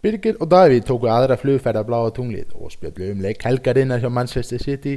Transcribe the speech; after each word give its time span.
Birgir 0.00 0.38
og 0.40 0.48
Davíð 0.48 0.86
tóku 0.88 1.08
aðra 1.12 1.36
flugferð 1.36 1.82
af 1.82 1.88
bláa 1.88 2.12
tunglið 2.16 2.54
og 2.56 2.70
spjallu 2.72 3.10
um 3.12 3.18
leik 3.20 3.42
helgarinnar 3.44 4.00
hjá 4.00 4.08
Manchester 4.08 4.62
City. 4.62 4.94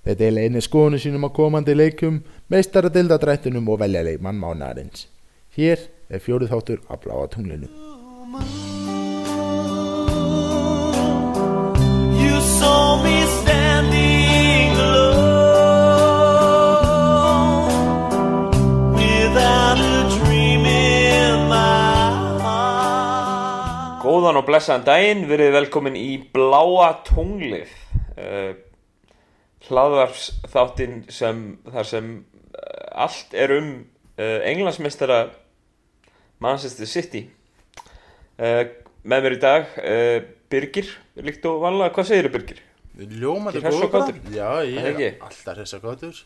Þeir 0.00 0.16
deila 0.16 0.44
einni 0.46 0.62
skoðunu 0.64 0.96
sínum 0.96 1.26
á 1.28 1.30
komandi 1.36 1.74
leikum, 1.76 2.22
meistaradildadrættunum 2.48 3.68
og 3.68 3.82
velja 3.82 4.00
leikmann 4.06 4.40
mánarins. 4.40 5.10
Hér 5.52 5.84
er 6.08 6.24
fjóruð 6.24 6.54
þáttur 6.54 6.80
af 6.88 7.04
bláa 7.04 7.28
tunglinu. 7.28 7.68
You 12.16 12.40
saw 12.40 12.96
me 13.04 13.49
Góðan 24.30 24.44
og 24.44 24.46
blessaðan 24.46 24.84
daginn, 24.86 25.22
verið 25.26 25.48
velkomin 25.56 25.96
í 25.98 26.10
Bláa 26.30 26.92
tunglið 27.02 27.70
uh, 28.14 28.52
hlaðvarps 29.66 30.28
þáttinn 30.52 31.00
sem 31.10 31.40
þar 31.66 31.88
sem 31.88 32.12
uh, 32.14 32.60
allt 33.08 33.34
er 33.34 33.56
um 33.56 33.72
uh, 33.80 34.36
englandsmeistara 34.46 35.16
Manchester 36.46 36.86
City 36.86 37.24
uh, 38.38 38.70
með 39.02 39.26
mér 39.26 39.34
í 39.34 39.40
dag 39.42 39.74
Birgir, 40.54 40.94
líkt 41.18 41.50
og 41.50 41.58
vanlega, 41.66 41.90
hvað 41.98 42.10
segir 42.12 42.30
Birgir? 42.30 42.62
Ekki 43.02 43.66
hress 43.66 43.82
og 43.82 43.98
góður? 43.98 44.24
Já, 44.30 44.48
ég 44.62 45.04
er 45.08 45.20
alltaf 45.26 45.58
hress 45.58 45.74
og 45.80 45.88
gátur. 45.88 46.24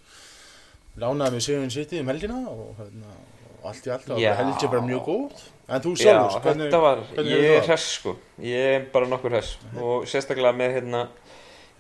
Lánaði 1.01 1.39
mig 1.39 1.49
Sigun 1.49 1.73
City 1.73 2.05
um 2.05 2.13
helgina 2.13 2.45
og, 2.53 2.77
hérna, 2.83 3.17
og 3.63 3.73
allt 3.73 3.89
í 3.89 3.97
allt 3.97 4.13
og 4.13 4.21
Já. 4.21 4.35
helgi 4.45 4.69
bara 4.69 4.85
mjög 4.93 5.07
góð. 5.09 5.53
En 5.65 5.81
þú 5.81 5.95
Já, 5.97 6.05
sjálfur, 6.05 6.43
hvernig, 6.45 6.73
hvernig 7.15 7.31
ég 7.33 7.45
er 7.45 7.55
er 7.55 7.61
það? 7.63 7.69
hress 7.71 7.85
sko, 7.97 8.13
ég 8.45 8.67
er 8.75 8.83
bara 8.93 9.07
nokkur 9.09 9.33
hress 9.33 9.55
og 9.81 10.03
sérstaklega 10.11 10.53
með 10.59 10.75
hérna, 10.77 11.01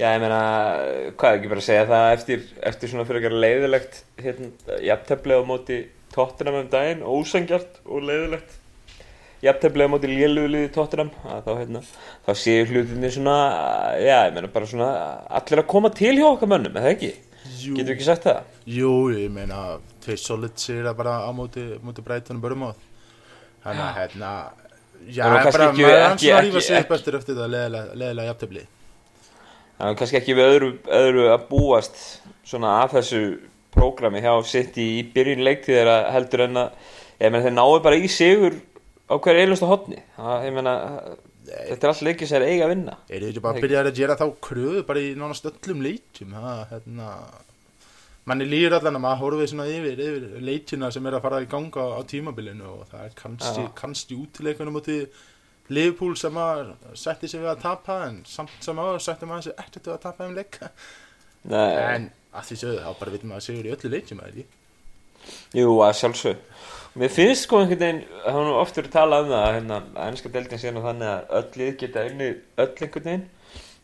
já 0.01 0.07
ég 0.15 0.23
meina, 0.23 0.38
hvað 1.21 1.29
er 1.30 1.40
ekki 1.40 1.51
bara 1.52 1.60
að 1.60 1.66
segja 1.66 1.85
það 1.90 2.12
eftir, 2.15 2.46
eftir 2.71 2.93
svona 2.93 3.05
fyrir 3.10 3.21
ekki 3.29 3.43
leiðilegt 3.45 3.99
hérna, 4.24 4.79
jafntefli 4.88 5.37
á 5.37 5.43
móti 5.45 5.80
Tottenham 6.15 6.62
um 6.62 6.71
daginn, 6.73 7.05
ósangjart 7.05 7.82
og 7.85 8.07
leiðilegt 8.09 8.57
jafntefli 9.45 9.85
á 9.85 9.93
móti 9.93 10.09
lélugliði 10.09 10.71
að 10.80 11.45
þá 11.45 11.52
hérna, 11.60 11.85
þá 12.24 12.32
séu 12.40 12.65
hlutinni 12.71 13.12
svona, 13.12 13.37
já 14.01 14.16
ég 14.30 14.32
meina 14.38 14.49
bara 14.55 14.71
svona 14.71 14.88
allir 15.29 15.60
að 15.60 15.71
koma 15.74 15.93
til 15.93 16.15
hjá 16.16 16.30
okkar 16.30 16.49
mönnum, 16.55 16.80
eða 16.80 16.95
ekki? 16.96 17.12
Jú, 17.60 17.77
Getur 17.77 17.93
ekki 17.99 18.09
sagt 18.09 18.24
það? 18.24 18.40
jú, 18.65 18.95
ég 19.12 19.29
meina, 19.32 19.77
tveir 20.05 20.21
solid 20.21 20.57
sér 20.57 20.88
að 20.88 20.99
bara 21.02 21.18
á 21.29 21.30
móti, 21.37 21.66
móti 21.85 22.05
breytunum 22.05 22.40
börumóð. 22.40 22.80
Þannig 23.65 23.84
að, 23.84 23.95
hérna, 23.98 24.30
já, 25.09 25.24
Það 25.24 25.48
bara 25.52 25.68
maður 25.73 26.02
hans 26.04 26.23
var 26.24 26.43
að 26.43 26.48
ekki- 26.51 26.62
sig 26.68 26.80
upp 26.84 26.95
eftir 26.98 27.18
eftir 27.18 27.38
það 27.38 27.54
leðilega, 27.54 28.26
jafntefli. 28.29 28.66
Það 29.79 29.88
er 29.90 29.98
kannski 30.01 30.18
ekki 30.21 30.37
við 30.38 30.51
öðru, 30.54 30.68
öðru 31.01 31.24
að 31.34 31.46
búast 31.48 32.02
svona 32.46 32.74
að 32.84 32.93
þessu 32.98 33.23
prógrami 33.74 34.21
hjá 34.23 34.34
City 34.46 34.84
í 35.01 35.02
byrjun 35.15 35.43
leiktíðar 35.43 36.10
heldur 36.15 36.45
en 36.46 36.60
að 36.60 36.71
þeir 37.18 37.56
náu 37.56 37.80
bara 37.82 37.96
í 37.98 38.10
sigur 38.10 38.60
á 39.10 39.15
hverju 39.18 39.43
einustu 39.46 39.66
hotni 39.66 39.99
það, 40.16 40.45
meina 40.54 40.74
þetta 41.45 41.84
er 41.84 41.90
allt 41.90 42.04
leikið 42.06 42.28
sem 42.30 42.38
er 42.43 42.46
eiga 42.49 42.66
að 42.68 42.73
vinna. 42.74 42.95
Er 43.10 43.21
þið 43.24 43.32
ekki 43.32 43.43
bara 43.45 43.59
að 43.59 43.65
byrja 43.66 43.82
að 43.82 43.99
gera 43.99 44.16
þá 44.21 44.24
kröðu 44.46 44.84
bara 44.87 45.02
í 45.02 45.10
nánast 45.18 45.49
öllum 45.51 45.82
leikjum, 45.84 46.32
ha, 46.38 46.54
hérna, 46.71 47.09
manni 48.29 48.49
líður 48.49 48.79
allan 48.79 48.99
að 48.99 49.05
maður 49.05 49.23
horfið 49.23 49.51
svona 49.53 49.69
yfir, 49.69 50.01
yfir 50.01 50.45
leikjuna 50.49 50.91
sem 50.95 51.07
er 51.07 51.19
að 51.19 51.25
fara 51.27 51.43
í 51.45 51.49
ganga 51.51 51.87
á 51.97 52.01
tímabilinu 52.09 52.69
og 52.71 52.83
það 52.91 53.07
er 53.07 53.17
kannski, 53.19 53.65
kannski 53.77 54.19
útileikunum 54.19 54.80
út 54.80 54.91
í 54.93 54.99
Liverpool 55.73 56.17
sem 56.21 56.35
maður 56.37 56.75
setti 57.01 57.29
sig 57.30 57.41
við 57.41 57.52
að 57.55 57.65
tapa 57.65 58.01
en 58.09 58.21
samt 58.29 58.57
sem 58.65 58.77
maður 58.77 59.05
setti 59.05 59.29
maður 59.29 59.49
sig 59.49 59.80
við 59.80 59.95
að 59.95 60.02
tapa 60.07 60.29
um 60.29 60.37
leika 60.37 60.71
en 61.49 62.11
að 62.35 62.49
því 62.49 62.61
sögðu 62.63 62.85
þá 62.85 63.01
bara 63.01 63.15
vitum 63.15 63.33
maður 63.33 63.43
að 63.43 63.49
sigur 63.49 63.69
í 63.69 63.75
öllu 63.77 63.93
leikjum 63.95 64.25
að 64.25 64.39
því 64.39 64.47
jú 65.61 65.77
að 65.84 65.97
sjálfsög 66.01 66.43
Mér 66.95 67.11
finnst 67.11 67.49
sko 67.49 67.59
einhvern 67.59 67.81
veginn, 67.81 68.03
það 68.23 68.37
var 68.39 68.45
nú 68.47 68.51
oft 68.55 68.77
verið 68.79 68.93
að 68.93 68.95
tala 68.95 69.17
um 69.25 69.31
það 69.33 69.49
hérna, 69.57 69.79
að 69.99 70.11
ennska 70.13 70.31
deildin 70.31 70.61
sé 70.63 70.71
nú 70.71 70.83
þannig 70.84 71.09
að 71.11 71.33
öll 71.39 71.57
lið 71.59 71.71
geta 71.81 72.05
unni 72.07 72.29
öll 72.63 72.69
einhvern 72.69 73.09
veginn. 73.09 73.25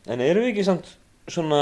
En 0.07 0.23
eru 0.23 0.45
við 0.45 0.51
ekki 0.53 0.67
samt 0.69 0.93
svona 1.27 1.59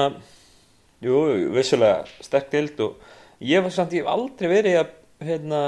jú, 1.04 1.19
vissulega 1.54 2.04
sterk 2.25 2.50
deild 2.53 2.81
og 2.84 2.98
ég 3.44 3.62
var 3.62 3.75
samt, 3.75 3.92
ég 3.94 4.03
hef 4.04 4.10
aldrei 4.12 4.50
verið 4.50 4.81
að 4.82 4.92
hérna 5.28 5.62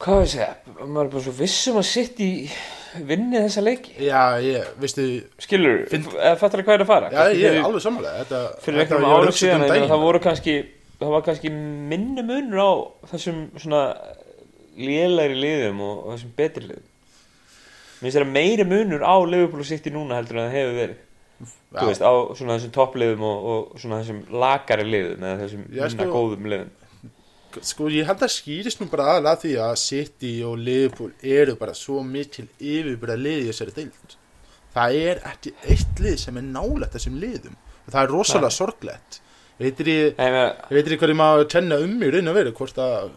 hvað 0.00 0.20
við 0.22 0.28
segja, 0.32 0.50
maður 0.80 1.04
er 1.04 1.10
bara 1.12 1.22
svo 1.26 1.32
vissum 1.36 1.78
að 1.80 1.86
sitt 1.90 2.20
í 2.24 2.30
vinni 3.06 3.38
þessa 3.44 3.62
leiki 3.64 3.96
Já, 4.02 4.22
ég, 4.42 4.68
veistu, 4.80 5.06
skilur, 5.42 5.82
Finn- 5.90 6.06
fattar 6.40 6.64
hvað 6.66 6.78
er 6.78 6.84
að 6.86 6.90
fara 6.90 7.10
já, 7.10 7.18
Kannski 7.20 7.42
ég 7.44 7.58
er 7.58 7.66
alveg 7.68 7.84
samanlega 7.84 8.22
þetta, 8.24 8.40
fyrir 8.64 8.80
þetta 8.80 8.96
einhverjum 8.96 9.10
ég 9.10 9.18
árum 9.20 9.36
síðan 9.40 9.60
um 9.66 9.68
daginn. 9.74 9.90
það 9.92 10.04
voru 10.06 10.22
kannski 10.24 10.54
það 11.00 11.12
var 11.14 11.26
kannski 11.28 11.52
minni 11.92 12.24
munur 12.26 12.64
á 12.64 12.70
þessum 13.12 13.42
svona 13.60 13.82
lélæri 14.80 15.36
liðum 15.36 15.84
og, 15.84 16.00
þessum 16.16 16.32
betri 16.40 16.64
liðum 16.70 16.88
mér 18.00 18.06
finnst 18.08 18.16
það 18.22 18.32
meiri 18.32 18.66
munur 18.72 19.04
á 19.04 19.14
City 19.68 19.92
núna 19.92 20.16
heldur 20.16 20.40
en 20.40 20.46
það 20.48 20.56
hefur 20.56 20.76
verið. 20.80 20.98
Þú 21.40 21.86
veist, 21.88 22.02
á 22.04 22.12
svona 22.36 22.56
þessum 22.58 22.74
toppliðum 22.76 23.24
og, 23.30 23.48
og 23.52 23.80
svona 23.80 24.00
þessum 24.02 24.20
lakari 24.42 24.84
liðum 24.88 25.24
eða 25.24 25.40
þessum 25.44 25.64
minna 25.70 25.88
sko- 25.94 26.12
góðum 26.14 26.48
liðum 26.52 26.76
Sko 27.66 27.88
ég 27.90 28.06
held 28.06 28.20
að 28.22 28.30
skýrist 28.30 28.78
nú 28.78 28.86
bara 28.92 29.08
aðalega 29.16 29.40
því 29.42 29.52
að 29.58 29.72
City 29.82 30.28
og 30.46 30.52
Liverpool 30.62 31.08
eru 31.18 31.56
bara 31.58 31.72
svo 31.74 31.98
mikil 32.06 32.44
yfirbyrða 32.62 33.16
lið 33.18 33.40
í 33.40 33.48
þessari 33.48 33.74
deild. 33.74 34.12
Það 34.70 34.98
er 35.00 35.22
ekki 35.32 35.52
eitt 35.74 35.98
lið 36.04 36.14
sem 36.22 36.38
er 36.38 36.44
nálægt 36.46 36.94
þessum 36.94 37.16
liðum 37.18 37.56
og 37.58 37.90
það 37.90 38.04
er 38.04 38.12
rosalega 38.14 38.54
sorglegt. 38.54 39.18
Veitir 39.58 39.90
ég, 39.90 40.14
með, 40.14 40.46
ég 40.70 40.76
veitir 40.78 40.94
ég 41.10 41.18
maður 41.18 41.48
kenna 41.56 41.80
um 41.82 41.96
í 42.06 42.12
raun 42.14 42.30
og 42.30 42.38
veru 42.38 42.52
hvort 42.60 42.78
að 42.86 43.10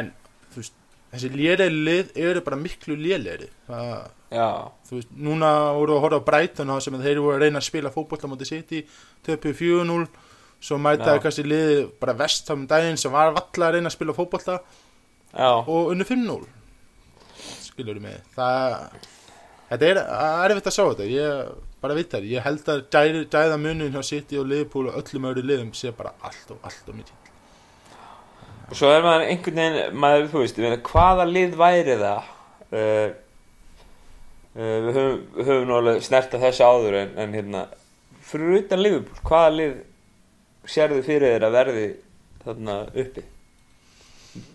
en 0.00 0.08
þú 0.54 0.62
veist 0.62 0.74
þessi 1.12 1.30
lélegri 1.34 1.84
lið 1.90 2.16
eru 2.24 2.42
bara 2.46 2.56
miklu 2.64 2.96
lélegri. 3.04 3.50
Það, 3.68 4.08
já, 4.30 4.48
þú 4.88 4.98
veist, 4.98 5.12
núna 5.28 5.52
voru 5.76 5.96
að 5.96 6.04
horfa 6.06 6.20
á 6.22 6.28
Brighton 6.30 6.74
sem 6.80 6.98
þeir 7.02 7.22
voru 7.22 7.36
að 7.36 7.46
reyna 7.46 7.62
að 7.62 7.68
spila 7.68 7.94
fótbolta 7.94 8.30
mútið 8.30 8.52
City, 8.52 8.82
töpu 9.26 9.54
4-0 9.56 10.06
svo 10.60 10.76
mætaði 10.80 11.22
kannski 11.24 11.46
liðið 11.46 11.80
bara 12.02 12.16
vestam 12.18 12.66
daginn 12.68 13.00
sem 13.00 13.12
var 13.12 13.32
valla 13.36 13.70
að 13.70 13.78
reyna 13.78 13.90
að 13.90 13.96
spila 13.96 14.16
fótbolta 14.16 14.60
já, 14.60 15.50
og 15.60 15.94
unnu 15.94 16.06
5-0 16.06 16.42
skilur 17.70 18.00
mig 18.02 18.20
það 18.36 18.76
þetta 19.70 19.90
er 19.90 20.00
erfitt 20.50 20.70
að 20.70 20.76
sjá 20.76 20.84
þetta 20.84 21.10
ég 21.10 21.58
bara 21.80 21.96
veit 21.96 22.12
það, 22.12 22.28
ég 22.28 22.44
held 22.44 22.68
að 22.68 22.82
gæða, 22.92 23.22
gæða 23.32 23.56
munin 23.60 23.94
hjá 23.94 24.04
City 24.04 24.38
og 24.40 24.48
Liverpool 24.50 24.90
og 24.90 24.98
öllum 25.00 25.30
öðru 25.30 25.44
liðum 25.48 25.72
sé 25.76 25.92
bara 25.96 26.12
allt 26.26 26.52
og 26.52 26.60
allt 26.66 26.90
og 26.92 26.98
mikið. 26.98 27.30
Og 28.70 28.76
svo 28.78 28.90
er 28.92 29.02
maður 29.04 29.26
einhvern 29.30 29.60
veginn 29.62 29.96
maður, 30.02 30.28
þú 30.30 30.42
veist, 30.44 30.60
hvaða 30.90 31.26
lið 31.30 31.56
væri 31.58 31.96
það 32.02 32.28
uh, 32.76 33.06
við 34.60 34.96
höfum, 34.98 35.18
við 35.36 35.50
höfum 35.50 35.68
nú 35.68 35.76
alveg 35.78 36.04
snert 36.04 36.36
að 36.36 36.46
þessu 36.46 36.68
áður 36.68 36.98
en, 37.00 37.12
en 37.22 37.36
hérna 37.38 37.64
fyrir 38.30 38.60
utan 38.60 38.82
Liverpool, 38.82 39.20
hvaða 39.26 39.50
lið 39.56 39.76
sérðu 40.70 41.02
fyrir 41.06 41.34
þér 41.34 41.46
að 41.48 41.58
verði 41.58 41.84
þarna 42.44 42.78
uppi? 43.02 43.26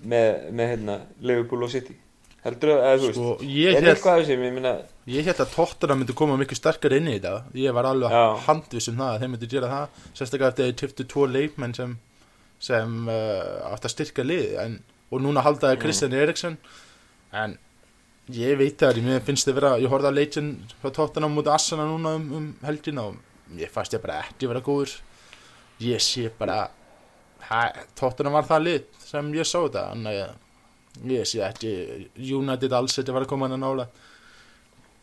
Með, 0.08 0.28
með 0.56 0.70
hérna 0.72 0.98
Liverpool 1.20 1.66
og 1.68 1.72
City? 1.74 1.96
Heldur 2.46 2.70
þú, 2.70 2.76
eða 2.78 2.98
þú 3.02 3.08
veist 3.08 3.18
sko, 3.18 3.32
ég 3.50 3.72
er 3.72 3.80
held, 3.80 3.90
eitthvað 3.96 4.20
þessi, 4.22 4.36
ég 4.36 4.54
meina 4.54 4.74
ég 5.10 5.26
held 5.26 5.40
að 5.42 5.54
Tottenham 5.56 6.02
myndi 6.02 6.16
koma 6.18 6.36
mikið 6.38 6.60
sterkar 6.60 6.94
inn 6.94 7.10
í 7.10 7.16
þetta. 7.18 7.56
Ég 7.58 7.74
var 7.74 7.88
alveg 7.90 8.14
Já. 8.14 8.26
handviss 8.46 8.92
um 8.92 9.00
það 9.02 9.14
að 9.14 9.24
þeir 9.24 9.32
myndi 9.34 9.50
gera 9.50 9.72
það 9.72 10.04
sérstaklega 10.06 10.52
eftir 10.52 10.66
að 10.66 10.70
þeir 10.70 10.78
tiftu 10.82 11.08
tvo 11.10 11.26
leikmenn 11.32 11.74
sem, 11.78 11.96
sem 12.68 12.96
uh, 13.10 13.72
átt 13.72 13.90
að 13.90 13.96
styrka 13.96 14.26
lið 14.26 14.56
en, 14.62 14.78
og 15.10 15.26
núna 15.26 15.44
haldaði 15.46 15.82
Kristján 15.82 16.18
Eriksson 16.22 16.60
en 17.34 17.58
ég 18.34 18.58
veit 18.58 18.80
það, 18.82 19.02
mér 19.06 19.22
finnst 19.26 19.48
þið 19.48 19.58
vera 19.60 19.74
ég 19.82 19.92
horfði 19.92 20.10
á 20.10 20.18
leikin 20.18 20.54
frá 20.82 20.94
Tottenham 20.96 21.36
mútið 21.38 21.54
Assana 21.54 21.86
núna 21.90 22.16
um, 22.18 22.26
um 22.40 22.48
helgina 22.66 23.10
og 23.12 23.60
ég 23.60 23.70
fannst 23.72 23.94
ég 23.94 24.02
bara 24.02 24.24
ekki 24.26 24.50
vera 24.50 24.64
góður. 24.66 24.96
Ég 25.84 26.02
sé 26.02 26.32
bara 26.40 26.64
Tottenham 27.98 28.34
var 28.40 28.48
það 28.48 28.66
lið 28.66 28.90
sem 29.06 29.30
ég 29.38 29.46
sá 29.48 29.60
þetta 29.60 29.86
en 29.94 30.10
ég, 30.10 30.34
ég 31.12 31.30
sé 31.30 31.44
ekki 31.46 31.76
United 32.34 32.74
alls 32.74 32.98
þetta 32.98 33.14
var 33.14 33.28
að 33.28 33.32
koma 33.34 33.50
hann 33.50 33.60
að 33.60 33.66
nála 33.66 33.88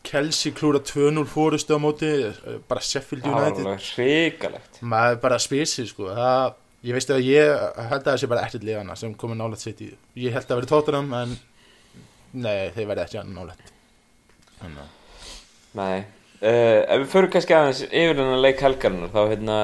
Kelsey 0.03 0.51
klúra 0.57 0.81
2-0 0.83 1.23
fórustu 1.31 1.77
á 1.79 1.81
móti 1.81 2.09
eh, 2.11 2.59
bara 2.67 2.83
Sheffield 2.83 3.23
það 3.23 3.37
var 3.37 3.53
United. 3.53 3.87
hrikalegt. 3.95 4.81
Maður 4.83 5.21
bara 5.23 5.39
spyr 5.39 5.69
sig 5.71 5.87
sko 5.93 6.09
það, 6.11 6.57
ég 6.89 6.97
veist 6.99 7.13
að 7.15 7.23
ég 7.29 7.53
held 7.79 8.01
að 8.01 8.09
það 8.11 8.21
sé 8.25 8.31
bara 8.33 8.43
ekkert 8.49 8.67
liðana 8.67 8.99
sem 8.99 9.15
komið 9.15 9.39
nálægt 9.39 9.63
sitt 9.63 9.85
í 9.87 9.93
ég 10.25 10.35
held 10.35 10.51
að 10.51 10.59
vera 10.59 10.71
tóttunum 10.73 11.15
en 11.21 11.37
nei 12.33 12.73
þeir 12.75 12.91
verði 12.91 13.05
ekki 13.07 13.21
að 13.23 13.31
Nei, 15.73 16.05
uh, 16.45 16.81
ef 16.85 16.99
við 17.01 17.09
förum 17.15 17.31
kannski 17.33 17.55
aðeins 17.57 17.81
yfir 17.87 18.19
þennan 18.19 18.43
leik 18.45 18.61
helgarinnar 18.61 19.13
þá 19.15 19.23
hérna 19.31 19.57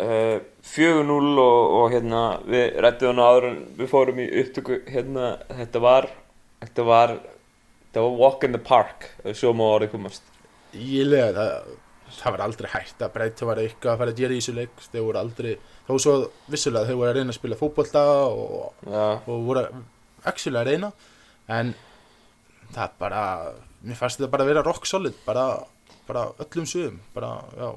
uh, 0.00 0.38
4-0 0.72 1.18
og, 1.42 1.60
og 1.76 1.92
hérna 1.92 2.22
við 2.46 2.80
rættum 2.84 3.12
hana 3.12 3.28
áður 3.28 3.48
en 3.50 3.60
við 3.76 3.90
fórum 3.90 4.22
í 4.22 4.26
upptöku 4.42 4.80
hérna 4.88 5.34
þetta 5.50 5.82
var 5.84 6.08
þetta 6.62 6.86
var 6.88 7.14
það 7.92 8.06
var 8.06 8.18
walk 8.22 8.46
in 8.46 8.56
the 8.56 8.62
park 8.62 9.08
svo 9.36 9.52
má 9.56 9.66
orðið 9.68 9.92
komast. 9.92 10.28
Ég 10.72 11.08
lega 11.08 11.32
það, 11.36 11.72
það 12.16 12.36
var 12.36 12.44
aldrei 12.46 12.68
hægt 12.72 13.04
að 13.04 13.14
breyta 13.16 13.48
var 13.48 13.62
eitthvað 13.62 13.92
að 13.92 14.02
fara 14.02 14.14
að 14.14 14.22
gera 14.22 14.34
í 14.34 14.40
þessu 14.40 14.56
leik. 14.56 14.84
Þeir 14.88 15.06
voru 15.08 15.20
aldrei, 15.20 15.52
þó 15.88 15.94
svo 16.00 16.14
vissulega 16.52 16.88
þeir 16.88 17.00
voru 17.00 17.10
að 17.10 17.18
reyna 17.18 17.34
að 17.34 17.40
spila 17.40 17.60
fótbolta 17.60 18.04
og, 18.24 18.86
og 18.88 19.48
voru 19.50 19.66
actually 20.24 20.62
að 20.62 20.70
reyna. 20.72 20.92
En 21.52 21.74
það 22.74 22.96
bara 23.02 23.22
mér 23.82 23.98
fannst 23.98 24.20
þetta 24.20 24.32
bara 24.32 24.46
að 24.46 24.50
vera 24.52 24.64
rock 24.66 24.88
solid 24.88 25.14
bara, 25.26 25.46
bara 26.08 26.26
öllum 26.42 26.66
sögum 26.70 26.98
bara, 27.14 27.30
já, 27.58 27.68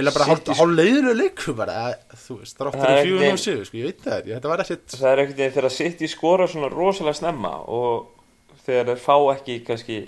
eða 0.00 0.14
bara 0.14 0.28
hálf 0.30 0.62
leiðinu 0.70 1.16
leikur 1.18 1.56
bara, 1.58 1.90
þú 2.26 2.40
veist, 2.40 2.56
það 2.58 2.64
er 2.64 2.70
ofta 2.72 2.92
er 2.94 3.10
í 3.10 3.32
og 3.32 3.42
sögur, 3.42 3.66
sko, 3.68 3.80
ég 3.80 3.90
veit 3.90 4.04
það 4.06 4.16
ekki, 4.20 4.34
þetta 4.36 4.52
var 4.52 4.64
ekkert 4.64 4.96
það 4.96 5.10
er 5.12 5.24
ekkert 5.24 5.58
þegar 5.58 5.76
sitt 5.76 6.02
í 6.02 6.10
skora 6.10 6.48
svona 6.50 6.72
rosalega 6.72 7.20
snemma 7.20 7.54
og 7.70 8.56
þegar 8.66 8.92
þeir 8.92 9.04
fá 9.04 9.16
ekki 9.34 9.58
kannski 9.66 9.98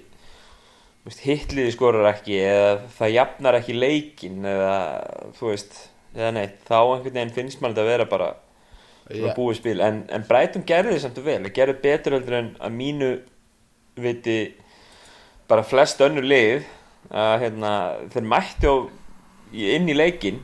veist, 1.06 1.24
hitliði 1.24 1.74
skorar 1.74 2.12
ekki 2.12 2.38
eða 2.42 2.76
það 2.98 3.16
jafnar 3.16 3.58
ekki 3.58 3.78
leikin 3.78 4.46
eða 4.46 4.76
þú 5.38 5.50
veist 5.50 5.82
eða 6.12 6.32
neitt, 6.36 6.58
þá 6.69 6.78
einhvern 6.78 7.16
veginn 7.16 7.36
finnst 7.36 7.62
mann 7.62 7.74
þetta 7.74 7.86
að 7.86 7.92
vera 7.94 8.08
bara 8.10 8.32
svona 9.08 9.32
Já. 9.32 9.36
búið 9.36 9.58
spil 9.58 9.78
en, 9.84 10.02
en 10.14 10.24
Brighton 10.28 10.64
gerði 10.69 10.96
þið 10.96 11.04
samt 11.04 11.20
og 11.20 11.26
vel 11.26 11.52
gerði 11.56 11.78
betur 11.82 12.16
heldur 12.16 12.38
en 12.38 12.50
að 12.62 12.76
mínu 12.76 13.08
viti 13.96 14.38
bara 15.50 15.64
flest 15.66 16.00
önnur 16.04 16.24
lið 16.24 16.64
að 17.12 17.34
hérna, 17.44 17.72
þeir 18.14 18.24
mætti 18.32 18.70
á, 18.70 18.74
í- 19.52 19.70
inn 19.76 19.88
í 19.92 19.96
leikin 19.96 20.38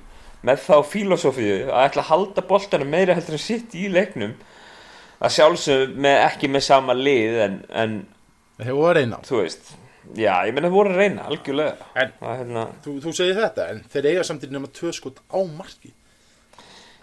með 0.45 0.61
þá 0.67 0.75
filosófíu 0.87 1.57
að 1.73 1.87
ætla 1.89 2.03
að 2.05 2.11
halda 2.13 2.45
boltanum 2.47 2.91
meira 2.93 3.15
heldur 3.17 3.39
en 3.39 3.43
sitt 3.43 3.75
í 3.75 3.89
leiknum. 3.91 4.35
Að 5.19 5.33
sjálfsög 5.35 5.97
með, 5.99 6.17
ekki 6.29 6.49
með 6.53 6.63
sama 6.69 6.95
lið 6.95 7.39
en, 7.43 7.57
en 7.75 7.95
þeir 8.61 8.77
voru 8.77 8.91
að 8.93 8.99
reyna 9.01 9.17
þú 9.27 9.41
veist 9.41 9.73
já, 10.15 10.35
ég 10.47 10.53
meina 10.55 10.69
það 10.69 10.77
voru 10.77 10.93
að 10.93 11.01
reyna 11.03 11.25
algjörlega. 11.27 11.89
En- 11.99 12.13
að, 12.23 12.37
hérna, 12.43 12.67
þú, 12.85 12.95
þú 13.03 13.15
segir 13.19 13.41
þetta, 13.41 13.67
en 13.73 13.81
þeir 13.93 14.07
eiga 14.13 14.27
samtidig 14.29 14.55
nema 14.55 14.71
tvö 14.79 14.93
skot 14.95 15.19
á 15.27 15.39
marki 15.59 15.91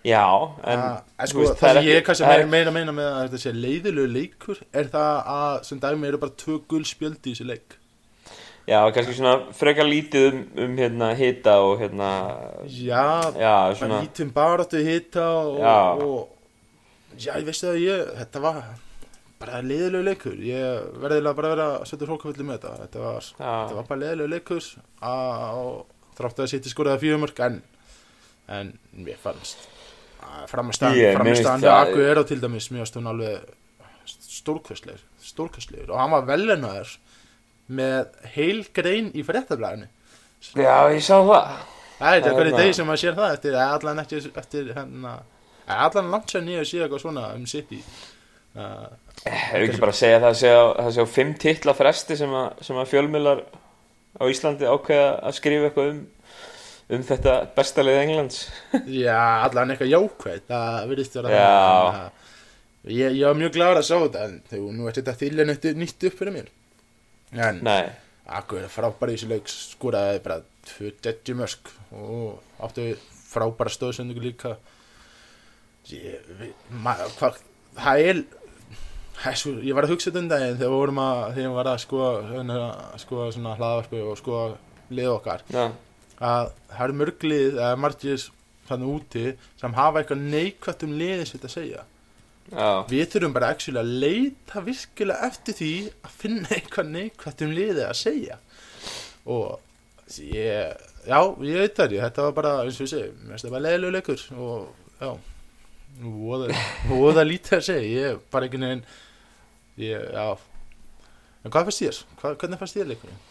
já, 0.05 0.21
en, 0.69 0.79
Ah, 0.85 0.99
en 1.19 1.31
sko, 1.31 1.41
veist, 1.41 1.57
það 1.61 1.73
sem 1.73 1.81
er 1.81 1.89
ég 1.89 2.03
kannski 2.05 2.25
það 2.27 2.35
meira, 2.35 2.51
meira 2.53 2.73
meina 2.75 2.93
með 2.95 3.07
að 3.09 3.23
þetta 3.25 3.39
sé 3.41 3.53
leiðilegu 3.55 4.11
leikur 4.13 4.61
er 4.71 4.91
það 4.93 5.31
að 5.33 5.57
sem 5.69 5.81
dæmi 5.81 6.07
eru 6.11 6.21
bara 6.21 6.37
tvö 6.43 6.59
gul 6.69 6.85
spjöldi 6.85 7.31
í 7.31 7.33
þessi 7.33 7.47
leik. 7.49 7.77
Já, 8.65 8.79
kannski 8.93 9.13
svona 9.17 9.33
frekar 9.53 9.85
lítið 9.85 10.27
um, 10.31 10.39
um 10.63 10.77
hérna, 10.79 11.11
hita 11.17 11.57
og 11.61 11.75
hérna, 11.83 12.07
já, 12.65 13.03
já, 13.37 13.57
svona 13.77 13.99
lítið 14.05 14.31
baráttu 14.33 14.81
hitta 14.81 15.25
og, 15.37 15.59
Já. 15.61 15.77
og 16.01 17.19
já, 17.19 17.35
ég 17.37 17.45
veistu 17.45 17.67
það 17.69 17.83
ég 17.83 18.09
þetta 18.23 18.41
var 18.47 18.63
bara 19.39 19.61
leiðilegu 19.61 20.07
leikur. 20.07 20.39
Ég 20.41 20.89
verðilega 21.03 21.37
bara 21.37 21.51
að 21.51 21.55
vera 21.55 21.67
að 21.75 21.85
setja 21.91 22.09
hrókafulli 22.09 22.47
með 22.47 22.57
þetta. 22.57 22.73
Þetta 22.85 23.05
var, 23.05 23.29
þetta 23.37 23.77
var 23.77 23.87
bara 23.91 24.01
leiðilegu 24.01 24.33
leikur 24.33 24.71
og 25.11 25.85
þrátt 26.17 26.43
að 26.45 26.51
setja 26.55 26.73
skoraða 26.73 27.01
fjögumörk 27.05 27.45
en, 27.45 27.61
en 28.49 28.73
mér 29.05 29.21
fannst 29.21 29.74
það- 31.65 31.79
Akku 31.81 32.01
er 32.05 32.21
á 32.21 32.23
til 32.27 32.39
dæmis 32.41 32.69
alveg 33.11 33.53
stórkvæslegur 34.05 35.03
stórkvæslegur 35.25 35.89
og 35.93 35.99
hann 35.99 36.11
var 36.13 36.25
velunaður 36.29 36.97
með 37.75 38.09
heil 38.35 38.59
grein 38.75 39.07
í 39.17 39.23
fréttablaðinu 39.25 39.87
já, 40.53 40.75
ég 40.93 41.01
sá 41.01 41.17
það. 41.25 41.55
það 41.99 42.11
er 42.11 42.19
í 42.19 42.51
Hérna. 42.51 42.59
degi 42.61 42.73
sem 42.77 42.87
maður 42.89 43.01
sér 43.03 43.15
það 43.17 43.33
eftir 43.37 43.55
allan 43.55 43.99
eftir, 44.03 44.27
eftir 44.43 44.73
hérna 44.75 45.15
allan 45.65 46.11
langt 46.13 46.29
sér 46.29 46.43
nýja 46.45 46.61
að 46.61 46.69
sé 46.69 46.83
eitthvað 46.83 47.01
svona 47.01 47.25
um 47.33 47.45
City 47.49 47.79
uh, 48.55 48.87
Er 49.25 49.63
ekki 49.65 49.79
bara 49.81 49.91
að 49.95 50.01
segja 50.03 50.19
það 50.21 50.29
að 50.29 50.39
sé 50.41 50.49
á, 50.53 50.63
það 50.83 50.91
sé 50.93 51.01
á 51.01 51.07
fimm 51.15 51.33
titla 51.41 51.73
fresti 51.73 52.17
sem 52.19 52.33
að, 52.37 52.61
sem 52.67 52.77
að 52.77 52.91
fjölmiðlar 52.91 53.41
á 54.21 54.23
Íslandi 54.29 54.67
ákveða 54.69 55.07
að 55.25 55.37
skrifa 55.39 55.69
eitthvað 55.71 55.89
um, 55.95 56.01
um 56.93 57.03
þetta 57.05 57.35
besta 57.55 57.85
lið 57.85 57.99
Englands? 58.03 58.45
já, 59.03 59.17
allan 59.47 59.73
eitthvað 59.73 59.93
jákvæð 59.93 60.47
það 60.51 60.79
virðist 60.91 61.19
vera 61.19 61.41
að 61.41 61.99
ég, 62.93 63.15
ég 63.17 63.25
var 63.25 63.37
mjög 63.39 63.55
gláður 63.57 63.81
að 63.81 63.87
sjá 63.89 63.97
þetta 63.97 64.25
en 64.27 64.39
þegar 64.51 64.79
nú 64.79 64.89
er 64.89 64.97
þetta 64.99 65.19
þýlja 65.21 65.47
nýtt, 65.49 65.69
nýtt 65.81 66.09
upp 66.09 66.19
fyrir 66.19 66.35
mér. 66.35 66.51
En 67.35 67.61
Nei, 67.65 67.85
Akkur 68.25 68.63
frábæri 68.73 69.13
í 69.13 69.17
þessu 69.19 69.29
leik 69.29 69.49
skoraði 69.51 70.21
bara 70.25 70.39
tvö 70.65 70.91
deadju 71.05 71.35
mörg 71.37 71.67
og 71.93 72.63
áttu 72.65 72.87
frábæra 73.29 73.73
stóðsendingu 73.73 74.23
líka. 74.23 74.55
Ég, 75.91 76.23
við, 76.39 76.55
ma, 76.81 76.95
hva, 77.19 77.29
það 77.77 78.01
er 78.09 78.21
svo, 79.37 79.53
ég 79.61 79.77
var 79.77 79.85
að 79.85 79.93
hugsa 79.93 80.09
þetta 80.09 80.23
um 80.23 80.29
daginn 80.31 80.57
þegar 80.57 80.71
við 80.71 80.79
vorum 80.79 81.01
að 81.03 81.19
þegar 81.35 81.51
við 81.51 81.57
var 81.59 81.69
að 81.69 81.83
skoða 81.83 82.09
hérna, 82.31 82.57
skoða 83.03 83.27
svona 83.35 83.53
hlaðvarpi 83.59 84.01
og 84.01 84.17
skoða 84.23 84.47
lið 84.97 85.11
okkar. 85.11 85.45
Já, 85.53 85.65
að 86.23 86.53
það 86.71 86.85
eru 86.85 86.97
mörg 87.01 87.27
lið 87.27 87.59
eða 87.59 87.81
margir 87.81 88.29
þannig 88.69 88.93
úti 88.95 89.25
sem 89.59 89.75
hafa 89.77 90.01
eitthvað 90.01 90.23
neikvætt 90.31 90.87
um 90.87 90.95
liðið 90.99 91.27
sitt 91.29 91.45
að 91.45 91.53
segja 91.53 91.83
já, 92.51 92.69
við 92.89 93.05
þurfum 93.13 93.35
bara 93.35 93.51
actually 93.53 93.81
að 93.81 93.93
leita 94.05 94.63
virkilega 94.65 95.29
eftir 95.29 95.59
því 95.59 95.71
að 95.91 96.17
finna 96.23 96.51
eitthvað 96.57 96.91
neikvægt 96.95 97.45
um 97.45 97.53
liðið 97.59 97.85
að 97.89 98.01
segja 98.01 98.39
og 99.25 100.17
ég, 100.21 100.75
já, 101.05 101.19
ég 101.19 101.61
veit 101.63 101.77
það 101.79 101.95
þetta 101.99 102.27
var 102.27 102.35
bara, 102.39 102.57
eins 102.63 102.79
og 102.79 102.87
ég 102.87 102.91
segi, 102.93 103.13
mér 103.21 103.35
finnst 103.35 103.47
það 103.47 103.55
bara 103.57 103.65
leiðilegu 103.67 103.95
leikur 103.97 104.27
og 104.35 104.67
já 105.01 105.09
voða, 106.01 106.49
voða 106.89 107.23
lítið 107.25 107.57
að 107.59 107.65
segja 107.69 108.03
ég 108.09 108.25
bara 108.31 108.47
einhvern 108.47 108.67
veginn 108.67 108.85
ég, 109.81 110.11
já 110.15 110.27
en 111.45 111.53
hvað 111.53 111.69
fannst 111.69 111.83
þér? 111.83 112.03
Hvað, 112.19 112.37
hvernig 112.41 112.61
fannst 112.61 112.77
þér 112.77 112.91
leikurinn? 112.91 113.23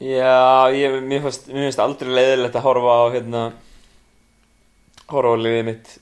Já, 0.00 0.72
ég, 0.76 0.98
mér 1.04 1.26
finnst, 1.26 1.82
aldrei 1.82 2.12
leiðilegt 2.12 2.56
að 2.56 2.66
horfa 2.66 2.96
á 2.96 3.04
hérna, 3.12 3.44
horfa 5.12 5.36
á 5.36 5.42
liðið 5.42 5.64
mitt 5.68 5.94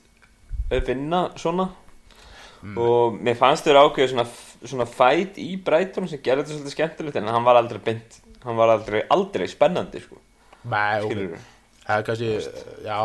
vinna 0.87 1.25
svona. 1.39 1.71
Mm. 2.61 2.75
og 2.77 3.15
mér 3.17 3.39
fannst 3.39 3.65
þér 3.65 3.79
ákveðu 3.81 4.11
svona, 4.11 4.27
svona 4.61 4.85
fæt 4.85 5.39
í 5.41 5.55
Brighton 5.65 6.05
sem 6.05 6.21
gerði 6.21 6.43
þetta 6.43 6.53
svolítið 6.53 6.75
skemmtilegt 6.75 7.15
en 7.17 7.31
hann 7.33 7.47
var 7.47 7.57
aldrei 7.57 7.79
beint 7.81 8.19
hann 8.43 8.59
var 8.59 8.75
aldrei, 8.75 8.99
aldrei 9.09 9.47
spennandi 9.49 10.01
sko, 10.03 10.19
skilur 10.61 11.39
Það 11.81 11.97
er 11.97 12.05
kannski, 12.07 12.27
já, 12.85 12.97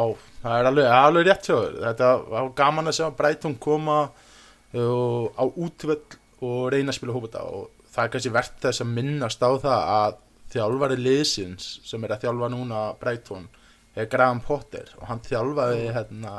það 0.43 0.59
er 0.59 0.69
alveg, 0.69 0.89
alveg 0.93 1.25
rétt 1.27 1.49
hjá 1.49 1.55
þér. 1.56 1.77
Þetta 1.81 2.09
var 2.29 2.50
gaman 2.59 2.91
að 2.91 2.99
sjá 2.99 3.06
Brighton 3.17 3.56
koma 3.62 3.97
uh, 4.05 5.25
á 5.32 5.44
útvöld 5.49 6.19
og 6.44 6.59
reyna 6.75 6.93
að 6.93 6.99
spila 6.99 7.17
hópata 7.17 7.47
og 7.49 7.71
það 7.94 8.03
er 8.05 8.12
kannski 8.12 8.32
verðt 8.35 8.61
þess 8.67 8.85
að 8.85 8.93
minnast 8.99 9.43
á 9.43 9.50
það 9.65 9.91
að 9.97 10.19
þjálfari 10.52 10.98
liðsins 11.00 11.69
sem 11.86 12.05
er 12.06 12.17
að 12.17 12.26
þjálfa 12.26 12.50
núna 12.53 12.82
Brighton 13.00 13.48
er 13.96 14.10
Graham 14.12 14.43
Potter. 14.44 14.93
Og 15.00 15.08
hann 15.10 15.24
þjálfaði 15.24 15.88
hérna 15.96 16.36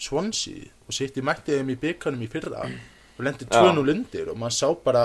Swansea 0.00 0.70
og 0.86 0.96
sitt 0.96 1.18
í 1.20 1.24
mætti 1.26 1.58
þeim 1.58 1.74
í 1.74 1.80
bygganum 1.80 2.24
í 2.24 2.30
fyrra 2.30 2.64
og 2.64 3.20
lendi 3.26 3.48
2-0 3.50 3.92
undir 3.92 4.30
og 4.32 4.38
maður 4.40 4.56
sá 4.56 4.68
bara 4.84 5.04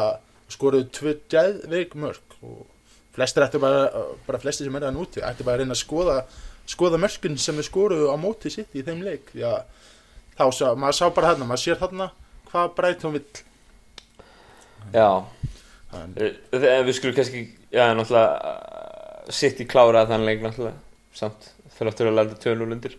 skoruðu 0.51 0.87
tvö 0.93 1.15
geðveik 1.31 1.97
mörg 1.99 2.37
og 2.45 2.63
flestir 3.15 3.43
ættu 3.43 3.59
bara, 3.59 3.89
bara 4.27 4.39
flestir 4.39 4.67
sem 4.67 4.77
er 4.77 4.85
það 4.87 4.95
núti 4.95 5.23
ættu 5.25 5.43
bara 5.47 5.57
að 5.57 5.65
reyna 5.65 5.75
að 5.75 5.81
skoða 5.81 6.17
skoða 6.69 6.99
mörkin 7.01 7.37
sem 7.39 7.57
við 7.59 7.67
skoruðu 7.69 8.09
á 8.09 8.15
móti 8.19 8.51
sitt 8.53 8.73
í 8.75 8.83
þeim 8.85 9.03
leik. 9.05 9.31
Því 9.33 9.45
að 9.49 9.59
þá 10.37 10.45
sá, 10.51 10.67
maður 10.73 10.97
sá 10.97 11.05
bara 11.13 11.33
hérna, 11.33 11.49
maður 11.49 11.63
sér 11.63 11.81
hérna 11.81 12.09
hvað 12.49 12.71
Brighton 12.77 13.15
vill. 13.15 13.43
Já, 14.93 15.09
en, 16.01 16.15
en 16.59 16.85
við 16.87 16.97
skulum 16.97 17.15
kannski 17.17 17.43
já, 17.71 17.85
náttúrulega 17.95 19.31
sitt 19.33 19.61
í 19.61 19.67
klára 19.69 20.05
þann 20.09 20.25
leik 20.27 20.43
náttúrulega 20.43 20.75
samt 21.15 21.51
fyrir 21.75 21.91
aftur 21.91 22.09
að 22.11 22.17
landa 22.19 22.39
2-0 22.39 22.75
undir. 22.75 22.97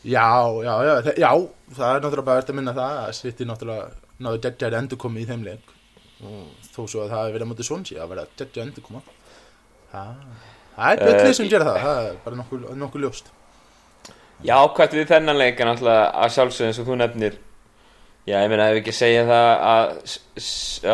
Já, 0.00 0.28
já, 0.64 0.74
já, 0.86 0.92
já 1.12 1.32
það 1.76 1.96
er 1.96 2.04
náttúrulega 2.04 2.28
bara 2.28 2.40
verið 2.40 2.52
að 2.54 2.58
minna 2.60 2.76
það 2.76 3.00
að 3.02 3.10
sitt 3.18 3.42
í 3.42 3.48
náttúrulega 3.48 3.90
náðu 4.20 4.42
Dedjar 4.46 4.78
endur 4.78 5.00
komið 5.00 5.24
í 5.24 5.28
þeim 5.30 5.44
leik. 5.48 5.74
Og 6.20 6.70
þó 6.70 6.80
svo 6.84 7.04
að 7.04 7.12
það 7.12 7.20
hefur 7.20 7.34
verið 7.36 7.48
á 7.48 7.50
móti 7.50 7.66
Swansea 7.66 8.02
að 8.04 8.14
vera 8.14 8.26
Dedjar 8.40 8.66
endur 8.66 8.86
koma 8.86 9.02
það, 9.90 10.24
er 10.86 11.00
betlið 11.04 11.36
sem 11.36 11.50
gera 11.50 11.68
það 11.68 11.78
það 11.84 12.08
er 12.08 12.18
bara 12.24 12.40
nokkuð, 12.40 12.66
nokkuð 12.80 13.06
ljóst. 13.06 13.30
Já, 14.40 14.56
hvað 14.76 14.96
við 14.96 15.08
þennan 15.10 15.40
leik 15.40 15.60
er 15.60 15.68
náttúrulega 15.68 16.04
að 16.16 16.34
sjálfsögðu 16.36 16.68
eins 16.70 16.80
og 16.80 16.88
þú 16.88 16.98
nefnir. 17.00 17.40
Já, 18.28 18.36
ég 18.36 18.52
meina, 18.52 18.68
ef 18.68 18.76
við 18.76 18.82
ekki 18.82 18.94
segja 18.94 19.24
það 19.28 19.50
að, 19.70 19.90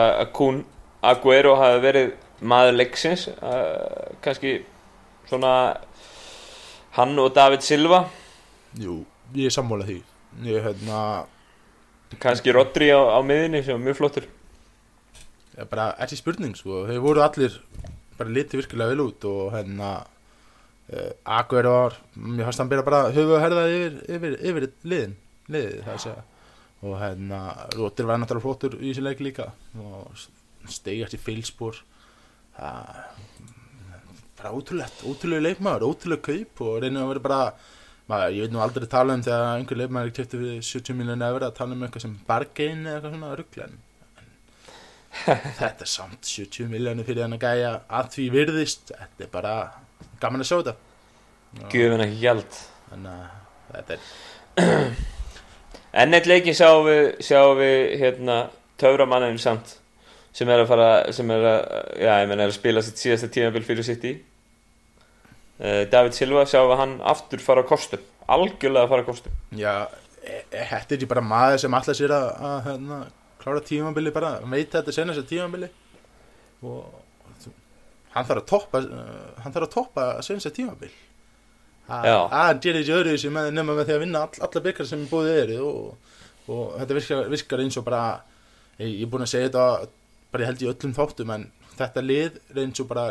að 0.01 0.09
að 0.23 0.33
Kun 0.39 0.63
Aguero 1.11 1.55
hafi 1.61 1.83
verið 1.85 2.15
maður 2.47 2.77
leiksins 2.77 3.29
uh, 3.37 4.17
kannski 4.25 4.59
svona 5.29 5.53
hann 6.97 7.19
og 7.21 7.33
David 7.37 7.65
Silva. 7.65 8.05
Jú, 8.81 9.03
ég 9.37 9.51
er 9.51 9.55
sammála 9.55 9.87
því. 9.89 10.01
Ég 10.47 10.65
hérna 10.65 11.01
kannski 12.23 12.55
Rodri 12.55 12.91
á, 12.93 13.01
á 13.17 13.21
miðinni 13.25 13.63
sem 13.65 13.77
var 13.77 13.85
mjög 13.85 14.01
flottur. 14.01 14.29
Já, 15.57 15.65
bara 15.65 15.91
ekki 16.05 16.19
spurning 16.21 16.57
sko, 16.59 16.85
þeir 16.89 17.01
voru 17.05 17.25
allir 17.25 17.57
bara 18.17 18.33
litið 18.33 18.63
virkilega 18.63 18.93
vel 18.93 19.05
út 19.07 19.25
og 19.29 19.55
hérna 19.55 19.91
uh, 20.93 21.13
Aguero 21.39 21.75
var, 21.75 21.99
mér 22.17 22.49
fannst 22.49 22.63
hann 22.63 22.73
byrja 22.73 22.87
bara 22.87 23.03
höfu 23.13 23.37
að 23.37 23.45
herða 23.45 23.67
yfir, 23.73 24.01
yfir, 24.17 24.39
yfir 24.51 24.69
liðin, 24.85 25.15
liðið 25.53 25.79
það 25.85 25.95
að 25.95 26.03
segja. 26.07 26.25
Og 26.87 26.99
hérna 27.01 27.39
Róttir 27.73 28.09
var 28.09 28.21
náttúrulega 28.21 28.45
flottur 28.45 28.77
í 28.81 28.91
þessu 28.91 29.05
leik 29.07 29.23
líka. 29.25 29.49
Og 29.81 30.27
steigast 30.73 31.17
í 31.17 31.21
feilspor 31.21 31.81
það 32.57 33.01
bara 34.37 34.53
ótrúlegt, 34.53 35.03
ótrúlega 35.09 35.47
leikmaður, 35.49 35.89
ótrúlega 35.91 36.27
kaup 36.29 36.63
og 36.67 36.79
reynir 36.83 37.03
að 37.03 37.11
vera 37.15 37.25
bara 37.25 37.41
maður, 38.11 38.37
ég 38.37 38.45
veit 38.45 38.55
nú 38.55 38.63
aldrei 38.63 38.87
tala 38.91 39.17
um 39.17 39.25
þegar 39.25 39.47
einhver 39.55 39.81
leikmaður 39.81 40.11
er 40.11 40.17
kjöptu 40.19 40.41
við 40.43 40.55
70 40.69 40.99
miljonar 40.99 41.39
eða 41.39 41.49
að 41.51 41.57
tala 41.57 41.77
um 41.77 41.87
eitthvað 41.87 42.05
sem 42.05 42.15
bargain 42.29 42.85
eða 42.85 42.99
eitthvað 42.99 43.17
svona 43.17 43.33
ruggla 43.41 43.69
en 43.71 43.83
en 44.27 45.57
þetta 45.61 45.87
er 45.87 45.91
samt 45.91 46.29
70 46.29 46.71
miljonar 46.71 47.09
fyrir 47.09 47.25
hann 47.25 47.39
að 47.39 47.47
gæja 47.47 47.73
að 48.01 48.13
því 48.15 48.29
virðist, 48.37 48.93
þetta 48.93 49.27
er 49.27 49.33
bara 49.33 49.57
gaman 50.21 50.45
að 50.45 50.51
sjá 50.51 50.57
þetta. 50.59 50.77
Já, 51.57 51.67
Gjöfin 51.73 52.05
ekki 52.05 52.19
gjald. 52.21 52.59
Þannig 52.91 53.13
að 53.17 53.77
þetta 53.77 53.97
er 53.97 54.97
En 55.97 56.13
eitt 56.13 56.27
leiki 56.29 56.53
sjáum 56.53 56.85
við, 56.85 57.07
sjáum 57.25 57.57
við 57.57 57.79
hérna, 58.03 58.35
töframannin 58.77 59.39
samt 59.41 59.79
sem 60.37 60.51
er 60.53 60.63
að 60.63 60.71
fara, 60.71 60.89
sem 61.17 61.31
er 61.33 61.47
að, 61.49 61.61
já, 62.03 62.11
ég 62.21 62.31
menn 62.31 62.43
er 62.45 62.51
að 62.51 62.59
spila 62.59 62.83
sitt 62.85 63.01
síðasta 63.01 63.31
tímabil 63.33 63.65
fyrir 63.65 63.87
sitt 63.87 64.05
í 64.05 64.13
uh, 65.63 65.85
David 65.93 66.17
Silva 66.17 66.45
sjáum 66.49 66.69
við 66.73 66.83
hann 66.83 66.99
aftur 67.15 67.45
fara 67.45 67.65
á 67.65 67.69
kostum, 67.69 68.05
algjörlega 68.29 68.85
að 68.85 68.93
fara 68.93 69.07
á 69.07 69.09
kostum. 69.09 69.41
Já, 69.57 69.73
e- 70.21 70.43
e- 70.45 70.69
þetta 70.75 70.93
er 70.93 70.99
ekki 70.99 71.11
bara 71.15 71.25
maður 71.25 71.65
sem 71.65 71.79
allar 71.81 71.99
sér 71.99 72.15
að, 72.17 72.29
að 72.51 72.61
hérna, 72.69 73.01
klára 73.43 73.65
tímambili 73.71 74.13
bara, 74.13 74.37
að 74.43 74.57
þetta 74.77 74.97
senast 74.99 75.25
að 75.25 75.29
tímambili 75.33 75.73
og 76.67 77.03
hann 78.17 78.25
þarf 78.25 78.41
að 78.41 78.49
toppa 78.49 78.81
uh, 78.81 79.43
hann 79.45 79.53
þarf 79.55 79.69
að 79.69 79.75
toppa 79.75 80.07
senast 80.25 80.51
að 80.51 80.57
tímabil. 80.61 80.95
Að 81.87 82.07
hann 82.33 82.61
gerir 82.65 82.83
ekki 82.83 82.95
öðru 82.97 83.31
með 83.31 83.53
nema 83.55 83.75
með 83.77 83.89
því 83.89 83.95
að 83.95 84.01
vinna 84.03 84.23
all, 84.27 84.41
alla 84.43 84.63
byggjar 84.65 84.89
sem 84.89 85.05
búið 85.07 85.37
eru 85.45 85.59
og, 85.63 86.17
og 86.51 86.73
þetta 86.81 86.97
virkar, 86.97 87.29
virkar 87.31 87.63
eins 87.63 87.79
og 87.79 87.85
bara 87.87 88.01
ég, 88.81 88.89
ég 88.89 89.05
er 89.07 89.13
búin 89.13 89.23
að 89.27 89.31
segja 89.31 89.51
þetta 89.51 89.67
bara 90.37 90.45
ég 90.47 90.53
held 90.53 90.63
í 90.67 90.71
öllum 90.73 90.95
þáttum 91.01 91.33
en 91.37 91.49
þetta 91.77 92.05
lið 92.07 92.39
eins 92.63 92.81
og 92.85 92.89
bara 92.93 93.09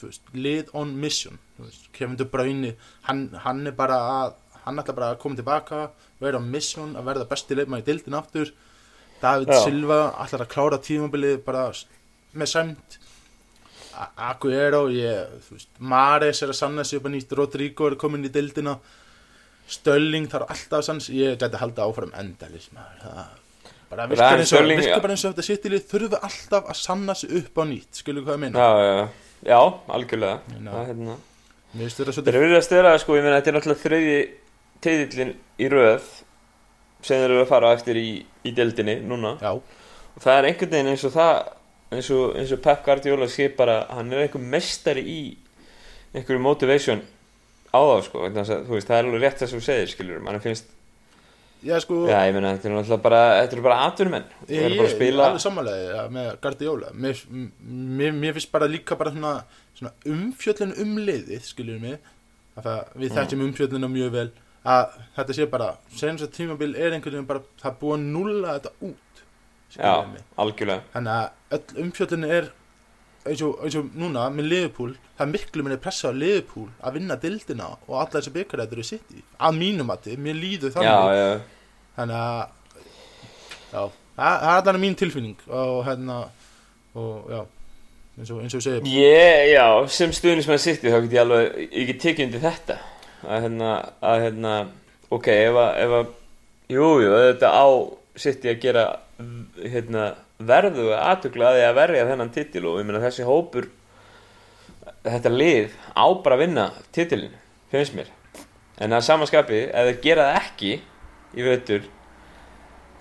veist, 0.00 0.26
lið 0.34 0.72
on 0.76 0.90
mission 1.00 1.38
veist, 1.60 1.86
Kevin 1.96 2.16
De 2.20 2.26
Bruyne 2.28 2.74
hann, 3.06 3.28
hann 3.46 3.66
er 3.70 3.76
bara 3.78 4.00
að 4.18 4.34
hann 4.64 4.80
ætla 4.80 4.94
bara 4.96 5.12
að 5.14 5.18
koma 5.22 5.36
tilbaka 5.38 5.80
vera 6.24 6.38
on 6.40 6.46
mission, 6.50 6.94
að 6.96 7.04
verða 7.10 7.26
besti 7.28 7.56
leikmaður 7.58 7.82
í 7.82 7.86
dildin 7.90 8.14
aftur. 8.16 8.50
David 9.20 9.50
Já. 9.52 9.58
Silva 9.66 9.98
ætlar 10.24 10.44
að 10.46 10.52
klára 10.54 10.78
tímabilið 10.80 11.42
bara 11.44 11.66
með 12.34 12.48
sæmt 12.54 12.96
A- 13.94 14.08
Aguero 14.30 14.86
ég, 14.90 15.34
þú 15.46 15.54
veist, 15.58 15.68
Mares 15.78 16.40
er 16.42 16.50
að 16.54 16.58
sanna 16.58 16.84
sig 16.84 16.98
upp 16.98 17.06
að 17.10 17.14
nýtt 17.18 17.34
Rodrigo 17.38 17.86
er 17.90 17.96
komin 18.00 18.24
í 18.26 18.32
dildina 18.32 18.78
Stölling 19.70 20.26
þarf 20.32 20.50
alltaf 20.52 20.84
sig 21.04 21.20
ég 21.22 21.36
gæti 21.38 21.54
að 21.54 21.60
halda 21.62 21.86
áfram 21.88 22.12
endalis 22.20 22.66
maður 22.74 23.04
það 23.04 23.43
bara 23.94 24.08
virkar 24.10 24.42
eins 24.42 25.24
og, 25.24 25.34
þetta 25.34 25.46
sittilið 25.46 25.86
þurfa 25.90 26.20
alltaf 26.28 26.68
að 26.72 26.80
sanna 26.80 27.16
sig 27.18 27.34
upp 27.40 27.60
á 27.60 27.64
nýtt 27.70 28.02
skilur 28.02 28.26
hvað 28.26 28.36
ég 28.36 28.42
meina? 28.44 28.66
Já, 28.66 28.70
já, 28.84 29.08
já, 29.48 29.58
algjörlega. 29.96 30.38
Já. 30.50 30.68
Það, 30.68 30.86
hérna, 30.90 31.16
mér 31.72 31.84
finnst 31.84 32.00
þetta 32.00 32.10
Þeir 32.10 32.18
svolítið 32.18 32.34
eru 32.34 32.44
verið 32.44 32.60
að 32.60 32.66
störa, 32.68 32.94
sko, 33.02 33.18
ég 33.18 33.26
meina, 33.26 33.40
þetta 33.40 33.52
er 33.52 33.58
náttúrulega 33.58 33.84
þriði 33.84 34.18
teitillin 34.84 35.34
í 35.34 35.70
röð 35.72 36.12
sem 37.04 37.20
þeir 37.20 37.28
eru 37.30 37.42
að 37.44 37.50
fara 37.52 37.74
eftir 37.76 38.00
í, 38.00 38.08
í 38.24 38.54
deildinni 38.56 38.98
núna. 39.04 39.36
Já, 39.42 39.52
og 39.54 40.22
það 40.24 40.40
er 40.40 40.50
einhvern 40.50 40.74
veginn 40.74 40.92
eins 40.94 41.06
og 41.06 41.14
það 41.14 41.34
eins 41.94 42.10
og, 42.14 42.36
eins 42.38 42.52
og 42.54 42.62
Pep 42.64 42.84
Guardiola 42.84 43.28
sé 43.30 43.48
bara 43.54 43.84
hann 43.92 44.12
er 44.12 44.24
einhver 44.24 44.42
mestari 44.42 45.04
í 45.04 45.18
einhverju 46.14 46.42
motivation 46.42 47.02
á 47.74 47.78
þá 47.78 47.96
sko. 48.06 48.28
Það 48.34 48.96
er 48.96 49.08
alveg 49.08 49.22
rétt 49.22 49.42
það 49.42 49.50
sem 49.50 49.60
þú 49.60 49.66
segir 49.66 49.92
skilur, 49.92 50.22
mann 50.24 50.40
finnst, 50.42 50.70
já 51.64 51.78
sko. 51.82 51.98
Já 52.10 52.18
ég 52.28 52.34
meina 52.36 52.52
þetta 52.56 52.68
er 52.70 52.74
náttúrulega 52.76 53.02
bara, 53.06 53.20
þetta 53.42 53.56
eru 53.58 53.64
bara 53.66 53.78
atvinnumenn. 53.88 54.24
Ég, 54.48 54.54
ég, 54.62 54.76
bara 54.78 54.88
ég 54.88 54.94
spila 54.94 55.26
alveg 55.30 55.44
sammálaði 55.44 55.84
ja, 55.90 56.04
með 56.16 56.30
Guardiola. 56.44 56.90
Mér, 57.04 57.20
mér, 58.00 58.16
mér 58.22 58.36
finnst 58.38 58.52
bara 58.54 58.68
líka 58.70 58.96
bara 59.00 59.12
svona, 59.14 59.34
svona 59.78 59.92
umfjöllun 60.14 60.74
um 60.84 60.96
liðið 61.08 61.46
skiljum 61.50 61.80
mig. 61.88 61.98
Að 62.54 62.68
það, 62.68 62.82
við 62.94 63.08
Mm. 63.10 63.16
þekkjum 63.18 63.46
umfjölluna 63.48 63.88
mjög 63.90 64.10
vel 64.14 64.28
að 64.64 64.92
þetta 65.16 65.34
sé 65.36 65.46
bara 65.50 65.70
senast 65.92 66.24
að 66.28 66.34
tímabil 66.38 66.74
er 66.78 66.92
einhvern 66.94 67.16
veginn 67.18 67.26
bara 67.28 67.40
það 67.60 67.72
er 67.74 67.96
að 67.96 68.04
nulla 68.14 68.52
þetta 68.58 68.70
út 68.80 69.24
já, 69.74 69.74
skiljum 69.74 70.12
mig. 70.12 70.22
algjörlega. 70.38 70.82
Þannig 70.94 71.16
að 71.18 71.58
öll 71.58 71.82
umfjöllun 71.84 72.24
er 72.30 72.46
eins 73.24 73.42
og, 73.42 73.58
eins 73.64 73.76
og 73.80 73.90
núna 73.96 74.28
með 74.30 74.48
Liverpool 74.52 74.94
það 75.18 75.24
er 75.26 75.30
miklu 75.32 75.64
minni 75.64 75.78
pressa 75.80 76.10
á 76.12 76.12
Liverpool 76.12 76.68
að 76.84 76.96
vinna 76.98 77.16
dildina 77.20 77.68
og 77.88 77.94
alla 77.96 78.20
þessi 78.20 78.32
byggarættur 78.34 78.82
í 78.82 78.86
sitt 78.88 79.12
í 79.16 79.22
að 79.40 79.58
mínum 79.58 79.92
að 79.94 80.02
þið, 80.08 80.18
mér 80.26 80.36
líður 80.42 80.74
þannig. 80.74 80.90
Já, 80.90 81.14
já, 81.18 81.28
þannig 81.96 82.16
að 82.20 82.38
já, 83.74 83.82
það 84.16 84.46
er 84.46 84.48
allan 84.54 84.80
mín 84.82 84.96
tilfinning 84.98 85.44
og 85.48 85.82
hérna 85.88 86.18
og 86.94 87.30
já, 87.30 87.40
eins 88.18 88.30
og, 88.30 88.40
eins 88.44 88.56
og 88.58 88.64
segjum 88.64 88.90
ég, 88.90 89.52
já, 89.54 89.66
sem 89.90 90.14
stuðnismenn 90.14 90.62
sitt 90.62 90.84
þá 90.84 91.00
get 91.04 91.16
ég 91.16 91.22
alveg, 91.24 91.62
ég 91.70 91.88
get 91.90 92.02
tekið 92.04 92.28
undir 92.28 92.44
þetta. 92.44 92.80
Að 93.24 93.46
hérna, 93.46 93.70
að 94.04 94.24
hérna 94.26 94.54
ok, 95.14 95.30
ef 95.32 95.60
að, 95.60 95.70
ef 95.84 95.94
að 95.98 96.10
jú, 96.74 96.90
jú, 97.04 97.14
þetta 97.28 97.52
á 97.54 97.66
sitt 98.24 98.44
að 98.46 98.60
gera 98.62 98.84
hérna, 99.62 100.10
verðu 100.44 100.90
aðtökla 100.98 101.54
að 101.64 101.76
verja 101.78 102.06
þennan 102.10 102.34
titil 102.34 102.66
og 102.68 102.80
ég 102.80 102.88
meina 102.88 103.02
þessi 103.02 103.26
hópur 103.26 103.70
þetta 105.04 105.32
lið 105.32 105.74
á 105.94 106.06
bara 106.24 106.36
að 106.36 106.42
vinna 106.44 106.66
titilin, 106.94 107.34
finnst 107.72 107.96
mér. 107.96 108.10
En 108.82 108.94
að 108.94 109.06
samaskapi, 109.06 109.60
ef 109.70 109.90
þeir 109.90 110.00
gera 110.02 110.28
það 110.30 110.40
ekki 110.40 110.72
í 111.34 111.44
vetur 111.46 111.86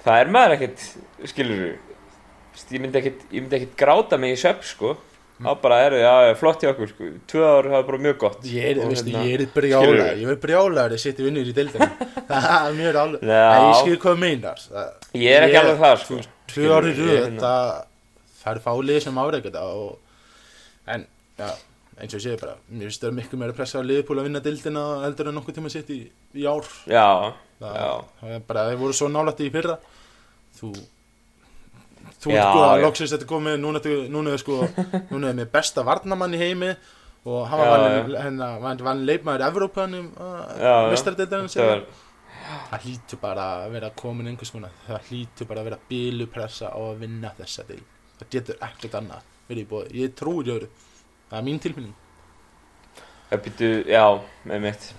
það 0.03 0.19
er 0.19 0.31
maður 0.35 0.55
ekkert 0.57 0.85
skilur 1.31 1.65
ég 2.73 2.81
myndi 2.83 2.99
ekkert, 3.01 3.25
ég 3.31 3.41
myndi 3.41 3.57
ekkert 3.59 3.75
gráta 3.79 4.19
mig 4.21 4.35
í 4.35 4.39
söp 4.39 4.63
sko. 4.67 4.93
Þá 5.43 5.49
bara 5.59 5.77
er 5.83 5.95
það, 5.97 6.03
já, 6.27 6.33
flott 6.37 6.61
hjá 6.61 6.69
okkur 6.69 6.89
sko. 6.91 7.07
tvö 7.27 7.41
ár 7.49 7.67
hafa 7.71 7.85
bara 7.87 7.97
mjög 8.05 8.17
gott. 8.21 8.43
Ég 8.47 8.67
er, 8.69 8.81
Og 8.83 8.91
veistu, 8.91 9.09
hérna, 9.09 9.23
ég 9.25 9.41
er 9.41 9.49
brjálaður 9.55 10.21
ég 10.21 10.29
er 10.29 10.37
brjálaður 10.43 10.93
að 10.93 11.01
setja 11.01 11.25
vinnur 11.25 11.49
í 11.49 11.55
deildina. 11.57 11.87
Það 12.29 12.67
er 12.67 12.77
mjög 12.77 12.99
alveg 13.01 13.25
Já. 13.33 13.41
ég 13.63 13.73
skil 13.81 13.97
hvað 14.05 14.21
meinar. 14.21 14.61
Það, 14.69 14.93
ég 15.23 15.33
er 15.33 15.47
ekki 15.47 15.59
alveg 15.63 15.81
það 15.81 15.95
sko. 16.03 16.19
Tvö 16.53 16.69
ári 16.69 16.93
Skilurðu, 16.93 17.09
röð 17.09 17.17
hérna- 17.17 17.43
það, 17.43 17.73
það 18.43 18.53
er 18.53 18.61
fálið 18.67 19.01
sem 19.07 19.19
áreika 19.23 19.49
þetta 19.49 19.65
og, 19.81 20.21
en 20.93 21.05
já, 21.41 21.49
eins 21.97 22.13
og 22.13 22.19
ég 22.19 22.25
segi 22.25 22.41
bara 22.41 22.55
mér 22.69 22.89
finnst 22.89 23.03
það 23.05 23.17
miklu 23.19 23.39
meira 23.41 23.55
pressa 23.57 23.81
á 23.81 23.83
liðpúl 23.85 24.19
að 24.19 24.27
vinna 24.29 24.41
deildina 24.43 24.83
heldur 25.03 25.29
en 25.29 25.38
nokkuð 25.39 25.59
tíma 25.59 25.71
sitt 25.73 25.91
í, 25.93 26.00
í 26.33 26.47
ár. 26.50 26.65
Já, 26.89 27.33
það, 27.62 27.77
Já. 27.77 27.91
það 28.21 28.35
er 28.38 28.47
bara, 28.50 28.65
þeir 28.71 28.81
voru 28.81 28.97
svo 28.97 29.12
nálætti 29.13 29.47
í 29.50 29.53
fyrra. 29.53 29.77
Þú 30.57 30.73
þú 32.23 32.33
ert 32.33 32.50
sko 32.50 32.63
að 32.63 32.73
já. 32.77 32.83
loksins 32.85 33.13
þetta 33.13 33.27
komið 33.29 33.57
núna, 33.62 33.81
núna 34.12 34.33
er 34.33 34.41
sko 34.41 34.59
núna 35.12 35.31
er 35.31 35.38
með 35.41 35.51
besta 35.53 35.83
varnamann 35.85 36.35
í 36.35 36.39
heimi 36.41 36.71
og 37.23 37.45
hann 37.47 37.62
Já, 37.62 37.67
var 37.71 37.83
vann, 37.83 38.15
hérna, 38.19 38.47
vann, 38.83 39.03
leikmaður 39.07 39.45
Evrópanum 39.47 40.09
já. 40.59 40.73
mistardeildarinn 40.91 41.51
það 41.51 42.85
hlýtur 42.85 43.21
bara 43.21 43.45
að 43.63 43.75
vera 43.77 43.91
komin 43.95 44.29
einhvers 44.31 44.51
konar 44.53 44.73
það 44.88 45.09
hlýtur 45.09 45.50
bara 45.50 45.63
að 45.63 45.69
vera 45.69 45.81
bílupressa 45.89 46.71
á 46.75 46.79
að 46.79 47.03
vinna 47.05 47.31
þessa 47.38 47.67
deil 47.69 47.83
það 48.19 48.33
getur 48.35 48.65
ekkert 48.67 48.97
annað 49.00 49.29
verið 49.47 49.63
í 49.63 49.69
bóði 49.71 50.01
ég 50.03 50.17
trúi 50.19 50.43
í 50.43 50.53
öðru 50.55 50.71
það 51.33 51.39
er 51.39 51.45
mín 51.47 51.61
tilfinning. 51.61 51.93
Það 53.31 53.39
býtu, 53.47 53.69
já, 53.89 54.03
með 54.45 54.65
mitt 54.67 54.89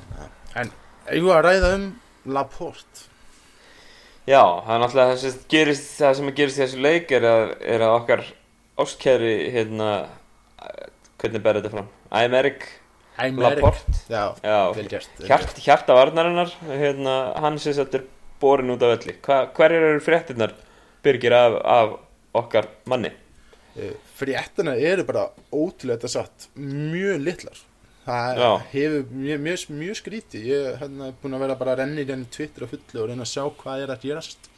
en 0.58 0.70
eigum 1.06 1.28
við 1.28 1.34
að 1.36 1.44
ræða 1.46 1.68
um 1.76 1.84
Laporte? 2.34 3.04
Já, 4.24 4.40
það 4.40 4.72
er 4.74 4.80
náttúrulega 4.82 5.12
það 5.12 5.20
sem 5.22 5.44
gerist 5.52 5.90
það 5.98 6.14
sem 6.18 6.30
gerist 6.38 6.58
í 6.58 6.62
þessu 6.64 6.82
leik 6.82 7.12
er 7.14 7.26
að, 7.28 7.44
er 7.74 7.84
að 7.84 7.96
okkar 8.00 8.24
ástkæri 8.82 9.34
hérna 9.54 9.90
eh, 10.64 10.86
hvernig 11.22 11.44
ber 11.44 11.60
þetta 11.60 11.72
fram? 11.76 11.90
Æmerik 12.10 12.66
Æmerik 13.20 13.60
Laporte? 13.60 13.98
Já, 14.10 14.24
já, 14.42 14.58
Hjart, 15.28 15.60
hjarta 15.62 15.98
varnarinnar 15.98 16.54
hérna, 16.66 17.18
hann 17.44 17.60
sem 17.62 17.76
þetta 17.76 18.00
er 18.00 18.08
borin 18.42 18.74
út 18.74 18.82
af 18.82 18.96
öllu. 18.96 19.14
Hva, 19.22 19.44
hverjar 19.54 19.90
eru 19.92 20.02
fréttinnar 20.02 20.56
byrgir 21.04 21.36
af, 21.36 21.60
af 21.62 21.94
okkar 22.42 22.72
manni? 22.90 23.12
Eh, 23.12 23.23
fréttina 24.18 24.74
eru 24.78 25.04
bara 25.08 25.28
ótrúlega 25.52 26.08
satt 26.08 26.48
mjög 26.54 27.20
litlar 27.26 27.58
það 28.04 28.38
Já. 28.38 28.50
hefur 28.72 29.06
mjög, 29.10 29.40
mjög, 29.46 29.62
mjög 29.80 29.96
skríti 29.98 30.42
ég 30.46 30.66
hef 30.68 30.80
hérna, 30.84 31.12
búin 31.22 31.34
að 31.34 31.44
vera 31.46 31.56
bara 31.58 31.72
að 31.74 31.80
renni 31.82 32.02
í 32.04 32.08
renni 32.08 32.28
Twitter 32.30 32.66
og 32.66 32.70
fullu 32.74 33.02
og 33.02 33.08
reyna 33.10 33.24
að 33.24 33.32
sjá 33.32 33.44
hvað 33.62 33.82
er 33.86 33.92
að 33.94 34.04
gerast 34.04 34.50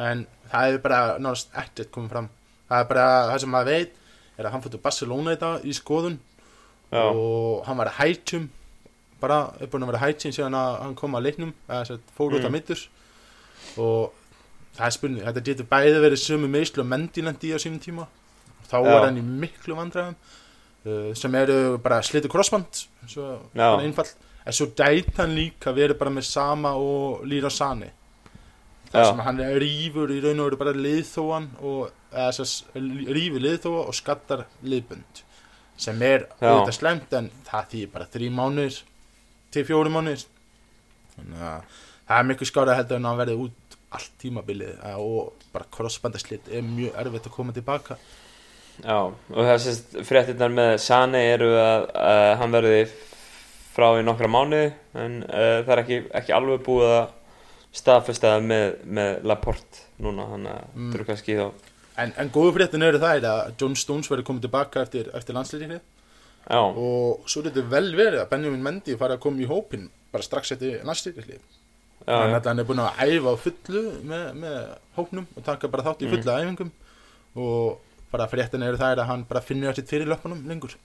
en 0.00 0.24
það 0.50 0.66
hefur 0.68 0.82
bara 0.88 1.00
náttúrulega 1.18 1.62
ekkert 1.66 1.90
komið 1.94 2.14
fram 2.16 2.28
það 2.72 2.80
er 2.80 2.88
bara 2.94 3.06
það 3.30 3.38
sem 3.44 3.52
maður 3.54 3.70
veit 3.76 3.92
er 4.38 4.48
að 4.48 4.52
hann 4.56 4.64
fóttu 4.64 4.80
Barcelona 4.86 5.34
í 5.36 5.40
dag 5.42 5.66
í 5.68 5.74
skoðun 5.76 6.18
Já. 6.92 7.02
og 7.12 7.62
hann 7.68 7.78
var 7.78 7.90
að 7.92 7.98
hætjum 8.00 8.48
bara 9.22 9.36
er 9.60 9.68
búin 9.70 9.84
að 9.84 9.92
vera 9.92 10.02
hætjum 10.06 10.32
síðan 10.34 10.56
að 10.58 10.80
hann 10.82 10.96
kom 10.98 11.14
að 11.14 11.26
leiknum 11.28 11.52
eða 11.68 11.84
sem 11.86 12.00
sagt, 12.00 12.16
fór 12.16 12.32
út 12.34 12.40
Mm. 12.42 12.48
að 12.48 12.56
mittur 12.56 12.80
og 13.78 14.12
það 14.76 14.86
er 14.88 14.94
spurning 14.96 15.24
þetta 15.28 15.44
getur 15.46 15.68
bæði 15.70 16.00
verið 16.02 16.20
sömu 16.24 16.48
meðslu 16.50 16.82
og 16.82 16.88
mendilendi 16.90 17.52
á 17.52 17.58
sínum 17.62 17.78
tíma 17.84 18.08
þá 18.72 18.76
Já. 18.80 18.88
var 18.88 19.06
hann 19.06 19.20
í 19.20 19.24
miklu 19.44 19.78
vandræðum 19.78 20.16
uh, 20.16 21.10
sem 21.18 21.40
eru 21.42 21.58
bara 21.84 22.02
slitu 22.06 22.30
crossband 22.32 22.84
svo 23.06 23.34
einfall 23.54 24.08
en 24.42 24.56
svo 24.56 24.70
dæt 24.74 25.18
hann 25.20 25.36
líka 25.36 25.74
verið 25.76 26.00
bara 26.00 26.14
með 26.14 26.30
sama 26.32 26.74
og 26.80 27.26
Lýra 27.28 27.52
Sani 27.52 27.90
þar 28.92 29.04
Já. 29.04 29.10
sem 29.10 29.26
hann 29.28 29.42
rýfur 29.62 30.12
í 30.12 30.22
raun 30.24 30.40
og 30.42 30.50
veru 30.50 30.62
bara 30.64 30.76
liðþóan 30.76 31.52
og 31.62 31.92
rýfur 32.12 33.44
liðþóa 33.44 33.84
og 33.86 33.96
skattar 33.96 34.46
liðbund 34.66 35.22
sem 35.82 36.02
er 36.04 36.26
auðvitað 36.40 36.76
slemt 36.76 37.14
en 37.16 37.30
það 37.46 37.70
þýðir 37.72 37.92
bara 37.94 38.08
þrý 38.12 38.28
mánuðir 38.36 38.78
til 39.52 39.64
fjóri 39.68 39.92
mánuðir. 39.92 40.26
Þannig 41.16 41.44
að 41.48 41.78
það 42.08 42.18
er 42.18 42.28
miklu 42.28 42.48
skára 42.48 42.76
heldur 42.78 43.00
en 43.00 43.08
að 43.08 43.22
verði 43.22 43.38
út 43.46 43.78
allt 43.92 44.12
tímabilið 44.22 44.74
eh, 44.76 44.98
og 45.00 45.48
bara 45.52 45.68
crossbandaslit 45.72 46.48
er 46.52 46.64
mjög 46.64 46.98
erfitt 47.02 47.28
að 47.28 47.34
koma 47.36 47.56
tilbaka 47.56 47.98
Já, 48.82 48.96
og 49.04 49.42
þessast 49.46 49.96
fréttinnar 50.08 50.52
með 50.54 50.70
Sane 50.82 51.20
eru 51.34 51.50
að, 51.60 51.84
að 52.02 52.28
hann 52.40 52.54
verði 52.54 52.78
frá 53.72 53.88
í 54.00 54.04
nokkra 54.04 54.28
mánuði 54.32 54.72
en 54.98 55.18
uh, 55.28 55.58
það 55.64 55.72
er 55.76 55.82
ekki, 55.84 55.98
ekki 56.20 56.34
alveg 56.36 56.64
búið 56.66 56.94
að 56.96 57.12
staðfesta 57.72 58.32
það 58.34 58.48
með, 58.48 58.64
með 58.98 59.12
Laporte 59.30 59.84
núna, 60.02 60.26
þannig 60.32 60.56
að 60.56 60.64
Mm. 60.72 60.88
það 60.90 60.98
eru 60.98 61.06
kannski 61.12 61.36
þá 61.38 61.46
en, 62.02 62.12
en 62.24 62.30
góðu 62.34 62.52
fréttin 62.56 62.82
eru 62.88 62.98
það 63.00 63.26
að 63.28 63.40
John 63.60 63.76
Stones 63.76 64.08
verði 64.10 64.24
komið 64.28 64.46
tilbaka 64.48 64.82
eftir, 64.86 65.08
eftir 65.16 65.36
landsleikinni 65.36 65.78
og 66.80 67.28
svo 67.30 67.42
er 67.42 67.50
þetta 67.50 67.64
vel 67.70 67.90
verið 67.96 68.20
að 68.24 68.30
Benjamin 68.32 68.62
Mendy 68.64 68.96
fari 68.98 69.14
að 69.16 69.22
koma 69.24 69.44
í 69.44 69.48
hópin 69.48 69.86
bara 70.12 70.24
strax 70.26 70.52
eftir 70.56 70.80
landsleikinni 70.88 71.38
þannig 72.02 72.36
að 72.40 72.48
hann 72.50 72.58
er 72.64 72.66
búin 72.72 72.82
að 72.82 73.02
æfa 73.06 73.30
á 73.30 73.36
fullu 73.44 73.82
með, 74.10 74.24
með 74.42 74.56
hópnum 74.96 75.28
og 75.36 75.44
taka 75.46 75.68
bara 75.70 75.84
þátt 75.86 76.02
í 76.02 76.08
Mm. 76.08 76.16
fullu 76.16 76.32
æfingum. 76.40 76.72
Og 77.38 77.91
bara 78.12 78.28
fréttin 78.30 78.64
eru 78.66 78.80
það 78.80 79.02
að 79.02 79.10
hann 79.10 79.24
bara 79.28 79.44
finnur 79.44 79.74
sitt 79.76 79.90
fyrir 79.90 80.10
löpunum 80.10 80.44
lengur. 80.48 80.76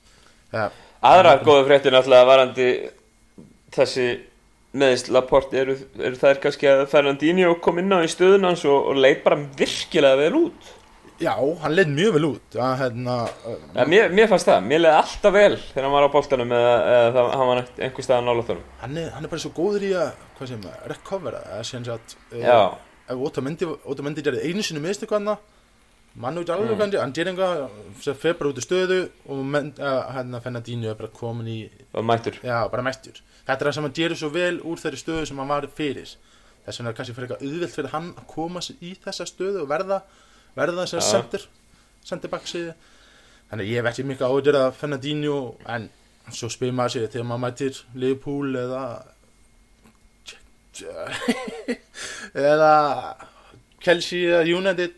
Ja, 0.54 0.70
Aðrar 1.06 1.44
góða 1.46 1.68
fréttir 1.68 1.94
náttúrulega 1.94 2.28
varandi 2.30 2.68
þessi 3.76 4.08
meðist 4.78 5.12
Laporte 5.14 5.60
eru, 5.62 5.76
eru 6.00 6.18
þær 6.20 6.42
kannski 6.44 6.70
að 6.70 6.88
Fernandinho 6.92 7.54
kom 7.64 7.80
inn 7.82 7.94
á 7.94 8.04
í 8.04 8.10
stöðun 8.12 8.50
hans 8.50 8.66
og, 8.68 8.92
og 8.92 9.00
leit 9.00 9.24
bara 9.26 9.40
virkilega 9.60 10.20
vel 10.20 10.34
út? 10.48 10.74
Já, 11.18 11.34
hann 11.34 11.74
leið 11.74 11.94
mjög 11.98 12.12
vel 12.14 12.26
út 12.28 12.56
að, 12.62 12.74
hérna, 12.84 13.14
ja, 13.74 13.86
mér, 13.90 14.12
mér 14.14 14.28
fannst 14.30 14.50
það, 14.52 14.68
mér 14.70 14.84
leiði 14.84 14.98
alltaf 15.00 15.34
vel 15.34 15.56
þegar 15.58 15.88
hann 15.88 15.96
var 15.96 16.06
á 16.06 16.14
boltanum 16.14 16.52
eða, 16.54 16.74
eða 16.92 17.08
það, 17.16 17.30
hann 17.34 17.50
var 17.50 17.62
einhver 17.88 18.06
staðan 18.06 18.30
nála 18.30 18.44
þórum 18.50 18.68
hann, 18.84 19.00
er, 19.02 19.08
hann 19.16 19.26
er 19.26 19.32
bara 19.32 19.42
svo 19.42 19.52
góður 19.58 19.88
í 19.88 19.92
að 19.98 20.12
sem 21.66 21.88
sagt 21.88 22.18
uh, 22.30 22.38
Já, 22.38 22.60
ef 23.10 23.24
Otamendi, 23.32 23.70
Otamendi 23.90 24.26
gerði 24.28 24.52
einu 24.52 24.66
sinni 24.68 24.84
mistu 24.84 25.10
hvað 25.10 25.26
mann 26.18 26.38
veit 26.40 26.50
alveg 26.50 26.72
Mm. 26.72 26.80
gerir 27.14 27.32
eitthvað 27.32 28.02
sem 28.04 28.16
fer 28.18 28.34
bara 28.40 28.50
út 28.52 28.58
í 28.62 28.66
stöðu 28.66 29.00
og 29.30 29.42
uh, 29.80 30.00
hérna 30.16 30.42
Fernandinho 30.42 30.90
er 30.92 30.98
bara 31.00 31.10
komin 31.14 31.48
í 31.48 31.58
mættur. 32.04 32.40
Já, 32.44 32.64
bara 32.74 32.84
mættur. 32.86 33.22
Þetta 33.48 33.60
er 33.62 33.68
það 33.70 33.76
sem 33.78 33.84
hann 33.88 33.94
gerir 34.00 34.18
svo 34.20 34.30
vel 34.34 34.58
úr 34.66 34.82
þeirri 34.82 35.00
stöðu 35.02 35.26
sem 35.30 35.38
hann 35.42 35.52
var 35.52 35.68
fyrir. 35.78 36.16
Þess 36.66 36.80
vegna 36.82 36.90
er 36.92 36.98
kannski 36.98 37.14
fyrir 37.16 37.30
eitthvað 37.30 37.48
auðvelt 37.48 37.76
fyrir 37.78 37.94
hann 37.94 38.10
að 38.18 38.26
koma 38.34 38.60
í 38.82 38.94
þessa 39.06 39.28
stöðu 39.30 39.62
og 39.64 39.70
verða 39.72 40.02
verða 40.58 40.84
þess 40.88 40.98
að 40.98 41.06
sendir 41.12 41.44
sendir 42.08 42.32
baksíði 42.34 42.74
þannig 43.52 43.70
ég 43.70 43.78
hef 43.80 43.88
ekki 43.92 44.04
mikið 44.10 44.26
áhugur 44.28 44.58
að 44.60 44.74
Fernandinho 44.82 45.38
en 45.70 45.86
svo 46.34 46.50
spyr 46.52 46.74
maður 46.76 46.96
sér 46.98 47.12
þegar 47.14 47.28
maður 47.30 47.44
mætir 47.46 47.80
Liverpool 47.96 48.58
eða 48.66 48.82
eða 52.34 52.72
Chelsea 53.84 54.28
eða 54.34 54.58
United 54.58 54.98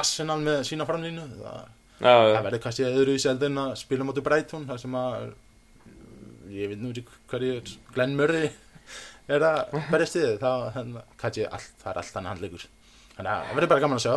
Arsenal 0.00 0.40
með 0.42 0.60
sína 0.68 0.86
framlínu. 0.88 1.24
Það, 1.38 1.64
það 2.02 2.44
verður 2.48 2.62
kannski 2.66 2.86
öðru 2.88 3.14
í 3.14 3.22
seldin 3.22 3.60
að 3.62 3.74
spila 3.80 4.06
móti 4.06 4.24
Brighton 4.24 4.68
þar 4.68 4.80
sem 4.82 4.96
að 4.98 5.32
ég 6.54 6.70
veit 6.70 6.80
nú 6.82 6.92
ekki 6.92 7.04
hverju 7.30 7.58
Glenn 7.94 8.16
Murray 8.18 8.50
er 9.32 9.44
að 9.46 9.76
berjast 9.90 10.18
í 10.18 10.24
þið 10.24 10.40
það, 10.42 10.96
kannski 11.20 11.46
allt, 11.48 11.70
það 11.80 11.90
er 11.92 12.00
allt 12.02 12.18
hann 12.18 12.28
handleikur 12.28 12.66
þannig 13.14 13.30
að 13.30 13.44
það 13.46 13.54
verður 13.58 13.70
bara 13.72 13.84
gaman 13.84 14.00
að 14.00 14.04
sjá. 14.04 14.14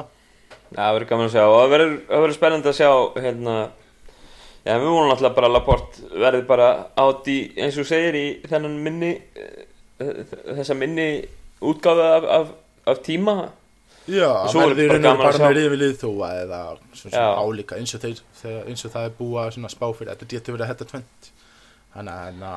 Já, 0.67 0.79
það 0.79 0.93
verður 0.97 1.09
gaman 1.11 1.27
að 1.27 1.35
sjá. 1.35 1.43
Og 1.47 1.57
það 1.57 1.73
verður, 1.75 2.35
spennandi 2.35 2.71
að 2.71 2.77
sjá 2.77 2.89
hérna, 3.23 3.55
já, 4.65 4.73
við 4.73 4.89
vonum 4.89 5.13
alltaf 5.13 5.37
bara 5.37 5.49
að 5.49 5.55
Laporte 5.55 6.11
verði 6.25 6.43
bara 6.49 6.69
átt 7.05 7.31
í, 7.31 7.37
eins 7.61 7.79
og 7.79 7.87
segir, 7.87 8.17
í 8.17 8.25
þennan 8.49 8.77
minni 8.83 9.13
eh, 9.37 10.25
þessa 10.59 10.77
minni 10.77 11.07
útgáðu 11.63 12.05
af, 12.07 12.27
af, 12.37 12.51
af 12.91 13.01
tíma 13.05 13.37
Já, 14.07 14.27
Og 14.31 14.47
það 14.47 14.51
svo 14.53 14.61
er 14.63 14.69
verður 14.71 14.83
í 14.83 14.87
bara 14.87 14.97
raun 14.97 15.09
og 15.11 15.23
bara 15.23 15.41
með 15.43 15.55
riðið 15.57 15.79
liðþóa 15.81 16.27
eða 16.41 16.59
svona, 16.95 17.23
álíka 17.43 17.77
eins 17.79 17.93
og, 17.97 18.03
þeir, 18.05 18.21
þegar, 18.41 18.61
eins 18.71 18.85
og 18.87 18.93
það 18.93 19.07
er 19.09 19.15
búið 19.17 19.39
að 19.43 19.49
svona 19.57 19.71
spá 19.73 19.85
fyrir 19.97 20.11
þetta 20.13 20.29
getur 20.33 20.55
verið 20.57 20.65
að 20.67 20.71
þetta 20.73 20.89
tvent 20.93 21.31
þannig 21.97 22.13
að 22.13 22.21
hérna, 22.27 22.51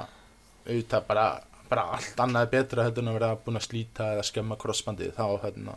auðvitað 0.66 1.08
bara, 1.10 1.26
bara 1.72 1.86
allt 1.96 2.22
annað 2.26 2.46
er 2.46 2.52
betra 2.54 2.86
heldur 2.86 3.04
en 3.06 3.10
að 3.10 3.18
vera 3.18 3.32
búin 3.46 3.60
að 3.60 3.66
slíta 3.66 4.08
eða 4.14 4.26
skemma 4.30 4.58
crossbandið 4.62 5.12
þá 5.18 5.26
hérna, 5.46 5.76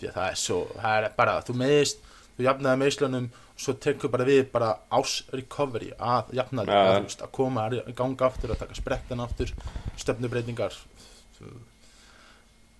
því 0.00 0.08
að 0.10 0.16
það 0.16 0.26
er 0.30 0.40
svo 0.46 0.60
það 0.78 0.96
er 0.96 1.14
bara, 1.20 1.36
þú 1.44 1.56
meðist, 1.60 2.04
þú 2.38 2.46
jafnaði 2.48 2.82
meðslunum 2.84 3.30
svo 3.60 3.74
tekur 3.76 4.08
bara 4.14 4.24
við 4.24 4.46
bara 4.54 4.70
ás 4.88 5.18
recovery 5.36 5.90
að 6.00 6.30
jafna 6.38 6.64
því 6.64 6.72
Já. 6.72 6.80
að, 6.80 6.94
þú 6.94 7.08
veist, 7.10 7.24
að 7.26 7.34
koma 7.36 7.66
að 7.66 7.92
ganga 7.98 8.28
aftur 8.30 8.54
að 8.54 8.62
taka 8.62 8.78
sprettan 8.78 9.20
aftur 9.20 9.52
stöfnubreitingar 10.00 10.78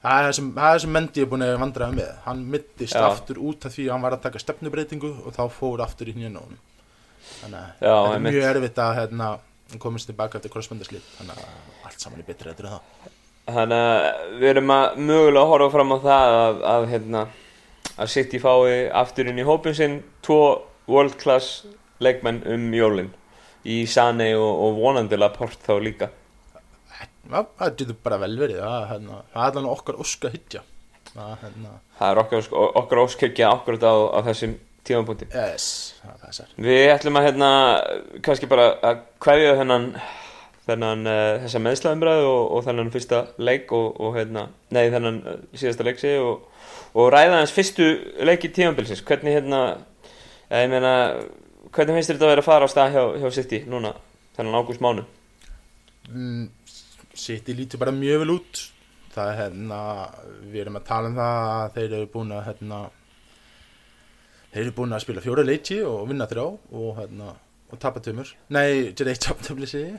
það 0.02 0.28
er 0.30 0.36
sem, 0.38 0.50
það 0.56 0.74
er 0.74 0.82
sem 0.84 0.94
Mendy 0.96 1.22
er 1.22 1.30
búin 1.30 1.44
að 1.46 1.54
vandræða 1.60 1.96
með. 1.96 2.10
Hann 2.24 2.42
mittist 2.54 2.96
Já. 2.96 3.04
aftur 3.10 3.40
út 3.50 3.66
af 3.68 3.74
því 3.76 3.86
að 3.88 3.94
hann 3.94 4.04
var 4.06 4.16
að 4.16 4.24
taka 4.26 4.42
stefnubreitingu 4.42 5.12
og 5.26 5.36
þá 5.36 5.42
fór 5.52 5.84
aftur 5.84 6.10
í 6.10 6.16
hnjönónum 6.16 6.58
þannig 7.40 7.60
að 7.60 7.68
Já, 7.68 7.94
þetta 7.94 8.10
er 8.10 8.14
einmitt. 8.16 8.34
mjög 8.34 8.48
erfitt 8.50 8.78
að 8.82 8.94
hérna, 8.98 9.28
komast 9.78 10.10
tilbaka 10.10 10.38
eftir 10.40 10.52
crossbandaslið 10.54 11.04
þannig 11.18 11.42
að 11.44 11.88
allt 11.88 12.00
saman 12.02 12.22
er 12.22 12.28
betra 12.30 12.54
eftir 12.54 12.70
það 12.70 12.80
þannig 13.50 13.84
að 13.90 14.34
við 14.40 14.48
erum 14.50 14.72
að 14.74 14.98
mögulega 15.10 15.44
að 15.44 15.52
horfa 15.52 15.70
fram 15.74 15.94
á 15.94 15.98
það 16.06 16.34
að, 16.40 16.60
að 16.72 16.88
hérna, 16.90 17.22
að 17.96 18.12
City 18.14 18.40
fái 18.42 18.74
aftur 19.02 19.30
inn 19.30 19.40
í 19.40 19.46
hópin 19.46 19.76
sinn 19.76 19.96
tvo 20.26 20.40
world 20.90 21.16
class 21.20 21.66
leikmenn 22.00 22.42
um 22.48 22.70
jólin. 22.74 23.10
Í 23.68 23.82
Sane 23.90 24.30
og, 24.38 24.50
og 24.64 24.78
vonandi 24.80 25.18
Laporte 25.20 25.66
þá 25.66 25.74
líka 25.84 26.08
Já, 27.31 27.40
það 27.61 27.77
getur 27.83 27.99
bara 28.05 28.21
vel 28.25 28.33
verið 28.40 28.62
það, 28.62 28.87
hérna, 28.90 29.21
það 29.35 29.45
er 29.47 29.61
alveg 29.61 29.75
okkar 29.75 30.01
óska 30.05 30.33
hyggja. 30.33 30.64
Það, 31.11 31.37
hérna, 31.45 31.77
það 31.99 32.12
er 32.12 32.23
okkar, 32.25 32.49
okkar 32.83 33.03
óskirkja 33.05 33.53
akkurat 33.55 33.87
á, 33.87 33.95
á 34.14 34.19
þessum 34.31 34.57
tímapunkti. 34.87 35.29
Yes, 35.35 35.69
Við 36.61 36.88
ætlum 36.95 37.19
að 37.21 37.29
hérna 37.29 37.51
kannski 38.25 38.49
bara 38.51 38.73
að 38.87 39.05
kveðja 39.23 39.55
þennan 39.61 39.93
þennan 40.71 41.07
uh, 41.09 41.40
þessa 41.45 41.62
meðslaðumræðu 41.64 42.27
og, 42.31 42.43
og 42.55 42.64
þennan 42.66 42.93
fyrsta 42.95 43.21
leik 43.43 43.73
og, 43.77 43.88
og 44.01 44.16
hérna, 44.19 44.47
nei 44.75 44.85
þennan 44.93 45.21
uh, 45.25 45.38
síðasta 45.57 45.87
leiksi 45.87 46.12
og, 46.21 46.45
og 46.95 47.11
ræða 47.14 47.40
hans 47.40 47.55
fyrstu 47.55 47.88
leiki 48.27 48.53
tímabilsins, 48.55 49.03
hvernig 49.07 49.38
hérna 49.38 49.62
ja, 49.71 50.62
ég 50.62 50.71
meina, 50.73 50.93
hvernig 51.75 51.99
finnst 51.99 52.12
þetta 52.12 52.29
að 52.29 52.33
vera 52.35 52.45
að 52.45 52.51
fara 52.51 52.69
á 52.69 52.73
stað 52.73 52.97
hjá, 52.97 53.03
hjá 53.23 53.35
City 53.38 53.62
núna, 53.71 53.95
þennan 54.37 54.61
ágúst 54.61 54.85
mánu 54.85 55.07
mm, 56.11 56.47
City 57.20 57.56
lítur 57.56 57.80
bara 57.83 57.94
mjög 57.94 58.22
vel 58.24 58.35
út. 58.37 58.62
Það 59.11 59.30
er 59.30 59.38
hérna 59.40 59.78
við 60.44 60.61
erum 60.62 60.78
að 60.80 60.88
tala 60.88 61.11
um 61.11 61.18
það 61.18 61.38
að 61.50 61.76
þeir 61.76 61.94
eru 61.98 62.11
búin 62.14 62.35
að 62.35 62.44
hérna 62.48 62.80
þeir 64.50 64.62
eru 64.64 64.74
búin 64.76 64.94
að 64.96 65.04
spila 65.04 65.24
fjóra 65.24 65.46
leiki 65.46 65.80
og 65.87 66.04
vinna 66.11 66.28
þrjá 66.30 66.44
og 66.46 66.92
hérna 66.98 67.33
og 67.70 67.78
tapa 67.83 68.02
tömur 68.02 68.30
nei, 68.50 68.90
þetta 68.90 69.04
er 69.04 69.11
eitt 69.12 69.24
taptöfli 69.26 69.68
segi 69.70 69.98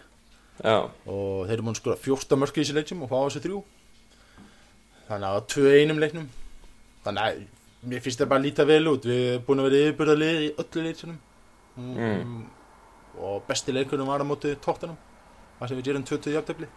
og 0.61 1.47
þeir 1.47 1.53
eru 1.57 1.65
búin 1.65 1.75
að 1.75 1.81
skora 1.81 1.99
14 2.03 2.41
mörg 2.41 2.55
í 2.55 2.63
þessu 2.63 2.77
leikjum 2.77 3.03
og 3.03 3.11
fá 3.11 3.17
þessu 3.19 3.43
þrjú. 3.47 3.63
Þannig 5.09 5.27
að 5.27 5.41
tvö 5.51 5.75
einum 5.75 5.99
leiknum. 5.99 6.29
Þannig 7.03 7.27
að 7.27 7.43
mér 7.91 8.03
finnst 8.05 8.21
það 8.21 8.31
bara 8.31 8.39
að 8.39 8.47
líta 8.47 8.65
vel 8.69 8.83
út. 8.91 9.07
Við 9.09 9.21
erum 9.27 9.45
búin 9.47 9.61
að 9.61 9.67
vera 9.67 9.83
yfirbyrðalið 9.87 10.43
í 10.45 10.49
öllu 10.63 10.87
leikjunum. 10.87 11.19
Mm. 11.77 12.49
og 13.17 13.43
besti 13.47 13.71
leikunum 13.71 14.07
var 14.07 14.19
á 14.19 14.27
móti 14.27 14.51
tóttanum 14.59 14.97
það 15.59 15.69
sem 15.69 15.77
við 15.77 15.85
gerum 15.87 16.03
20 16.03 16.33
jafntöfli 16.35 16.67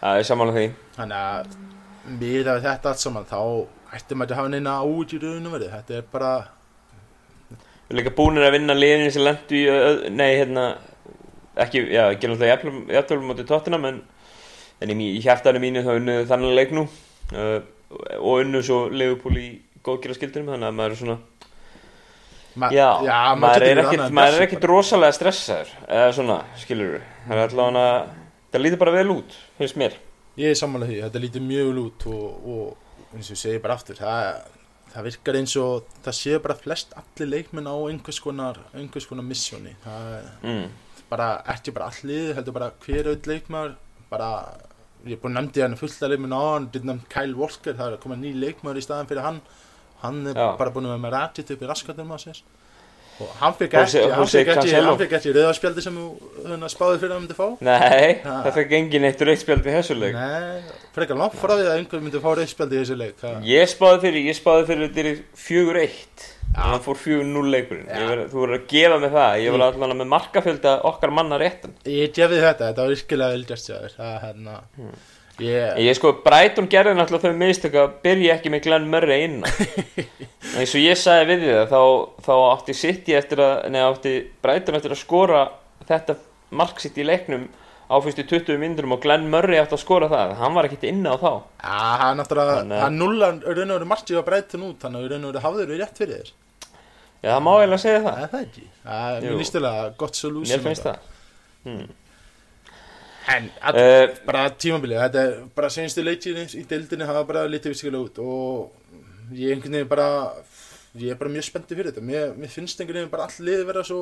það 0.00 0.20
er 0.20 0.28
samanlega 0.28 0.60
því. 0.60 0.70
Þannig 0.96 1.18
að 1.24 1.58
við 2.20 2.50
af 2.50 2.62
þetta 2.64 2.92
allt 2.92 3.02
saman 3.04 3.28
þá 3.28 3.40
ættum 3.98 4.24
að 4.24 4.36
hafa 4.38 4.52
neina 4.52 4.76
áhugi 4.80 5.18
í 5.18 5.22
raunum 5.24 5.54
verið 5.56 5.74
þetta 5.76 5.98
er 5.98 6.06
bara 6.12 6.32
Við 7.50 7.96
erum 7.96 7.98
líka 8.04 8.14
búinir 8.14 8.46
að 8.46 8.54
vinna 8.54 8.76
liðin 8.78 9.10
sem 9.10 9.24
lendu 9.26 9.56
í, 9.58 9.64
ö- 9.66 10.10
nei 10.14 10.28
hérna 10.38 10.64
ekki, 11.58 11.82
já, 11.90 12.04
ekki 12.12 12.28
náttúrulega 12.30 12.94
jafntöflum 12.94 13.26
mótið 13.32 13.48
tóttina 13.48 13.80
en, 13.88 13.98
en 14.80 14.92
í, 14.94 15.08
hjartanum 15.24 15.64
mínu 15.64 15.82
þá 15.82 15.90
unnu 15.96 16.14
þannig 16.30 16.54
leik 16.54 16.74
nú. 16.76 16.84
Uh, 17.34 17.58
og 18.20 18.44
unnu 18.44 18.62
svo 18.62 18.84
Leifupúl 18.94 19.34
í 19.40 19.48
góðgjara 19.86 20.16
skildunum 20.16 20.54
þannig 20.54 20.68
að 20.70 20.78
maður 20.78 20.94
er 20.94 21.00
svona 21.00 21.18
ma 22.60 22.70
já, 22.74 22.86
maður, 23.38 23.66
annað 23.66 23.92
en 23.94 24.14
maður 24.14 24.38
er 24.38 24.46
ekkit 24.46 24.66
rosalega 24.70 25.16
stressaður 25.16 25.70
eða 25.86 26.14
svona, 26.14 26.38
skilur 26.58 26.96
við 26.96 27.04
það 27.26 27.36
er 27.36 27.42
allavega 27.44 28.19
það 28.50 28.64
lítur 28.64 28.80
bara 28.82 28.94
vel 28.98 29.10
út, 29.14 29.34
finnst 29.58 29.78
mér 29.80 29.98
ég 30.40 30.52
er 30.52 30.58
samanlega 30.58 30.92
því, 30.92 31.02
þetta 31.06 31.22
lítur 31.24 31.44
mjög 31.46 31.68
vel 31.70 31.82
út 31.84 32.06
og, 32.10 32.48
og 32.54 33.14
eins 33.16 33.28
og 33.30 33.36
ég 33.36 33.42
segi 33.42 33.62
bara 33.62 33.76
aftur 33.78 33.98
það, 33.98 34.28
það 34.94 35.06
virkar 35.08 35.38
eins 35.40 35.56
og 35.60 35.92
það 36.04 36.18
séu 36.20 36.42
bara 36.44 36.58
flest 36.58 36.96
allir 37.00 37.32
leikmenn 37.34 37.70
á 37.70 37.76
einhvers 37.76 38.20
konar 38.22 38.60
einhvers 38.74 39.08
konar 39.10 39.26
missjóni 39.26 39.74
það 39.84 40.10
er 40.16 40.28
mm. 40.42 40.66
bara 41.10 41.30
ekki 41.54 41.74
bara 41.76 41.90
allir 41.92 42.34
heldur 42.38 42.58
bara 42.58 42.72
hver 42.84 43.10
auð 43.12 43.30
leikmaður 43.30 43.76
bara 44.10 44.30
ég 45.06 45.16
er 45.16 45.20
búin 45.22 45.36
að 45.36 45.46
nefndi 45.46 45.64
hann 45.64 45.78
fullt 45.80 46.02
að 46.04 46.14
leikminn 46.14 46.36
á 46.36 46.42
hann, 46.42 46.70
þetta 46.72 46.90
nefnd 46.90 47.10
Kyle 47.12 47.36
Walker, 47.38 47.76
það 47.76 47.86
er 47.86 47.98
að 47.98 48.02
koma 48.02 48.18
ný 48.20 48.32
leikmaður 48.36 48.80
í 48.80 48.84
staðan 48.84 49.10
fyrir 49.10 49.24
hann, 49.24 49.38
hann 50.02 50.24
er 50.28 50.36
Já. 50.36 50.48
bara 50.60 50.74
búin 50.74 50.88
að 50.88 50.96
vera 50.96 51.04
með 51.06 51.14
ratið 51.16 51.54
upp 51.54 51.62
í 51.64 51.70
raskatum 51.70 52.12
á 52.12 52.18
sér 52.20 52.42
og 53.20 53.28
hann 53.40 53.54
Jose- 53.54 54.40
ekki, 54.44 54.74
hann 54.80 54.98
fekk 54.98 55.12
ekki, 55.16 55.32
hann 55.32 55.36
rauðarspjaldi 55.36 55.82
sem 55.82 55.96
hérna, 56.46 56.68
spáði 56.72 56.98
fyrir 57.02 57.10
að 57.10 57.16
hann 57.18 57.24
myndi 57.26 57.36
fá. 57.38 57.46
Nei, 57.60 58.14
Ha. 58.24 58.42
það 58.46 58.54
fekk 58.58 58.72
engin 58.80 59.04
eitt 59.04 59.20
rauðspjald 59.28 59.66
í 59.70 59.74
þessu 59.76 59.96
leik. 60.00 60.14
Nei, 60.14 60.60
frekar 60.96 61.16
langt 61.20 61.34
frá 61.40 61.54
því 61.56 61.66
að 61.68 61.78
einhver 61.78 62.00
myndi 62.04 62.20
fá 62.24 62.30
rauðspjaldi 62.40 62.76
í 62.76 62.82
þessu 62.84 62.96
leik. 62.98 63.16
Það- 63.20 63.44
Ég 63.50 63.70
spáði 63.74 64.00
fyrir, 64.06 64.28
ég 64.30 64.36
spáði 64.40 64.66
fyrir 64.66 64.88
þetta 64.88 65.06
er 65.06 65.22
fjögur 65.36 65.80
eitt. 65.84 66.26
Þannig 66.50 66.80
að 66.80 66.82
fór 66.82 66.96
fjögur 66.98 67.26
núl 67.30 67.46
leikurinn. 67.54 67.86
Verð- 67.86 68.30
Þú 68.32 68.40
verður 68.42 68.58
að 68.58 68.66
gefa 68.72 68.98
mig 69.00 69.10
það. 69.12 69.36
Ég 69.44 69.52
vil 69.52 69.62
allan 69.62 69.98
með 70.00 70.08
markafjölda 70.10 70.72
okkar 70.84 71.12
manna 71.14 71.38
réttan. 71.38 71.72
Ég 71.86 72.10
gefið 72.12 72.42
þetta, 72.42 72.72
þetta 72.72 72.82
var 72.82 72.88
virkilega 72.90 73.34
vildjast 73.36 73.70
það 75.40 75.60
er 75.60 75.74
Hmm. 75.74 75.84
ég, 75.86 75.96
sko, 75.98 76.12
Brighton 76.24 76.68
gerði 76.68 76.94
náttúrulega 76.98 77.30
þau 77.30 77.40
mistök 77.40 77.74
að 77.80 77.94
byrja 78.04 78.34
ekki 78.36 78.50
með 78.54 78.62
Glenn 78.66 78.88
Murray 78.92 79.24
inn 79.24 79.38
eins 80.58 80.74
og 80.74 80.82
ég 80.82 80.98
sagði 81.00 81.28
við 81.30 81.44
þið 81.46 81.54
það 81.56 81.70
þá, 81.72 81.80
þá 82.26 82.34
átti 82.54 82.74
City 82.76 83.16
eftir 83.18 83.42
að 83.44 83.54
neða 83.74 83.92
átti 83.94 84.14
Brighton 84.42 84.78
eftir 84.80 84.94
að 84.96 85.02
skora 85.04 85.42
þetta 85.88 86.16
mark 86.50 86.80
sitt 86.82 86.98
í 86.98 87.06
leiknum 87.06 87.48
á 87.90 87.94
fyrstu 88.04 88.22
20 88.22 88.58
myndurum 88.62 88.92
og 88.94 89.00
Glenn 89.02 89.24
Murray 89.30 89.58
átti 89.58 89.74
að 89.74 89.82
skora 89.82 90.06
það 90.10 90.36
hann 90.38 90.54
var 90.54 90.68
ekkert 90.68 90.84
inni 90.90 91.10
á 91.10 91.16
þá 91.18 91.30
Já, 91.58 91.78
hann 92.04 92.20
náttúrulega, 92.20 92.58
Þannig 92.60 92.76
að- 92.76 92.84
hann 92.84 92.98
nullar 93.00 93.40
raun 93.42 93.70
og 93.70 93.78
veru 93.80 93.88
margir 93.90 94.20
á 94.22 94.24
breytun 94.28 94.66
út, 94.68 94.78
þannig 94.84 95.00
að 95.06 95.10
raun 95.14 95.24
og 95.24 95.32
veru 95.32 95.42
hafður 95.46 95.72
við 95.74 95.80
rétt 95.82 95.98
fyrir 95.98 96.20
þér. 96.20 96.30
Já, 97.20 97.30
það 97.34 97.42
má 97.44 97.50
eiginlega 97.58 97.82
segja 97.82 98.00
það 98.04 98.14
Það 98.14 98.22
er 98.22 98.30
það 98.34 98.44
ekki. 98.46 98.62
Það 98.84 99.16
er 99.16 99.20
Jú. 99.20 99.30
mér 99.34 99.40
lístilega 99.42 99.88
gott 100.00 100.14
solution. 100.16 100.52
Mér 100.54 100.62
finnst 100.68 100.86
það 100.86 101.90
En, 103.30 103.48
all, 103.62 103.76
uh, 103.78 104.14
bara 104.26 104.46
tímabilið, 104.58 105.00
þetta 105.04 105.24
er 105.26 105.34
bara 105.56 105.70
senstu 105.72 106.02
leikinu 106.04 106.46
í 106.58 106.64
deildinni 106.70 107.06
hafa 107.08 107.24
bara 107.28 107.44
litið 107.50 107.74
vissilega 107.74 108.02
út 108.06 108.20
og 108.24 109.36
ég 109.36 109.54
einhvern 109.54 109.76
veginn 109.76 109.90
bara, 109.90 110.08
ég 110.98 111.12
er 111.14 111.20
bara 111.20 111.30
mjög 111.30 111.46
spenntið 111.46 111.78
fyrir 111.80 111.92
þetta. 111.92 112.06
Mér, 112.08 112.32
mér 112.40 112.50
finnst 112.50 112.80
einhvern 112.80 113.02
veginn 113.02 113.12
bara 113.12 113.28
all 113.28 113.46
liðið 113.46 113.68
vera 113.70 113.84
svo 113.86 114.00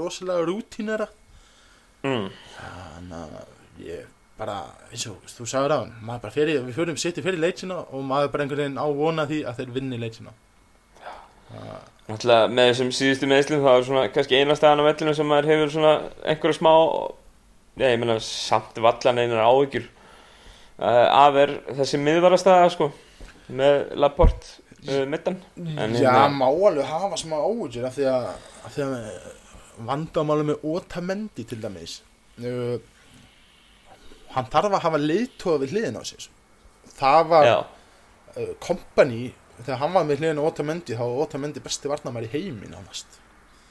rosalega 0.00 0.48
rútínera. 0.48 1.08
mm, 2.02 2.28
Þannig 2.58 3.38
að 3.38 3.86
ég 3.86 4.06
bara, 4.38 4.58
eins 4.90 5.06
og 5.06 5.22
þú 5.30 5.46
sagður 5.46 5.76
á 5.76 5.78
hann, 5.78 5.92
maður 6.02 6.24
bara 6.26 6.34
fyrir, 6.34 6.62
við 6.66 6.78
fyrir, 6.80 6.96
setjum 6.98 7.28
fyrir 7.28 7.42
leikina 7.44 7.78
og 7.84 8.02
maður 8.02 8.32
bara 8.32 8.46
einhvern 8.46 8.64
veginn 8.64 8.82
á 8.82 8.86
vona 8.98 9.28
því 9.30 9.44
að 9.46 9.60
þeir 9.60 9.74
vinni 9.78 10.00
leikina. 10.02 10.34
Náttúrulega 12.08 12.48
með 12.50 12.70
þessum 12.72 12.90
síðustu 12.92 13.28
meðslum 13.30 13.62
þá 13.62 13.70
er 13.70 13.84
svona 13.86 14.08
kannski 14.12 14.40
eina 14.40 14.56
staðan 14.58 14.82
á 14.82 14.88
vellinu 14.90 15.14
sem 15.14 15.28
maður 15.30 15.50
hefur 15.52 15.70
svona 15.72 15.92
einhverja 16.26 16.58
smá 16.58 16.72
Já, 17.74 17.88
ég 17.90 17.98
meina 17.98 18.18
samt 18.22 18.76
vallan 18.78 19.18
einar 19.18 19.42
áhyggjur. 19.48 19.88
Uh, 20.74 21.06
af 21.10 21.36
er 21.38 21.52
þessi 21.78 21.98
miðvarastaða 22.02 22.70
sko 22.74 22.88
með 23.54 23.92
Laporte 23.98 24.56
uh, 24.88 25.04
middan 25.06 25.36
En 25.54 25.94
Já, 25.94 26.08
hérna- 26.08 26.32
má 26.34 26.48
alveg 26.48 26.88
hafa 26.90 27.18
smá 27.20 27.36
áhugjur 27.38 27.86
af 27.86 27.94
því 27.94 28.08
að, 28.10 28.26
af 28.66 28.74
því 28.74 28.82
að 28.88 29.84
vandamáli 29.86 30.48
með 30.48 30.66
Otamendi 30.74 31.46
til 31.46 31.60
dæmis 31.62 32.00
uh, 32.42 32.74
hann 34.34 34.50
þarf 34.50 34.74
að 34.74 34.82
hafa 34.88 35.02
leiðtóða 35.02 35.62
við 35.62 35.76
hliðin 35.76 35.98
á 35.98 36.02
sér. 36.10 36.26
Það 36.98 37.20
var 37.30 37.50
kompani 38.62 39.28
þegar 39.60 39.78
hann 39.84 39.94
var 39.94 40.08
með 40.08 40.24
hliðin 40.24 40.42
á 40.42 40.48
Otamendi 40.50 40.98
þá 40.98 41.04
var 41.06 41.22
Otamendi 41.28 41.62
besti 41.62 41.90
varnamæri 41.90 42.32
heimin 42.34 42.74
ánast 42.74 43.20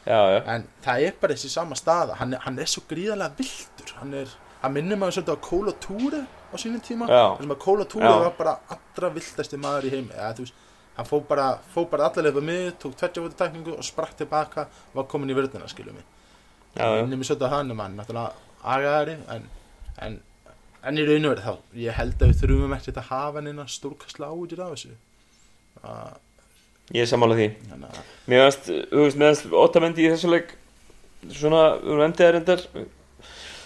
já, 0.05 0.19
já. 0.33 0.39
En 0.55 0.65
það 0.85 1.05
er 1.07 1.19
bara 1.21 1.37
þessi 1.37 1.51
sama 1.53 1.77
staða. 1.79 2.17
Hann 2.19 2.35
hann 2.45 2.59
er 2.59 2.69
svo 2.71 2.83
gríðarlega 2.89 3.37
vildur 3.39 3.95
hann 3.99 4.13
er, 4.21 4.33
hann 4.61 4.75
minnir 4.75 4.99
maður 4.99 5.17
svolítið 5.19 5.37
á 5.37 5.45
Kóla 5.49 5.73
Túre 5.85 6.23
á 6.25 6.55
sínum 6.61 6.83
tíma. 6.83 7.07
Þessum 7.09 7.55
að 7.55 7.61
Kóla 7.63 7.87
Túre 7.89 8.11
Já. 8.11 8.19
var 8.25 8.35
bara 8.37 8.57
allra 8.75 9.13
vildasti 9.17 9.59
maður 9.61 9.89
í 9.89 9.93
heimi. 9.95 10.13
Eða, 10.13 10.33
þú 10.37 10.47
veist, 10.47 10.65
hann 10.97 11.09
fóð 11.09 11.23
bara, 11.27 11.47
fó 11.73 11.85
bara 11.89 12.09
allarlega 12.09 12.41
upp 12.41 12.49
mið, 12.49 12.67
tók 12.83 12.97
tveggja 12.99 13.29
tækningu 13.39 13.77
og 13.77 13.85
spratt 13.87 14.17
tilbaka 14.19 14.67
var 14.93 15.07
komin 15.09 15.31
í 15.31 15.37
vörðina 15.37 15.69
skilum 15.71 15.97
mig. 15.99 16.05
Já. 16.73 16.89
minnir 17.03 17.19
mér 17.21 17.27
svolítið 17.29 17.49
á 17.49 17.53
hann 17.53 17.71
um 17.71 17.79
hann 17.79 17.97
náttúrulega 17.97 18.31
agaðari 18.63 19.17
en, 19.29 19.43
en, 20.01 20.15
en 20.81 20.97
í 20.97 21.03
raun 21.05 21.27
og 21.27 21.33
verið 21.35 21.45
þá 21.45 21.79
ég 21.83 21.97
held 21.99 22.15
að 22.17 22.31
við 22.31 22.39
þurfum 22.41 22.73
ekki 22.77 22.93
að 22.95 23.09
hafa 23.11 23.37
hann 23.39 23.49
innan 23.51 23.69
stórkastla 23.69 24.29
ágjur 24.33 24.63
af 24.65 24.73
þessu. 24.73 24.95
Að, 25.83 26.15
Ég 26.91 27.05
er 27.05 27.09
sammála 27.09 27.37
því. 27.39 27.47
Að 27.71 28.01
Mér 28.27 28.45
veist, 28.45 28.67
þú 28.67 29.05
veist, 29.05 29.19
meðan 29.19 29.55
Otamendi 29.59 30.05
í 30.05 30.11
þessu 30.11 30.31
leik 30.31 30.53
svona, 31.31 31.63
þú 31.79 31.99
nefndi 31.99 32.23
það 32.23 32.33
reyndar 32.35 32.63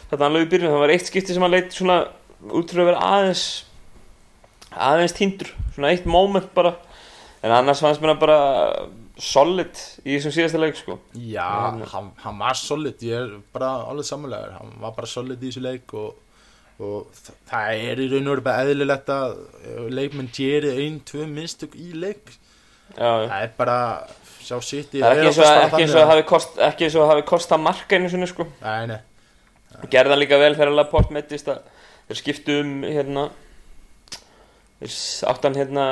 þetta 0.10 0.28
anlega 0.28 0.48
í 0.48 0.50
byrjun, 0.54 0.74
það 0.74 0.84
var 0.84 0.94
eitt 0.94 1.10
skipti 1.10 1.36
sem 1.36 1.46
hann 1.46 1.54
leit 1.54 1.74
svona 1.76 1.98
út 2.54 2.72
fyrir 2.72 2.86
að 2.86 2.90
vera 2.92 3.10
aðeins 3.18 3.44
aðeins 4.88 5.16
týndur 5.18 5.52
svona 5.76 5.92
eitt 5.94 6.08
moment 6.10 6.50
bara. 6.58 6.76
En 7.46 7.54
annars 7.54 7.82
fannst 7.84 8.02
mér 8.02 8.16
hann 8.16 8.22
bara 8.22 8.40
solid 9.22 9.78
í 10.04 10.16
þessum 10.16 10.34
síðasta 10.34 10.62
leik 10.62 10.78
sko. 10.78 10.98
Já, 11.18 11.74
hann, 11.94 12.12
hann 12.24 12.40
var 12.42 12.58
solid, 12.58 13.02
ég 13.06 13.18
er 13.18 13.36
bara 13.54 13.74
alveg 13.90 14.10
samanlegar, 14.10 14.58
hann 14.60 14.74
var 14.82 14.96
bara 14.98 15.10
solid 15.10 15.42
í 15.42 15.52
þessu 15.52 15.64
leik 15.66 15.94
og, 15.98 16.18
og 16.82 17.22
það 17.50 17.86
er 17.92 18.02
í 18.02 18.10
raun 18.12 18.28
og 18.28 18.36
veru 18.36 18.46
bara 18.50 18.66
eðlilegt 18.66 19.14
að 19.14 19.38
uh, 19.38 19.88
leikmenn 19.94 20.34
geri 20.34 20.76
ein, 20.84 21.00
tvö 21.06 21.30
minnstök 21.30 21.78
í 21.78 21.92
leik. 21.98 22.34
Það 22.96 23.36
er 23.42 23.52
bara, 23.58 23.80
sjá 24.44 24.58
sitt 24.64 24.96
í 24.96 25.02
Það 25.04 25.12
er 25.12 25.24
ekki 25.24 25.32
eins 25.32 25.42
og, 25.42 25.48
og 25.48 25.98
það 25.98 27.12
hafi 27.12 27.24
og 27.24 27.26
kostað 27.30 27.64
marka 27.66 27.98
einu 27.98 28.12
sinni 28.14 28.30
sko. 28.30 28.48
Nei, 28.62 28.88
nei, 28.94 29.02
gerði 29.92 30.14
það 30.14 30.22
líka 30.24 30.40
vel 30.42 30.54
þegar 30.56 30.74
Laporte 30.76 31.18
mettist 31.18 31.52
að 31.52 31.68
þeir 32.08 32.22
skiptu 32.22 32.62
um 32.62 32.72
hérna 32.88 33.28
þeir 34.80 35.44
hann 35.44 35.58
hérna 35.58 35.86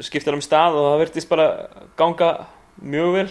skiptu 0.00 0.32
hann 0.32 0.40
um 0.40 0.44
stað 0.44 0.78
og 0.80 0.90
það 0.90 1.02
virtist 1.04 1.30
bara 1.30 1.48
ganga 2.00 2.32
mjög 2.82 3.16
vel 3.18 3.28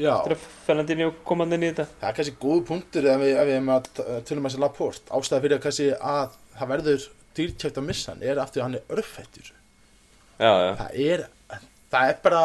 eftir 0.00 0.34
að 0.34 0.44
Fernandinho 0.66 1.10
komandi 1.28 1.58
inn 1.58 1.66
í 1.66 1.70
þetta. 1.70 1.86
Það 2.00 2.10
er 2.10 2.16
kannski 2.18 2.36
góð 2.40 2.60
punktur 2.70 3.08
ef 3.10 3.20
við, 3.20 3.32
ef 3.36 3.48
við 3.48 3.56
erum 3.56 3.72
að 3.74 3.90
tölum 4.28 4.46
að 4.46 4.50
þessi 4.50 4.62
Laporte, 4.64 5.12
ástæða 5.16 5.42
fyrir 5.44 5.58
að 5.58 5.64
kannski 5.66 5.88
að 5.98 6.38
það 6.56 6.72
verður 6.74 7.08
dýrkjöft 7.38 7.80
að 7.80 7.86
missa 7.86 8.14
hann 8.14 8.24
er 8.26 8.40
aftur 8.42 8.62
að 8.62 8.66
hann 8.66 8.78
er 8.78 8.96
örfættur. 8.96 9.52
já, 10.40 10.50
já, 10.50 10.72
það 10.80 10.98
er 11.04 11.26
það 11.90 12.12
er 12.12 12.22
bara 12.24 12.44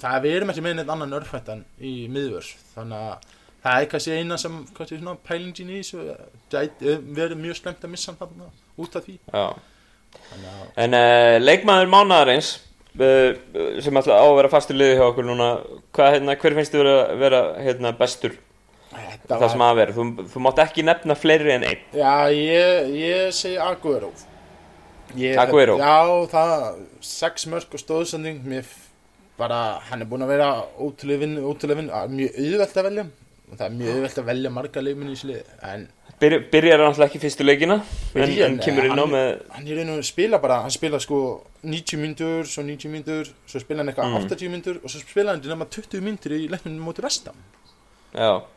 það 0.00 0.16
er 0.16 0.24
við 0.24 0.36
erum 0.38 0.52
ekki 0.52 0.64
með 0.64 0.78
neitt 0.78 0.94
annan 0.94 1.18
örfættan 1.18 1.66
í 1.76 1.94
miðvörs 2.12 2.54
þannig 2.74 3.04
að 3.10 3.28
það 3.60 3.82
er 3.82 3.90
kannski 3.92 4.16
eina 4.16 4.38
sem 4.40 4.56
kannski 4.76 5.00
svona 5.00 5.16
pælingin 5.26 5.72
í 5.74 5.82
þessu 5.82 6.16
gæti 6.52 6.96
verið 7.16 7.42
mjög 7.42 7.60
slemt 7.60 7.84
að 7.84 7.94
missa 7.94 8.12
hann 8.12 8.20
þarna 8.20 8.50
út 8.80 8.96
af 8.96 9.06
því. 9.06 9.18
Að 9.36 9.58
en 10.80 10.96
uh, 10.96 11.36
leikmaður 11.38 11.90
mánaðarins 11.92 12.54
uh, 12.98 13.36
sem 13.82 14.00
alltaf 14.00 14.16
á 14.16 14.24
að 14.24 14.36
vera 14.40 14.52
fastur 14.52 14.78
liði 14.78 14.96
hjá 14.98 15.04
okkur 15.10 15.28
núna 15.28 15.50
hvað, 15.94 16.14
hérna, 16.16 16.38
hver 16.40 16.56
finnst 16.58 16.74
þið 16.74 16.82
vera, 16.82 16.96
vera 17.20 17.42
hérna, 17.60 17.92
bestur? 17.98 18.38
Þetta 18.90 19.36
það 19.36 19.52
sem 19.52 19.62
var, 19.62 19.68
að 19.68 19.80
vera. 19.80 19.94
Þú, 19.94 20.26
þú 20.32 20.42
mátt 20.42 20.64
ekki 20.64 20.84
nefna 20.86 21.14
fleiri 21.18 21.54
en 21.54 21.66
einn. 21.68 21.84
Já 21.94 22.14
ég, 22.34 22.90
ég 22.98 23.36
segi 23.36 23.60
Aguero 23.62 24.10
Agüero? 25.44 25.78
já 25.80 25.96
það 26.34 26.54
sex 27.00 27.46
mörg 27.50 27.74
og 27.74 27.82
stóðsending 27.82 28.44
mér 28.46 28.68
bara 29.40 29.80
hann 29.88 30.04
er 30.04 30.08
búin 30.10 30.24
að 30.26 30.34
vera 30.34 30.50
ótrúlega 30.78 31.24
vinn 31.24 31.38
mjög 32.12 32.36
auðvelt 32.44 32.76
að 32.76 32.88
velja 32.90 33.06
og 33.50 33.56
það 33.58 33.64
er 33.66 33.78
mjög 33.78 33.94
auðvelt 33.96 34.20
að 34.20 34.28
velja 34.30 34.52
marga 34.54 34.84
leikminni 34.84 35.16
í 35.16 35.20
slið 35.20 35.56
en 35.72 35.88
Byrj, 36.20 36.36
byrjar 36.52 36.82
hann 36.82 36.90
alltaf 36.90 37.06
ekki 37.06 37.20
fyrstu 37.22 37.44
leikina 37.46 37.78
en, 37.80 37.86
Byrjar, 38.12 38.50
en 38.50 38.58
kemur 38.60 38.88
inn 38.90 39.00
á 39.00 39.06
með 39.08 39.28
hann 39.54 39.70
er 39.72 39.80
einu 39.80 39.94
að 39.96 40.02
spila 40.10 40.40
bara, 40.42 40.58
hann 40.66 40.74
spila 40.74 41.00
sko 41.00 41.20
90 41.64 42.02
myndur, 42.02 42.44
svo 42.44 42.64
90 42.66 42.92
myndur 42.92 43.30
svo 43.48 43.62
spila 43.62 43.80
hann 43.80 43.92
eitthvað 43.92 44.10
Mm. 44.10 44.28
80 44.28 44.52
myndur 44.52 44.80
og 44.84 44.92
svo 44.92 45.00
spila 45.00 45.32
hann 45.32 45.40
nema 45.48 45.64
20 45.64 46.04
myndur 46.04 46.36
í 46.36 46.42
leiknum 46.52 46.76
móti 46.84 47.04
vestam 47.06 47.40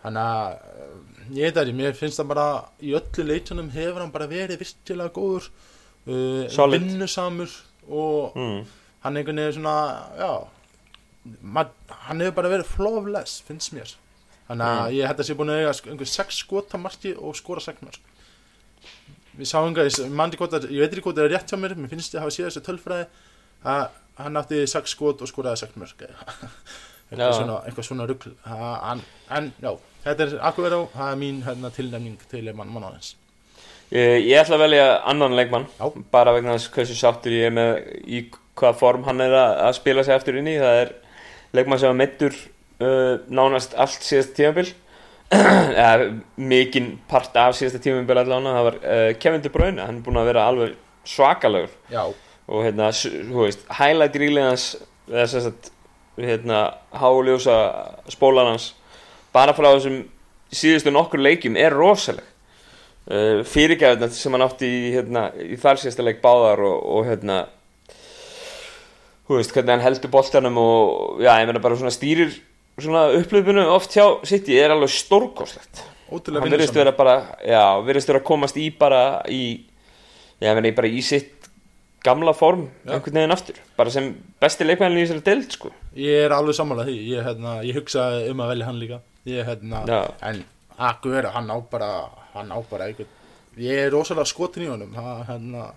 þannig 0.03 0.27
að 0.27 0.51
eh, 0.51 0.93
ég 1.37 1.47
veit 1.47 1.57
það 1.59 1.73
mér 1.77 1.95
finnst 1.97 2.19
það 2.19 2.29
bara 2.33 2.47
í 2.81 2.93
öllu 2.97 3.27
leitunum 3.29 3.69
hefur 3.71 4.01
hann 4.03 4.11
bara 4.11 4.27
verið 4.27 4.59
virkilega 4.65 5.13
góður 5.15 5.47
uh, 6.07 6.71
vinnusamur 6.71 7.51
og 7.87 8.37
mm. 8.37 8.61
hann 9.05 9.17
einhvern 9.17 9.41
veginn 9.43 9.57
svona, 9.59 9.75
já 10.19 10.31
hann 12.03 12.21
hefur 12.21 12.35
bara 12.41 12.51
verið 12.51 12.67
flawless, 12.67 13.41
finnst 13.47 13.71
mér. 13.75 13.93
Þannig 14.47 14.67
að 14.67 14.79
Mm. 14.83 14.95
ég 14.97 15.07
hætti 15.07 15.23
að 15.23 15.27
sé 15.27 15.35
búin 15.39 15.51
að 15.53 15.59
eiga 15.61 15.73
einhver 15.91 16.09
sex 16.09 16.39
skotamarki 16.43 17.13
og 17.15 17.35
skora 17.35 17.61
sex 17.63 17.79
mörg 17.81 17.99
við 19.37 19.47
sáum 19.49 19.69
einhver, 19.71 19.87
ég 19.87 20.83
veit 20.83 20.91
ekki 20.93 21.01
hvort 21.05 21.17
það 21.17 21.25
er 21.25 21.33
rétt 21.33 21.49
hjá 21.49 21.57
mér 21.57 21.75
mér 21.75 21.89
finnst 21.89 22.13
ég 22.13 22.19
að 22.19 22.25
hafa 22.25 22.35
séð 22.35 22.49
þessu 22.49 22.63
tölfræði 22.67 23.05
að 23.63 23.87
hann 24.19 24.37
átti 24.37 24.67
sex 24.67 24.93
skot 24.93 25.23
og 25.23 25.31
skoraði 25.31 25.63
sex 25.63 25.79
mörg 25.79 26.03
eitthvað 27.13 27.35
svona, 27.37 27.85
svona 27.87 28.07
rugl. 28.09 28.33
En, 29.29 29.51
já, 29.61 29.71
þetta 30.03 30.25
er 30.25 30.35
Akkuveró 30.49 30.85
það 30.93 31.11
er 31.11 31.19
mín 31.21 31.41
hérna, 31.45 31.71
tilnefning 31.73 32.17
til 32.29 32.45
mann 32.53 32.71
mannanins 32.73 33.15
Ég, 33.91 34.27
ég 34.29 34.37
ætla 34.39 34.57
að 34.57 34.63
velja 34.65 34.85
annan 35.09 35.35
leikmann 35.37 35.67
Já. 35.79 35.89
bara 36.13 36.33
vegna 36.35 36.55
þess 36.57 36.71
hversu 36.73 36.97
sáttur 36.97 37.35
ég 37.35 37.49
er 37.49 37.53
með 37.53 37.73
í 38.05 38.23
hvaða 38.59 38.77
form 38.79 39.03
hann 39.07 39.21
er 39.21 39.35
að, 39.37 39.57
að 39.67 39.75
spila 39.79 40.05
sig 40.05 40.15
aftur 40.15 40.39
inn 40.39 40.49
í. 40.49 40.55
Það 40.61 40.79
er 40.85 40.93
leikmann 41.57 41.81
sem 41.81 41.91
var 41.91 41.99
meittur 41.99 42.37
uh, 42.37 43.19
nánast 43.29 43.75
allt 43.77 44.05
síðast 44.05 44.35
tímabil. 44.39 44.69
Ja, 45.33 45.95
mikinn 46.37 46.91
part 47.09 47.33
af 47.41 47.55
síðasta 47.57 47.81
byrja 47.81 48.25
allavega. 48.27 48.55
Það 48.57 48.67
var 48.67 48.79
uh, 48.81 49.07
Kevin 49.17 49.41
De 49.41 49.51
Bruyne, 49.53 49.81
hann 49.81 49.97
er 49.97 50.05
búin 50.05 50.19
að 50.21 50.29
vera 50.29 50.47
alveg 50.51 50.75
svakalegur. 51.09 51.73
Já, 51.89 52.03
og 52.47 52.65
hérna, 52.65 52.89
þú 52.93 53.45
veist, 53.47 53.63
highlight 53.79 54.17
eða 55.09 55.27
sagt 55.27 55.71
hérna, 56.17 56.59
háljósa 56.91 57.57
spólan 58.11 58.53
hans 58.53 58.73
bara 59.33 59.55
frá 59.57 59.71
þessum 59.73 60.03
síðustu 60.53 60.93
nokkur 60.93 61.21
leikjum 61.23 61.57
er 61.57 61.73
rosaleg 61.73 62.25
uh, 63.09 63.43
fyrirgæðuna 63.47 64.09
sem 64.13 64.35
hann 64.35 64.45
átti 64.45 64.69
í, 64.69 64.93
hérna, 64.95 65.27
í 65.35 65.57
þar 65.59 65.81
síðasta 65.81 66.05
leik 66.05 66.21
báðar 66.23 66.63
og, 66.67 66.79
og 66.97 67.09
hérna 67.09 67.43
þú 69.27 69.39
veist, 69.39 69.53
hvernig 69.55 69.75
hann 69.75 69.85
heldur 69.85 70.13
boltanum 70.13 70.59
og 70.61 71.23
já, 71.23 71.31
ég 71.41 71.49
meina 71.49 71.63
bara 71.63 71.79
svona 71.79 71.93
stýrir 71.95 72.35
svona 72.79 73.07
upplöfunu 73.19 73.67
oft 73.73 73.93
hjá 73.95 74.05
City 74.27 74.57
er 74.59 74.73
alveg 74.73 74.91
stórkoslegt 74.91 75.85
hann 76.13 76.51
verðist 76.51 76.75
vera 76.75 76.93
bara 76.95 77.19
já, 77.41 77.63
verðist 77.85 78.09
vera 78.09 78.21
að 78.21 78.27
komast 78.27 78.59
í 78.59 78.67
bara 78.77 79.21
í 79.31 79.43
já, 80.41 80.49
ég 80.49 80.59
meina, 80.59 80.75
bara 80.75 80.91
í 80.91 81.01
sitt 81.05 81.43
gamla 82.03 82.33
form 82.35 82.67
Já. 82.83 82.97
einhvern 82.97 83.19
veginn 83.19 83.35
aftur. 83.35 83.59
Bara 83.77 83.91
sem 83.93 84.09
besti 84.41 84.67
leikmæðin 84.67 84.99
í 84.99 85.05
þessari 85.05 85.23
deild 85.29 85.55
sko. 85.55 85.71
Ég 85.95 86.25
er 86.25 86.35
alveg 86.35 86.57
sammálað 86.57 86.91
því, 86.91 86.97
ég, 87.13 87.23
hérna, 87.27 87.53
ég 87.63 87.79
hugsaði 87.79 88.25
um 88.33 88.43
að 88.43 88.51
velja 88.53 88.67
hann 88.67 88.81
líka. 88.81 88.99
Ég, 89.29 89.47
hérna. 89.47 89.83
En 90.27 90.43
Aguero, 90.83 91.31
hann 91.31 91.47
á 91.53 91.57
bara 91.71 91.91
hann 92.33 92.51
á 92.53 92.57
bara 92.69 92.89
einhvern 92.89 93.19
Ég 93.57 93.85
er 93.85 93.91
rosalega 93.93 94.25
skotin 94.25 94.65
í 94.65 94.69
honum 94.71 94.95
ha, 94.97 95.19
hérna, 95.27 95.67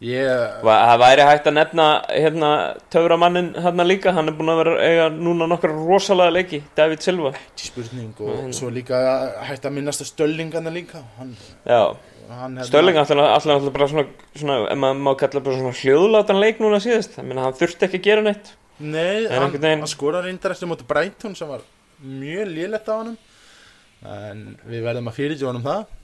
Ég 0.00 0.62
það 0.64 0.94
væri 1.02 1.24
hægt 1.28 1.48
að 1.50 1.54
nefna 1.58 1.86
hérna 2.08 2.50
töframannin 2.88 3.50
hérna 3.60 3.84
líka. 3.84 4.14
Hann 4.16 4.30
er 4.30 4.36
búin 4.38 4.48
að 4.48 4.60
vera 4.62 4.76
eiga 4.80 5.08
núna 5.12 5.44
nokkra 5.50 5.74
rosalega 5.76 6.32
leiki. 6.38 6.62
David 6.78 7.04
Silva. 7.04 7.34
Ekki 7.50 7.68
spurning 7.68 8.22
og 8.24 8.54
svo 8.56 8.70
líka 8.72 8.96
hægt 9.44 9.68
að 9.68 9.76
minnast 9.76 10.06
stöllingana 10.08 10.72
líka. 10.72 11.02
Hann, 11.18 11.34
hann, 11.68 11.98
hérna, 12.30 12.64
Störling 12.64 12.96
alltaf, 12.96 13.68
bara 13.76 13.90
svona, 13.92 14.06
svona 14.32 14.56
ef 14.72 14.80
maður 14.80 15.04
má 15.04 15.12
kalla 15.20 15.44
bara 15.50 15.60
svona 15.60 15.76
hljóðlátan 15.82 16.40
leik 16.40 16.64
núna 16.64 16.80
síðast, 16.80 17.20
meina 17.20 17.44
hann 17.44 17.60
þurfti 17.60 17.90
ekki 17.90 18.00
að 18.00 18.08
gera 18.08 18.24
neitt. 18.24 18.54
Nei, 18.80 19.26
En 19.28 19.36
hann, 19.50 19.58
hann 19.84 19.90
skorar 19.90 20.24
reyndar 20.24 20.56
eftir 20.56 20.70
móti 20.70 20.88
Brighton 20.88 21.36
sem 21.36 21.50
var 21.50 21.60
mjög 22.00 22.54
lélegt 22.56 22.88
á 22.88 22.96
honum 22.96 23.20
en 24.06 24.44
við 24.68 24.84
verðum 24.86 25.10
að 25.10 25.18
fyrirtjóða 25.18 25.52
honum 25.52 25.66
það. 25.66 25.96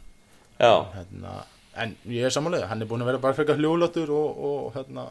Já, 0.57 0.73
hérna, 0.97 1.35
en 1.83 1.95
ég 2.13 2.27
er 2.27 2.35
samanlega, 2.35 2.69
hann 2.71 2.83
er 2.83 2.91
búin 2.91 3.05
að 3.05 3.13
vera 3.13 3.23
bara 3.23 3.37
frekar 3.37 3.61
hljóðlóttur 3.61 4.13
og, 4.17 4.41
og, 4.49 4.67
hérna, 4.77 5.07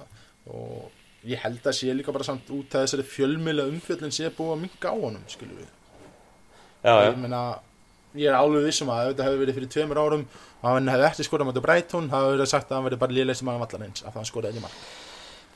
og 0.49 1.25
ég 1.25 1.41
held 1.41 1.65
að 1.65 1.77
sé 1.79 1.93
líka 1.93 2.13
bara 2.13 2.27
samt 2.27 2.49
út 2.53 2.73
að 2.73 2.85
þessari 2.85 3.05
fjölmila 3.09 3.67
umfjöllin 3.69 4.13
sé 4.13 4.29
búið 4.33 4.55
að 4.55 4.61
minga 4.65 4.93
á 4.93 4.95
honum 4.95 5.29
skilur 5.29 5.61
við. 5.61 5.71
Já, 6.85 6.93
ég 7.07 7.17
meina, 7.21 7.41
ég 8.17 8.29
er 8.29 8.37
alveg 8.37 8.67
vissum 8.67 8.91
að 8.93 9.05
ef 9.07 9.13
þetta 9.13 9.27
hefði 9.29 9.41
verið 9.41 9.57
fyrir 9.59 9.71
tveimur 9.73 10.01
árum 10.01 10.25
og 10.61 10.67
hann 10.69 10.91
hefði 10.93 11.07
eftir 11.09 11.27
skorað 11.27 11.49
mjög 11.49 11.63
Brighton 11.65 12.09
það 12.11 12.25
hefði 12.25 12.37
verið 12.37 12.51
sagt 12.51 12.69
að 12.69 12.77
hann 12.77 12.87
verið 12.89 13.01
bara 13.01 13.17
lélegst 13.17 13.41
sem 13.41 13.49
hann 13.51 13.63
vallar 13.63 13.87
eins 13.87 14.05
að 14.05 14.17
það 14.17 14.27
skoraði 14.29 14.53
ekki 14.53 14.65
mark. 14.65 14.83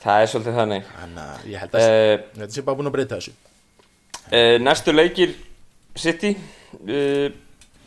Það 0.00 0.22
er 0.24 0.30
svolítið 0.32 0.58
þannig. 0.60 0.90
En 1.04 1.20
uh, 1.20 1.44
ég 1.50 1.62
held 1.62 1.76
að 1.76 1.86
uh, 1.90 2.26
þetta 2.40 2.54
sé 2.56 2.64
bara 2.66 2.80
búin 2.80 2.90
að 2.90 2.96
breyta 2.96 3.20
þessu. 3.20 3.34
uh, 4.30 4.56
næstu 4.62 4.94
leikir 4.94 5.36
City 5.98 6.34
uh, 6.78 7.28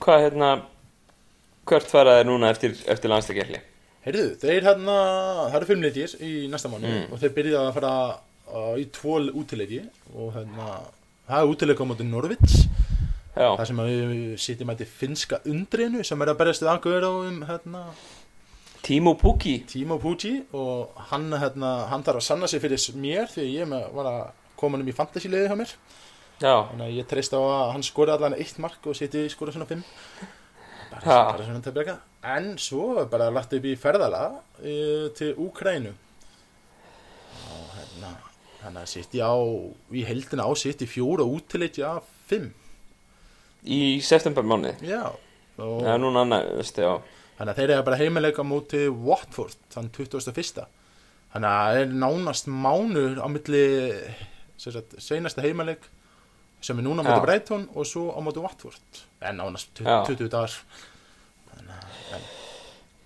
hvað 0.04 0.26
hérna 0.28 0.50
hvert 1.70 1.88
fara 1.88 2.18
þeir 2.20 2.28
núna 2.28 2.50
eftir, 2.52 2.76
eftir 2.92 3.14
landstakefli 3.14 3.62
Heyrðu, 4.04 4.34
þeir 4.42 4.66
hérna, 4.68 4.96
það 5.48 5.58
eru 5.62 5.68
fimm 5.70 5.86
leikir 5.86 6.16
í 6.20 6.32
næsta 6.52 6.72
mánu 6.72 6.90
Mm. 6.90 7.06
og 7.14 7.22
þeir 7.22 7.36
byrjaði 7.38 7.68
að 7.70 7.76
fara 7.78 7.94
uh, 8.52 8.74
í 8.76 8.86
tvo 8.92 9.20
útileiki 9.32 9.80
og 10.12 10.34
hérna, 10.36 10.66
það 11.30 11.38
er 11.40 11.54
útileika 11.54 11.88
á 11.88 11.90
móti 11.94 12.08
Norvits 12.10 12.66
það 13.34 13.64
sem 13.66 13.80
við 13.88 14.36
sitjum 14.44 14.74
að 14.74 14.84
finska 14.86 15.40
undrinu 15.50 16.04
sem 16.06 16.22
er 16.22 16.34
að 16.34 16.42
berjast 16.42 16.62
við 16.66 16.74
angur 16.74 17.08
um 17.10 17.40
hérna, 17.48 17.86
Timo 18.84 19.14
Pukki. 19.16 19.64
Timo 19.66 19.96
Pucci 19.98 20.44
og 20.52 20.92
hann, 21.10 21.32
hérna, 21.40 21.88
hann 21.88 22.04
þarf 22.04 22.20
að 22.20 22.26
sanna 22.28 22.50
sig 22.52 22.60
fyrir 22.62 22.82
mér 23.00 23.30
því 23.32 23.46
ég 23.56 23.70
var 23.96 24.10
að 24.10 24.24
koma 24.60 24.78
um 24.78 24.88
í 24.92 24.96
fantasy-liði 24.96 25.48
hjá 25.48 25.56
mér 25.56 25.72
þannig 26.44 26.88
að 26.88 26.98
ég 26.98 27.08
treyst 27.08 27.36
á 27.36 27.40
að 27.40 27.70
hann 27.74 27.86
skori 27.88 28.14
allan 28.14 28.36
eitt 28.36 28.58
mark 28.60 28.88
og 28.90 28.98
siti 28.98 29.26
skori 29.32 29.54
svona 29.56 29.70
fimm. 29.70 29.84
Bara, 30.92 31.16
bara 31.32 31.46
svona 31.46 31.62
til 31.64 31.74
breyka 31.76 31.96
en 32.24 32.54
svo 32.62 33.06
bara 33.12 33.32
lagt 33.34 33.56
upp 33.56 33.66
í 33.66 33.74
ferðala 33.80 34.24
e, 34.62 34.74
til 35.18 35.34
Úkrænu 35.42 35.92
og 37.50 37.72
hérna 37.78 38.12
hann 38.62 38.78
að 38.80 38.92
sitt 38.92 39.16
á 39.18 39.34
í 39.92 40.04
heldina 40.08 40.46
á 40.48 40.52
í 40.54 40.88
fjóra 40.88 41.26
útileiti 41.26 41.84
af 41.84 42.06
fimm. 42.30 42.52
Í 43.64 44.00
september 44.04 44.44
mánuði 44.44 44.76
já 44.88 45.12
og 45.58 45.84
já, 45.86 45.98
núna 45.98 46.24
já. 46.44 46.94
Þannig 47.38 47.52
að 47.52 47.58
þeir 47.58 47.72
eru 47.72 47.84
bara 47.88 48.00
heimileika 48.00 48.46
múti 48.46 48.86
Watford 48.88 49.58
þann 49.74 49.90
21. 49.96 50.64
þannig 51.34 51.50
að 51.50 51.66
það 51.66 51.82
er 51.82 51.98
nánast 52.04 52.48
mánur 52.48 53.20
á 53.20 53.28
milli 53.28 53.66
sagt, 54.58 54.96
seinasta 55.02 55.44
heimileik 55.44 55.90
sem 56.64 56.80
er 56.80 56.86
núna 56.86 57.04
á 57.04 57.06
móti 57.06 57.20
Já. 57.20 57.26
Brighton 57.28 57.68
og 57.76 57.88
svo 57.88 58.10
á 58.16 58.20
móti 58.24 58.42
Watford 58.44 59.04
en 59.22 59.40
nánast 59.42 59.72
20, 59.76 59.88
Já. 59.88 59.98
20 60.08 60.30
dagar 60.32 60.52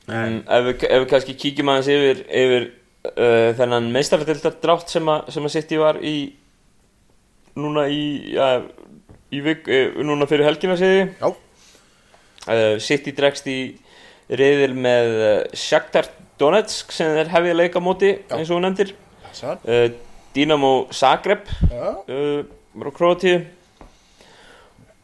en, 0.08 0.42
ef 0.46 0.68
við, 0.68 0.84
ef 0.88 1.02
við 1.04 1.08
kannski 1.12 1.36
kíkjum 1.42 1.72
aðeins 1.74 1.90
yfir, 1.92 2.22
yfir 2.42 2.68
uh, 3.12 3.50
þennan 3.58 3.90
meistarfætildar 3.96 4.60
drátt 4.64 4.94
sem 4.94 5.10
að, 5.12 5.32
sem 5.36 5.48
að 5.50 5.56
City 5.58 5.80
var 5.82 6.00
í 6.00 6.16
núna 7.58 7.88
í, 7.92 8.04
ja, 8.38 8.52
í 9.34 9.42
vik, 9.44 9.68
uh, 9.68 10.00
núna 10.08 10.30
fyrir 10.30 10.48
helgina 10.48 10.78
segði 10.80 11.10
Já. 11.18 11.28
uh, 11.34 12.78
City 12.84 13.14
dregst 13.18 13.50
í 13.52 13.60
reyðil 14.30 14.74
með 14.78 15.14
uh, 15.18 15.34
Shakhtar 15.58 16.12
Donetsk 16.38 16.94
sem 16.94 17.16
þeir 17.18 17.34
hefði 17.34 17.56
að 17.56 17.62
leika 17.64 17.82
á 17.82 17.88
móti 17.88 18.14
Já. 18.14 18.38
eins 18.38 18.52
og 18.52 18.60
þú 18.60 18.62
nefndir 18.68 18.94
uh, 19.42 19.88
Dinamo 20.38 20.72
Zagreb 20.94 21.50
var 22.78 22.92
á 22.92 22.94
Kroatíu 22.94 23.38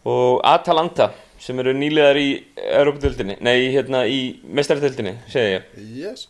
og 0.05 0.41
Atalanta 0.45 1.09
sem 1.41 1.59
eru 1.59 1.73
nýliðar 1.75 2.19
í 2.21 2.27
Europadöldinni, 2.55 3.39
nei, 3.43 3.71
hérna 3.73 4.05
í 4.07 4.19
mestartöldinni, 4.45 5.17
segi 5.31 5.57
ég. 5.57 5.65
Yes. 5.97 6.27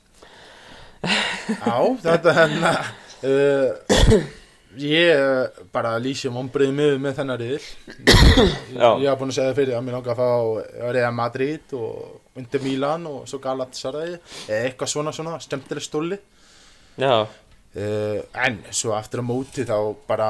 Já, 1.04 1.76
þetta 2.06 2.34
hérna 2.38 2.72
uh, 3.28 4.16
ég 4.80 5.12
eh, 5.12 5.62
bara 5.76 5.94
lýsi 6.02 6.32
um 6.32 6.40
ombriðið 6.42 6.74
mig 6.80 6.98
með 7.04 7.20
þennan 7.20 7.42
riðil. 7.42 7.62
Já. 8.80 8.88
ég 9.04 9.08
hafa 9.12 9.20
búin 9.20 9.34
að 9.34 9.38
segja 9.38 9.52
það 9.52 9.60
fyrir 9.60 9.78
að 9.78 9.86
mér 9.86 9.98
langar 10.00 10.16
að 10.16 10.24
fá 10.24 10.90
Real 10.96 11.16
Madrid 11.20 11.78
og 11.78 12.40
Inter 12.42 12.64
Milan 12.64 13.08
og 13.12 13.28
svo 13.30 13.42
Galatasaray. 13.44 14.18
Eða 14.48 14.62
eitthvað 14.64 14.94
svona 14.96 15.14
svona, 15.14 15.38
stemtileg 15.44 15.86
stóli 15.86 16.18
Já, 16.98 17.26
uh, 17.26 18.20
en 18.48 18.62
svo 18.74 18.98
aftur 18.98 19.22
á 19.22 19.26
móti 19.26 19.66
þá 19.68 19.78
bara 20.10 20.30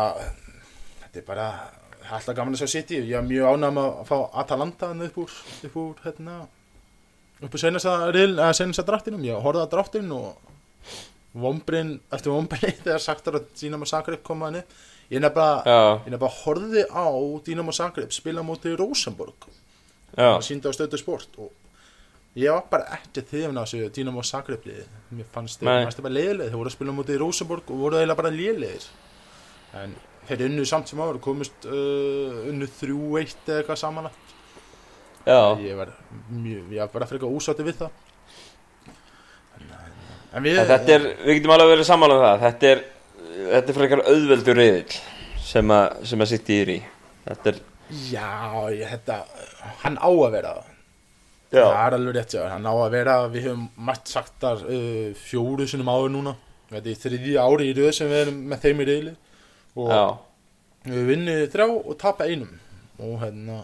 þetta 1.14 1.22
er 1.22 1.28
bara 1.28 1.48
er 2.04 2.16
alltaf 2.18 2.36
gaman 2.36 2.56
að 2.58 2.64
sjá 2.64 2.72
City. 2.80 3.00
Ég 3.06 3.18
er 3.20 3.26
mjög 3.26 3.54
ánægð 3.54 3.76
með 3.78 3.88
að 3.88 4.08
fá 4.10 4.18
Atalanta 4.42 4.90
upp 5.06 5.18
úr 5.22 5.36
upp 5.70 5.78
úr 5.80 6.02
hérna 6.04 6.38
upp 7.44 7.54
úr 7.54 7.62
senasta 7.62 8.54
senasta 8.58 8.86
dráttinum. 8.88 9.24
Ég 9.28 9.44
horfði 9.46 9.64
að 9.64 9.72
dráttin 9.76 10.12
og 10.16 10.42
vombrin, 11.34 11.96
eftir 12.14 12.34
vombrin 12.34 12.80
þegar 12.86 13.04
sagtar 13.04 13.40
að 13.40 13.50
Dínamo 13.60 13.88
Zagreb 13.90 14.24
komaði 14.26 14.64
ég 15.12 15.20
ég 15.20 15.22
nefnilega 15.22 16.32
horfði 16.44 16.86
á 16.90 17.08
Dínamo 17.46 17.76
Zagreb 17.76 18.14
spila 18.14 18.46
móti 18.46 18.74
Rosenborg. 18.78 19.50
Já, 20.18 20.36
og 20.36 20.46
síndi 20.46 20.70
á 20.70 20.74
stöðu 20.74 20.98
sport. 21.02 21.38
Og 21.42 21.52
ég 22.38 22.54
var 22.54 22.66
bara 22.70 22.98
ekki 22.98 23.22
þifin 23.22 23.58
á 23.58 23.66
þessu 23.66 23.92
Dínamo 23.94 24.26
Zagreb 24.26 24.66
liði. 24.66 24.88
Mér 25.14 25.30
fannst 25.34 25.62
þeir 25.62 26.02
bara 26.02 26.18
leiðilegir 26.18 26.50
þeir 26.50 26.58
voru 26.58 26.74
að 26.74 26.76
spila 26.80 26.98
móti 26.98 27.20
Rosenborg 27.22 27.70
og 27.70 27.86
voru 27.86 28.02
eiginlega 28.02 28.22
bara 28.22 28.34
lélegir. 28.34 28.90
En 29.78 29.96
þeir 30.28 30.46
unnu 30.48 30.66
samt 30.68 30.92
sem 30.92 31.02
áður 31.04 31.20
komust 31.24 31.68
uh, 31.68 32.44
unnu 32.50 32.68
3-1 32.80 33.36
eða 33.48 33.60
eitthvað 33.62 33.82
samanlagt 33.82 34.34
já, 35.26 35.40
ég 35.64 35.78
var 35.80 35.94
mjög, 36.30 36.72
ég 36.74 36.80
var 36.82 36.92
bara 36.94 37.08
frekar 37.10 37.32
úsátti 37.32 37.66
við 37.68 37.84
það. 37.84 38.02
En, 39.60 39.70
en 40.34 40.46
við 40.46 40.60
En 40.64 40.70
þetta 40.72 40.98
er, 40.98 41.08
við 41.24 41.40
getum 41.40 41.56
alveg 41.56 41.74
verið 41.76 41.88
sammála 41.88 42.18
um 42.18 42.24
það 42.26 42.44
Þetta 42.48 42.72
er, 42.72 42.84
þetta 43.54 43.74
er 43.74 43.80
frekar 43.80 44.04
auðveldur 44.12 44.60
reyðil 44.60 45.00
sem 45.44 45.74
að, 45.76 46.04
sem 46.10 46.24
að 46.24 46.32
sitt 46.32 46.52
í 46.52 46.60
í. 46.74 46.78
Þetta 47.24 47.52
er, 47.52 47.60
já, 48.10 48.30
ég, 48.74 48.88
þetta 48.96 49.18
hann 49.84 50.00
á 50.00 50.10
að 50.10 50.32
vera 50.34 50.54
það. 50.58 50.70
Já, 51.54 51.62
Það 51.62 51.84
er 51.84 51.96
alveg 52.00 52.16
rétt, 52.18 52.36
hann 52.50 52.66
á 52.66 52.74
að 52.74 52.96
vera, 52.96 53.16
við 53.30 53.44
höfum 53.46 53.66
mætt 53.86 54.10
sagt 54.10 54.40
þar 54.42 54.64
uh, 54.66 55.12
fjóru 55.22 55.68
sinum 55.70 55.92
áður 55.94 56.16
núna. 56.16 56.34
Þetta 56.72 56.90
er 56.90 57.02
þriðja 57.04 57.44
ári 57.46 57.68
í 57.70 57.76
röð 57.78 57.92
sem 57.94 58.10
við 58.10 58.22
erum 58.24 58.40
með 58.50 58.64
þeim 58.64 58.82
í 58.82 58.88
reyli. 58.90 59.14
Og 59.80 59.90
já, 59.90 60.04
við 60.86 61.08
vinnum 61.10 61.46
þrjá 61.54 61.68
og 61.74 61.94
tapa 62.02 62.28
einum. 62.30 62.52
Og 63.04 63.16
hérna, 63.24 63.62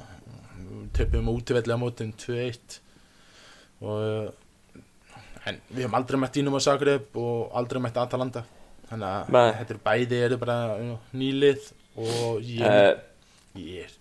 töpum 0.98 1.32
útivellega 1.34 1.80
mótin 1.80 2.13
2-1. 2.17 2.80
Og, 3.80 4.00
uh, 4.00 4.80
en 5.48 5.60
við 5.69 5.86
höfum 5.86 6.00
aldrei 6.00 6.19
mætt 6.22 6.39
Dínum 6.39 6.58
á 6.58 6.62
Zagreb 6.63 7.15
og 7.19 7.54
aldrei 7.58 7.82
mætt 7.84 8.00
Atalanta. 8.02 8.43
Þannig 8.89 9.36
að 9.38 9.54
þetta 9.60 9.76
er 9.76 9.84
bæði 9.86 10.24
eru 10.26 10.39
bara 10.41 10.58
nýlið 11.13 11.69
og 12.00 12.41
ég, 12.41 12.65
uh, 12.65 13.60
ég 13.60 13.95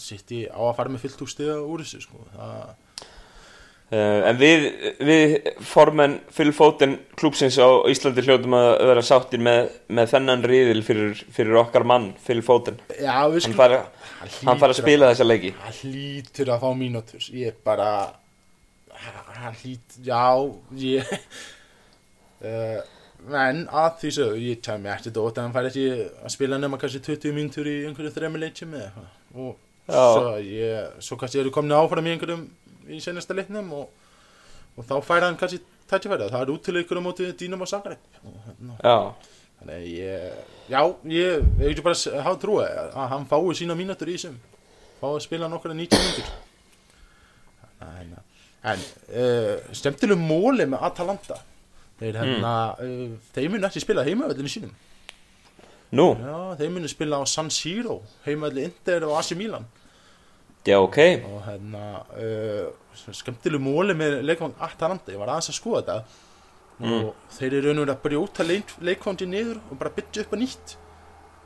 City 0.00 0.44
á 0.50 0.58
að 0.58 0.76
fara 0.78 0.92
með 0.92 1.04
fullt 1.04 1.24
úr 1.24 1.30
stiga 1.30 1.56
úr 1.62 1.84
þessu 1.84 2.02
sko. 2.04 2.24
það, 2.34 2.72
en 3.90 4.36
við, 4.38 4.66
við 5.02 5.32
formenn 5.66 6.20
Phil 6.30 6.52
Foden 6.54 6.92
klúpsins 7.18 7.56
á 7.58 7.82
Íslandi 7.90 8.22
hljótum 8.22 8.54
að 8.54 8.68
vera 8.86 9.02
sáttir 9.02 9.42
með, 9.42 9.72
með 9.90 10.12
þennan 10.12 10.44
riðil 10.46 10.84
fyrir, 10.86 11.22
fyrir 11.34 11.58
okkar 11.58 11.86
mann 11.90 12.12
Foden. 12.46 12.78
Já, 12.94 13.26
við 13.32 13.48
skulum 13.48 13.58
fara, 13.58 13.80
hann 14.20 14.30
hann 14.46 14.62
fara 14.62 14.76
að 14.76 14.82
spila 14.84 15.10
þessa 15.10 15.26
leiki. 15.26 15.50
Hann 15.64 15.78
hlýtur 15.80 16.52
að 16.54 16.62
fá 16.62 16.70
mínútur. 16.78 17.26
Ég 17.34 17.58
bara 17.66 17.90
Hann 19.40 19.54
hlýtur, 19.62 20.02
já 20.04 20.22
Ég 20.76 21.10
uh, 22.44 22.80
En 23.40 23.64
að 23.66 23.90
því 24.02 24.12
svo 24.16 24.28
Ég 24.38 24.60
tæmi 24.64 24.90
eftir 24.92 25.10
þetta. 25.16 25.26
Að 25.32 25.42
hann 25.42 25.56
fær 25.56 25.68
ekki 25.70 25.88
að 26.20 26.34
spila 26.36 26.60
nema 26.60 26.78
kannski 26.80 27.02
20 27.10 27.36
mínútur 27.36 27.68
í 27.68 27.80
einhverju 27.88 28.14
þremi 28.14 28.40
leikjum 28.44 28.76
eða 28.76 28.86
eitthvað. 28.86 29.10
Og 29.40 29.58
Já. 29.90 30.02
svo, 30.14 30.34
ég, 30.44 30.98
svo 31.02 31.18
kannski 31.18 31.40
eru 31.42 31.52
komin 31.54 31.74
áfram 31.74 32.06
í 32.06 32.14
einhverjum 32.14 32.46
í 32.88 33.00
senasta 33.02 33.34
leiknum 33.36 33.72
og, 33.76 33.88
og 34.76 34.84
þá 34.88 34.94
fær 35.04 35.26
hann 35.26 35.36
kannski 35.40 35.60
tækifæri 35.90 36.30
það 36.30 36.42
er 36.46 36.52
útileikur 36.54 37.00
á 37.00 37.02
móti 37.04 37.28
Dínum 37.36 37.60
og 37.66 37.68
og, 38.24 38.38
hérna, 38.46 38.78
Þannig 39.60 39.74
að 39.76 39.88
ég, 39.92 40.36
já, 40.72 40.80
ég, 41.12 41.48
ekki 41.68 41.82
bara 41.84 41.94
s- 41.98 42.08
hafa 42.24 42.38
trúið 42.40 42.78
að 42.96 43.10
hann 43.12 43.26
fái 43.28 43.56
sína 43.58 43.74
mínútur 43.76 44.08
í 44.08 44.14
þessum, 44.16 44.38
fái 45.02 45.10
að 45.10 45.18
spila 45.26 45.48
nokkra 45.52 45.74
90 45.76 46.00
mínútur. 46.00 46.30
En, 47.84 48.14
en 48.72 48.80
uh, 49.16 49.74
stemtileg 49.76 50.16
móli 50.20 50.64
með 50.68 50.82
Atalanta, 50.88 51.36
þeir 52.00 52.18
hérna, 52.22 52.54
uh, 52.80 53.12
þeir 53.36 53.50
munu 53.52 53.68
ekki 53.68 53.82
spila 53.84 54.04
heimavellinu 54.08 54.48
sínum. 54.52 54.72
nú, 55.96 56.08
Já, 56.20 56.38
þeir 56.60 56.72
munu 56.78 56.88
spila 56.92 57.20
á 57.20 57.24
San 57.28 57.50
Siro, 57.52 58.00
heimavelli 58.24 58.64
Inter 58.68 59.04
og 59.08 59.16
AC 59.20 59.32
Milan. 59.36 59.64
Já 60.66 60.76
ok. 60.80 60.98
Og 61.24 61.42
hérna, 61.46 61.84
uh, 62.16 62.72
skemmtileg 63.16 63.60
móli 63.64 63.94
með 63.96 64.20
leikvang 64.28 64.54
Atalanta, 64.60 65.12
ég 65.12 65.18
var 65.18 65.28
aðeins 65.34 65.50
að 65.52 65.58
skoða 65.60 65.80
þetta. 65.82 66.26
og 66.80 67.14
þeir 67.36 67.52
eru 67.58 67.68
raun 67.68 67.78
og 67.78 67.84
verið 67.86 67.96
að 67.96 68.04
brjóta 68.06 68.44
leik, 68.46 68.70
leikvangi 68.80 69.26
niður 69.28 69.58
og 69.70 69.78
bara 69.78 69.90
byggja 69.92 70.22
upp 70.24 70.32
að 70.32 70.40
nýtt. 70.40 70.76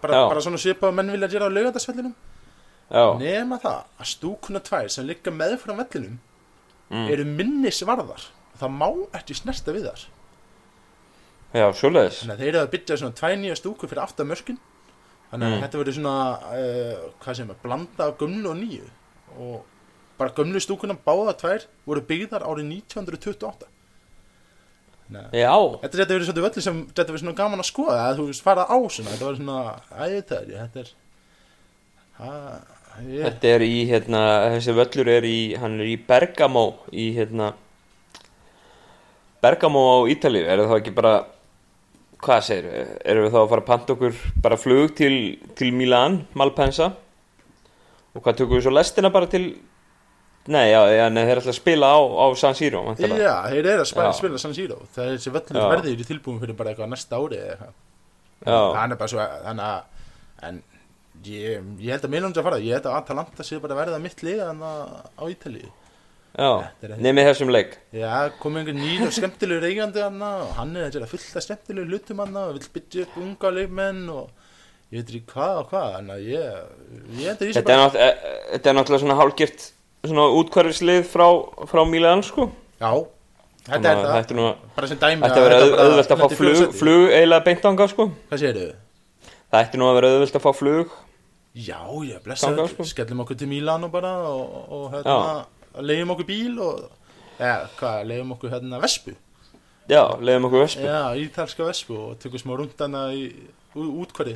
Bara, 0.02 0.28
bara 0.30 0.40
svona 0.44 0.58
svipa 0.62 0.86
að 0.90 0.94
menn 0.94 1.10
vilja 1.10 1.28
gera 1.32 1.48
á 1.48 1.54
laugandarsvellinum 1.54 2.12
Já, 2.92 3.04
nema 3.18 3.56
það 3.58 3.78
að 3.98 4.06
stúkuna 4.12 4.60
tvær 4.60 4.88
sem 4.92 5.06
ligga 5.08 5.30
meðfram 5.32 5.80
vellinum 5.80 6.18
Mm. 6.92 7.08
eru 7.10 7.24
minnisvarðar 7.24 8.20
það 8.60 8.70
má 8.76 8.86
ekki 9.16 9.34
snerta 9.34 9.72
við 9.72 9.86
þar. 9.88 10.02
Já, 11.54 11.64
svoleiðis. 11.72 12.18
Þannig 12.20 12.34
að 12.34 12.42
þeir 12.42 12.48
eru 12.52 12.60
að 12.60 12.70
byggja 12.74 12.96
svona 13.00 13.16
tvær 13.18 13.36
nýja 13.40 13.56
stúkur 13.58 13.88
fyrir 13.90 14.02
aftan 14.04 14.28
mörkin. 14.28 14.58
Þannig 15.32 15.46
að 15.48 15.54
Mm. 15.54 15.62
þetta 15.64 15.80
verður 15.80 15.96
svona 15.96 16.16
uh, 16.52 17.08
hvað 17.24 17.34
sem 17.40 17.50
er, 17.50 17.56
blanda 17.62 18.04
af 18.10 18.18
gömlu 18.20 18.50
og 18.52 18.56
nýju 18.60 18.84
og 19.38 19.62
bara 20.18 20.34
gömlu 20.36 20.60
stúkuna 20.62 20.96
báða 21.06 21.34
tvær 21.40 21.64
voru 21.86 22.02
byggðar 22.08 22.44
árið 22.46 22.68
1928 22.80 23.70
Nei. 25.14 25.24
Já, 25.36 25.52
Þetta 25.82 25.98
þetta 25.98 26.14
verið 26.14 26.28
svolítið 26.28 26.44
völlu 26.46 26.62
sem 26.64 26.78
þetta 26.88 27.12
verið 27.12 27.22
svona 27.22 27.36
gaman 27.36 27.60
að 27.60 27.68
skoða 27.68 27.96
að 28.06 28.20
þú 28.22 28.28
fara 28.46 28.64
á 28.64 28.78
svona, 28.88 29.10
þetta 29.12 29.26
var 29.26 29.36
svona 29.36 29.58
æðitæri, 30.06 30.54
þetta 30.62 30.80
er 30.80 30.92
ha, 32.20 32.30
ég, 33.04 33.26
þetta 33.26 33.50
er 33.50 33.64
í, 33.66 33.74
hérna, 33.90 34.22
þessi 34.54 34.76
völlur 34.78 35.10
er 35.12 35.28
í, 35.28 35.36
hann 35.60 35.76
er 35.76 35.90
í 35.92 35.98
Bergamo 36.08 36.64
í, 36.88 37.10
hérna 37.18 37.50
Bergamo 39.44 39.84
á 39.84 39.96
Ítalíu, 40.08 40.46
er 40.48 40.64
það 40.64 40.78
ekki 40.78 40.96
bara 40.96 41.14
hvað 42.24 42.44
segir, 42.48 42.70
erum 43.04 43.26
við 43.26 43.34
þá 43.36 43.40
að 43.42 43.48
fara 43.52 43.64
að 43.66 43.68
panta 43.68 43.96
okkur 43.98 44.20
bara 44.46 44.60
flug 44.60 44.94
til, 44.96 45.14
til 45.58 45.72
Milan, 45.76 46.22
Malpensa 46.32 46.94
og 48.14 48.22
hvað 48.24 48.36
tökum 48.40 48.58
við 48.58 48.66
svo 48.66 48.74
lestina 48.74 49.10
bara 49.14 49.26
til 49.30 49.46
nei, 50.46 50.66
já, 50.70 50.80
já, 50.92 51.06
nei, 51.08 51.24
þeir 51.24 51.40
ætla 51.40 51.54
að 51.54 51.58
spila 51.60 51.88
á, 51.94 51.98
á 52.04 52.26
San 52.36 52.54
Siro 52.58 52.82
væntanlega. 52.84 53.24
já, 53.24 53.34
þeir 53.50 53.70
eru 53.72 53.84
að 53.84 53.88
spila, 53.90 54.12
spila 54.12 54.38
San 54.42 54.54
Siro. 54.54 54.82
Það 54.94 55.06
er 55.08 55.16
þessi 55.16 55.32
völlur 55.34 55.60
Já. 55.62 55.70
verðir 55.72 56.02
í 56.04 56.08
tilbúin 56.10 56.40
fyrir 56.42 56.58
bara 56.58 56.74
eitthvað 56.74 56.92
næsta 56.92 57.16
ári 57.16 57.40
þannig 58.44 58.98
bara 59.00 59.08
svo, 59.08 59.24
þannig 59.46 59.70
að 59.70 60.48
en 60.48 60.62
ég, 61.24 61.70
ég 61.80 61.94
held 61.94 62.04
að 62.04 62.12
Milans 62.12 62.36
að 62.38 62.46
fara. 62.48 62.60
Ég 62.60 62.76
held 62.76 62.90
að 62.90 62.98
Atalanta 62.98 63.46
sé 63.46 63.58
bara 63.62 63.78
verða 63.78 64.00
mitt 64.02 64.20
liða 64.26 64.50
á 64.52 65.24
Ítalíu. 65.32 65.70
Er- 66.34 66.96
nefnir 66.98 67.28
þessum 67.30 67.52
leik. 67.54 67.76
Já, 67.94 68.28
komið 68.42 68.64
einhver 68.64 68.78
nýr 68.80 69.04
og 69.06 69.12
skemmtilegur 69.14 69.68
eigandi 69.68 70.02
og 70.02 70.48
hann 70.58 70.76
er 70.76 70.88
að 70.88 70.96
gera 70.96 71.06
fullt 71.06 71.36
af 71.38 71.44
skemmtilegur 71.46 71.92
hlutum 71.92 72.20
og 72.26 72.56
vill 72.58 72.70
byggja 72.74 73.04
upp 73.06 73.18
unga 73.22 73.52
leikmenn 73.54 74.08
og 74.10 74.30
ég 74.92 75.00
veit 75.00 75.08
ekki 75.10 75.32
hvað 75.32 75.60
og 75.62 75.72
hvað 75.72 75.96
en 75.98 76.12
að 76.14 76.26
ég, 76.28 76.60
ég 77.18 77.32
að 77.32 77.46
ég 77.48 77.54
sé 77.54 77.60
Þetta 77.60 77.74
er, 77.74 77.82
nátt, 77.82 77.96
e, 77.96 78.36
þetta 78.52 78.70
er 78.70 78.78
náttúrulega 78.78 79.02
svona 79.04 79.18
hálgjört 79.20 79.66
svona 80.04 80.26
útkværislið 80.40 81.06
frá, 81.08 81.26
frá 81.70 81.82
Milan 81.88 82.24
sko. 82.26 82.50
Já, 82.76 82.90
þetta 83.64 83.70
Þannig 83.70 83.88
er 83.88 83.96
að 83.96 84.04
það. 84.04 84.18
Þetta 84.18 84.34
er 84.34 84.40
nú 84.40 84.50
bara 84.76 84.90
sem 84.90 85.00
dæmi 85.00 85.24
Þetta 85.24 85.44
verður 85.46 85.64
auð, 85.64 85.70
bara 85.72 85.88
auðvelt 85.88 86.14
að 86.14 86.20
fá 86.20 86.26
í 86.26 86.38
flug, 86.40 86.62
flug 86.82 87.04
eiginlega 87.08 87.46
beint 87.48 87.68
ánga 87.70 87.88
sko. 87.94 88.08
Hvað 88.28 88.42
segirðu? 88.44 88.68
Það 89.54 89.64
ætti 89.64 89.80
nú 89.80 89.88
að 89.88 89.98
vera 90.00 90.12
auðvelt 90.12 90.38
að 90.38 90.44
fá 90.44 90.50
flug 90.58 90.94
Já, 91.54 91.78
ég 92.02 92.22
blessa 92.24 92.50
sko. 92.50 92.84
skellum 92.90 93.22
okkur 93.22 93.38
til 93.38 93.46
Milano 93.46 93.88
bara 93.92 94.16
og, 94.26 94.54
og 94.74 94.86
hérna, 94.90 95.44
leiðum 95.86 96.16
okkur 96.16 96.26
bíl 96.26 96.56
og, 96.58 96.80
eða, 97.38 97.68
hvað, 97.78 98.00
leiðum 98.10 98.32
okkur 98.34 98.50
hérna 98.56 98.80
vespu? 98.82 99.14
Já, 99.86 100.02
leiðum 100.18 100.48
okkur 100.48 100.64
vespu. 100.64 100.82
Já, 100.82 101.14
ítalska 101.22 101.68
vespu 101.68 101.94
og 102.08 102.16
tökum 102.18 102.42
smá 102.42 102.56
rundana 102.58 103.04
í 103.14 103.28
útkværi 103.78 104.34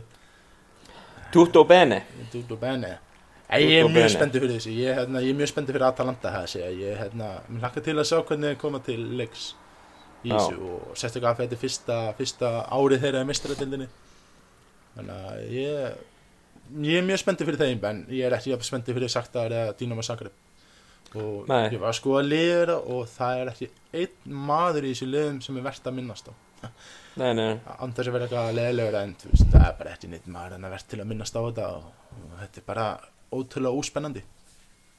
Tutto 1.32 1.64
bene. 1.68 2.02
Tutto 2.32 2.56
bene. 2.56 2.98
Æ, 3.48 3.62
ég 3.64 3.78
er 3.80 3.88
mjög 3.88 4.10
spenntið 4.12 4.44
fyrir 4.44 4.58
þessu. 4.58 4.74
Ég, 4.76 4.98
hérna, 4.98 5.22
ég 5.24 5.32
er 5.32 5.38
mjög 5.38 5.50
spenntið 5.52 5.76
fyrir 5.78 5.86
Atalanta 5.88 6.32
það 6.34 6.42
að 6.44 6.50
segja 6.52 6.68
ég 6.76 7.00
hérna, 7.00 7.30
hlakka 7.62 7.82
til 7.84 7.94
að 7.96 8.08
sjá 8.10 8.18
hvernig 8.18 8.52
þeir 8.52 8.60
koma 8.60 8.80
til 8.84 8.98
leiks 9.16 9.46
í 10.26 10.32
þessu 10.34 10.58
og 10.74 10.98
sérstaklega 10.98 11.32
að 11.32 11.40
þetta 11.44 11.56
er 11.56 11.62
fyrsta, 11.62 11.96
fyrsta 12.18 12.52
árið 12.76 13.04
þeirra 13.06 13.24
í 13.24 13.28
mestaratildinni 13.28 13.88
þannig 14.98 15.14
að 15.30 15.42
ég 15.54 15.98
ég 16.84 17.00
er 17.00 17.08
mjög 17.08 17.22
spenntið 17.22 17.48
fyrir 17.48 17.62
þeim 17.62 17.88
en 17.88 18.04
ég 18.12 18.28
er 18.28 18.36
ekki 18.36 18.58
spenntið 18.68 18.98
fyrir 18.98 19.12
Saktar 19.12 19.54
eða 19.54 19.74
Dínama 19.78 20.04
Zagreb. 20.04 20.34
Og 21.16 21.48
Nei. 21.48 21.70
ég 21.72 21.80
var 21.80 21.94
að 21.94 22.00
skoða 22.02 22.24
liður 22.26 22.74
og 22.76 23.06
það 23.08 23.42
er 23.42 23.50
ekki 23.54 23.68
einn 23.96 24.40
maður 24.48 24.84
í 24.84 24.92
þessu 24.92 25.08
liðum 25.08 25.38
sem 25.44 25.56
er 25.56 25.64
verðt 25.64 25.88
að 25.88 25.96
minnast 25.96 26.28
á 26.28 26.32
Nei, 27.18 27.32
nei, 27.34 27.52
án 27.58 27.94
þess 27.94 28.06
að 28.06 28.14
vera 28.14 28.26
eitthvað 28.28 28.50
leðilegur 28.54 28.98
en 29.00 29.14
veist, 29.24 29.46
það 29.50 29.64
er 29.66 29.78
bara 29.80 29.94
ekki 29.96 30.10
neitt 30.12 30.26
maður 30.30 30.56
en 30.56 30.66
að 30.68 30.74
verð 30.76 30.90
til 30.92 31.00
að 31.02 31.08
minnast 31.10 31.38
á 31.38 31.40
þetta 31.40 31.70
og, 31.74 31.86
og 32.18 32.34
þetta 32.44 32.60
er 32.60 32.66
bara 32.68 32.88
ótrúlega 33.34 33.80
óspennandi. 33.80 34.22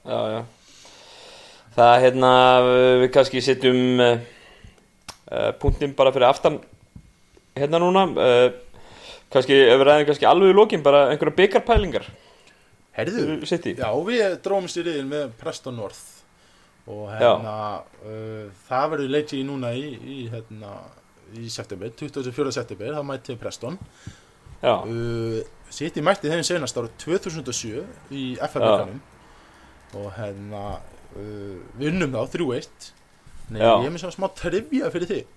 Já, 0.04 0.20
já. 0.34 0.40
Það, 1.78 1.94
hérna, 2.04 2.32
við 3.04 3.12
kannski 3.16 3.44
setjum 3.46 4.04
uh, 4.04 4.26
uh, 5.30 5.52
punktin 5.62 5.96
bara 5.96 6.12
fyrir 6.12 6.28
aftan 6.28 6.60
hérna 7.56 7.80
núna. 7.80 8.10
Uh, 8.18 8.70
kannski, 9.34 9.56
ef 9.70 9.78
við 9.78 9.88
ræðum 9.88 10.08
kannski 10.10 10.28
alveg 10.30 10.54
í 10.54 10.58
lokin 10.58 10.86
bara 10.86 11.08
einhverja 11.12 11.38
byggarpælingar 11.38 12.08
Herðu, 13.00 13.38
já 13.46 13.90
við 14.04 14.38
drómumst 14.44 14.80
í 14.80 14.84
riðil 14.84 15.06
með 15.08 15.28
Preston 15.40 15.78
North 15.80 16.18
og 16.90 17.06
hérna 17.14 17.54
uh, 18.02 18.50
það 18.68 18.88
verður 18.96 19.14
leikið 19.14 19.44
núna 19.48 19.72
í, 19.78 19.86
í 19.94 20.20
hérna 20.34 20.74
í 21.38 21.50
september, 21.54 21.92
24. 22.00 22.52
september, 22.56 22.94
það 22.98 23.08
mætti 23.10 23.38
Preston. 23.40 23.78
Uh, 24.60 25.40
City 25.72 26.02
mætti 26.04 26.32
þeim 26.32 26.44
senast 26.44 26.78
árið 26.80 26.96
2007 27.06 27.84
í 28.12 28.24
FF-byggarnum 28.44 28.98
og 30.00 30.10
hérna 30.18 30.64
uh, 30.76 31.60
við 31.80 31.94
unnum 31.94 32.18
þá 32.18 32.34
3-1 32.36 32.90
Nei, 33.50 33.62
Já. 33.64 33.72
ég 33.82 33.88
er 33.88 33.94
með 33.94 34.04
svona 34.04 34.14
smá 34.14 34.28
trivja 34.38 34.90
fyrir 34.94 35.10
þig. 35.10 35.30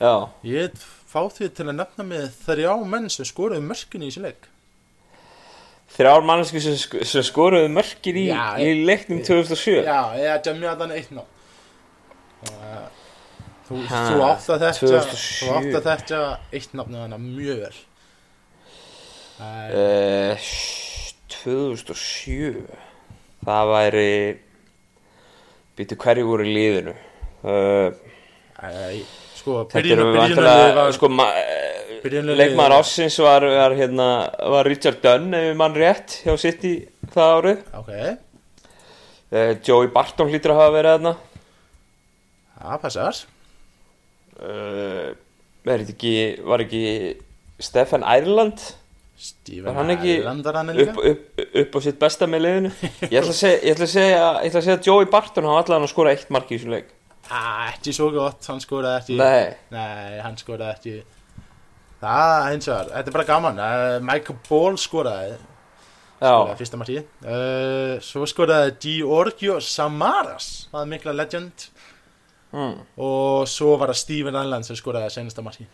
Já. 0.00 0.14
Ég 0.48 0.80
fá 1.10 1.20
því 1.30 1.50
til 1.54 1.66
að 1.68 1.76
nefna 1.78 2.06
með 2.08 2.24
þrjá 2.46 2.72
menn 2.90 3.10
sem 3.12 3.28
skoruðu 3.28 3.62
mörkin 3.62 4.02
í 4.02 4.08
þessi 4.08 4.24
leik. 4.24 4.48
Þrjár 5.90 6.24
mannsku 6.26 6.62
sem, 6.62 6.76
sk 6.78 7.04
sem 7.06 7.24
skoruðu 7.26 7.68
mörkin 7.74 8.18
í, 8.18 8.24
í 8.30 8.68
leiknum 8.86 9.22
2007 9.26 9.80
Já, 9.82 10.00
ég 10.18 10.32
að 10.32 10.50
jamja 10.50 10.74
þannig 10.80 11.00
eitt 11.00 11.14
ná. 11.14 11.22
Uh, 12.50 12.99
Þú, 13.70 13.80
þú 13.86 14.22
átt 14.26 14.48
að 14.50 14.64
þetta 14.64 14.82
2007. 14.82 15.20
Þú 15.38 15.50
átt 15.54 15.74
að 15.78 15.84
þetta 15.86 16.20
eitt 16.58 16.72
nafni 16.74 16.98
þannig 16.98 17.26
mjög 17.38 17.60
vel. 17.62 17.76
Uh, 19.40 20.48
2007 21.32 22.66
Það 23.46 23.70
væri 23.70 24.08
Býtu 25.78 25.96
hverju 26.02 26.26
voru 26.28 26.44
í 26.44 26.50
liðinu? 26.52 26.92
Uh, 27.40 27.94
Æ, 28.60 29.00
Sko, 29.38 29.62
Þetta 29.70 29.78
byrjun 29.78 29.94
eru 29.94 30.02
og 30.04 30.10
byrjun 30.10 30.20
vantilega 30.26 30.74
var 30.76 30.92
sko, 30.98 31.08
ma- 31.16 31.30
eh, 31.40 31.94
Byrjunarliðið 32.02 32.40
Leikmaður 32.42 32.74
var- 33.24 33.46
var, 33.56 33.76
hérna, 33.78 34.08
var 34.52 34.68
Richard 34.68 35.00
Dunn 35.00 35.32
ef 35.38 35.56
mann 35.56 35.78
rétt 35.78 36.18
hjá 36.26 36.34
City 36.42 36.74
það 37.14 37.32
árið. 37.38 37.62
Ok, 37.80 37.90
uh, 39.32 39.54
Joey 39.64 39.88
Barton 39.94 40.28
hlýtur 40.28 40.52
að 40.52 40.60
hafa 40.60 40.76
verið 40.76 40.92
þarna. 40.98 41.14
Það 42.60 42.80
passar 42.84 43.22
uh, 44.40 45.08
er 45.64 45.82
þetta 45.84 45.96
ekki, 45.96 46.14
var 46.48 46.64
ekki 46.64 46.84
Stefan 47.60 48.04
Steven 49.20 49.66
Var 49.68 49.76
hann 49.76 49.92
ekki 49.92 50.14
var 50.24 50.56
hann 50.56 50.70
upp, 50.72 51.00
upp, 51.04 51.40
upp 51.60 51.74
á 51.76 51.78
sitt 51.84 51.98
besta 52.00 52.24
með 52.30 52.44
liðinu? 52.46 52.70
Ég 53.10 53.18
ætla 53.20 53.34
að 53.34 53.36
segja, 53.36 53.58
ég 53.60 53.74
ætla 53.74 53.84
að 53.84 53.92
segja, 53.92 54.22
ætla 54.40 54.62
að 54.62 54.66
segja 54.68 54.80
Joey 54.86 55.08
Barton 55.12 55.48
hafa 55.50 55.64
allan 55.66 55.84
að 55.84 55.92
skora 55.92 56.14
eitt 56.14 56.32
mark 56.32 56.48
í 56.48 56.56
þessum 56.56 56.72
leik. 56.72 56.88
Ah, 57.28 57.66
ekki 57.68 57.92
svo 57.94 58.08
gott, 58.14 58.40
hann 58.48 58.62
skoraði 58.64 59.02
ekki. 59.02 59.18
Nei, 59.20 59.52
Nei, 59.74 60.22
hann 60.24 60.40
skoraði 60.40 60.72
ekki. 60.72 61.44
Það, 62.00 62.32
eins 62.54 62.70
og 62.70 62.72
það, 62.72 62.92
þetta 62.94 63.12
er 63.12 63.16
bara 63.18 63.28
gaman. 63.28 63.60
Uh, 63.60 63.98
Michael 64.08 64.40
Ball 64.48 64.80
skoraði. 64.80 65.36
Skoraði 66.20 66.56
fyrsta 66.58 66.76
marki 66.80 66.98
uh, 67.00 67.94
Svo 68.04 68.26
skoraði 68.28 68.74
Giorgio 68.84 69.54
Samaras 69.64 70.48
Það 70.68 70.82
er 70.82 70.90
mikla 70.90 71.14
legend 71.16 71.64
mm. 72.52 72.76
Og 73.06 73.48
svo 73.50 73.74
var 73.80 73.92
það 73.92 74.00
Steven 74.02 74.38
Allen 74.40 74.66
sem 74.66 74.78
skoraði 74.78 75.12
senasta 75.14 75.44
marki 75.46 75.66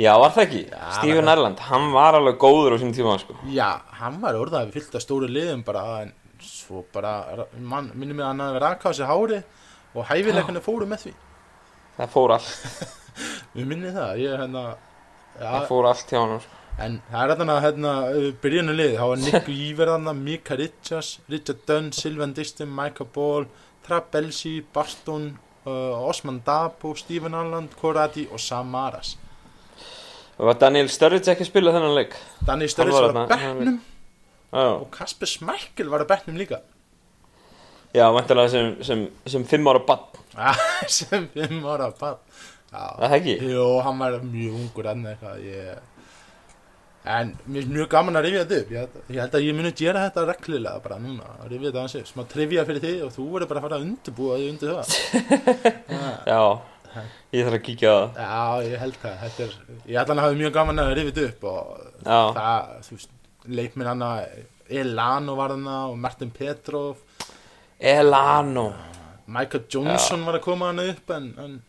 já, 0.00 0.10
var 0.18 0.32
það 0.34 0.44
ekki? 0.46 0.62
Já, 0.72 0.84
Steven 0.98 1.22
það. 1.22 1.32
Erland, 1.36 1.64
hann 1.68 1.90
var 1.94 2.18
alveg 2.18 2.40
góður 2.42 2.74
á 2.74 2.76
sínum 2.82 2.96
tíma 2.96 3.18
sko. 3.22 3.36
Já, 3.54 3.68
hann 4.00 4.18
var 4.22 4.38
orðaði 4.40 4.74
fyllt 4.74 4.96
af 4.98 5.04
stóru 5.04 5.30
liðum 5.30 5.62
bara 5.66 5.84
En 6.04 6.14
svo 6.44 6.82
bara, 6.92 7.46
mann, 7.56 7.92
minnum 7.94 8.18
mig 8.18 8.24
að 8.26 8.32
hann 8.32 8.42
hafi 8.44 8.64
rakað 8.64 8.90
á 8.90 8.98
sig 8.98 9.08
hári 9.08 9.38
Og 9.94 10.08
hæfileikinu 10.10 10.64
fóru 10.64 10.88
með 10.90 11.06
því 11.06 11.14
Það 11.94 12.10
fór 12.16 12.34
allt, 12.34 12.90
Við 13.54 13.70
minnið 13.70 13.96
það, 14.00 14.20
ég 14.24 14.42
hérna 14.42 14.64
það 14.66 14.90
Já, 15.44 15.64
fór 15.66 15.88
allt 15.90 16.10
hjá 16.10 16.20
hann 16.20 16.36
sko. 16.42 16.60
En 16.84 16.96
það 17.06 17.22
er 17.22 17.32
þarna 17.38 17.56
hérna 17.62 17.92
byrjunum 18.42 18.76
lið, 18.78 18.92
það 18.98 19.10
var 19.12 19.20
Nick 19.22 19.48
Weaver 19.52 19.90
þarna, 19.92 20.14
Mika 20.18 20.56
Richards, 20.58 21.10
Richard 21.30 21.62
Dunn, 21.68 21.92
Sylvan 21.94 22.34
Distin, 22.34 22.70
Micah 22.74 23.06
Ball, 23.14 23.46
Trapp 23.86 24.14
Elsi, 24.18 24.56
Barton, 24.74 25.28
uh, 25.30 25.43
Osman 25.70 26.42
Dabo, 26.46 26.94
Stephen 26.98 27.34
Alland, 27.34 27.72
Korati 27.80 28.26
og 28.32 28.40
Samaras. 28.40 29.16
Og 30.38 30.46
var 30.48 30.58
Daniel 30.58 30.88
Sturridge 30.90 31.30
ekki 31.30 31.44
að 31.46 31.50
spila 31.52 31.72
þennan 31.74 31.94
leik? 31.94 32.16
Danny 32.46 32.66
Sturridge 32.68 33.00
var 33.06 33.28
bekknum 33.30 33.76
Já, 34.54 34.66
og 34.80 34.88
Kasper 34.94 35.26
Smækkel 35.30 35.88
var 35.90 36.02
á 36.02 36.06
bekknum 36.10 36.36
líka. 36.38 36.60
já 37.94 38.08
vantilega 38.10 38.48
sem, 38.48 38.82
sem, 38.82 39.08
sem 39.26 39.44
fimm 39.46 39.66
ára 39.70 39.78
bann 39.86 40.00
Ja, 40.34 40.52
sem 40.88 41.28
fimm 41.34 41.64
ára 41.66 41.92
bann. 42.00 42.18
Það 42.74 43.12
ekki? 43.18 43.34
Jú, 43.54 43.66
hann 43.86 43.98
var 44.02 44.16
mjög 44.26 44.54
ungur 44.58 44.88
enn 44.90 45.04
eitthvað, 45.06 45.42
ég... 45.46 45.82
En 47.04 47.34
mér 47.44 47.66
er 47.66 47.68
mjög 47.68 47.88
gaman 47.92 48.16
að 48.16 48.22
rifja 48.24 48.42
þetta 48.44 48.58
upp, 48.62 48.70
ég, 48.72 48.92
ég 49.12 49.18
held 49.20 49.34
að 49.36 49.42
ég 49.44 49.56
muni 49.58 49.72
gera 49.76 50.04
þetta 50.06 50.22
reglulega 50.30 50.80
bara 50.86 50.96
núna, 51.02 51.26
að 51.42 51.50
rifja 51.50 51.66
þetta 51.66 51.82
aðeins 51.82 51.96
upp, 51.98 52.06
smá 52.08 52.22
trivja 52.30 52.64
fyrir 52.64 52.84
þig 52.84 53.02
og 53.04 53.10
þú 53.12 53.26
verður 53.34 53.50
bara 53.50 53.60
að 53.60 53.66
fara 53.66 53.76
að 53.76 53.84
undirbúa 53.84 54.38
þig 54.40 54.52
undir 54.54 54.72
það. 54.72 54.94
Já, 56.32 56.40
ég 57.34 57.44
þarf 57.44 57.58
að 57.58 57.62
kíkja 57.66 57.92
á 57.92 57.96
það. 58.00 58.22
Já, 58.24 58.70
ég 58.70 58.82
held 58.84 58.96
það, 59.02 59.18
þetta 59.24 59.44
er, 59.44 59.58
ég 59.90 60.00
hann 60.00 60.16
að 60.16 60.24
hafa 60.24 60.40
mjög 60.40 60.56
gaman 60.56 60.82
að 60.86 60.94
rifja 61.00 61.12
þetta 61.18 61.28
upp 61.28 61.46
og 61.52 61.84
Já, 62.08 62.18
það, 62.40 62.72
þú 62.88 62.96
veist, 62.96 63.14
leikminn 63.60 63.92
hann 63.92 64.08
að 64.08 64.40
Elano 64.80 65.36
var 65.36 65.52
hann 65.58 65.68
og 65.74 66.00
Martin 66.00 66.32
Petrov, 66.32 67.04
Elano. 67.76 68.66
Michael 69.28 69.68
Johnson 69.68 70.24
var 70.24 70.38
að 70.38 70.44
koma 70.48 70.72
hann 70.72 70.80
upp 70.88 71.12
en, 71.12 71.28
en 71.40 71.60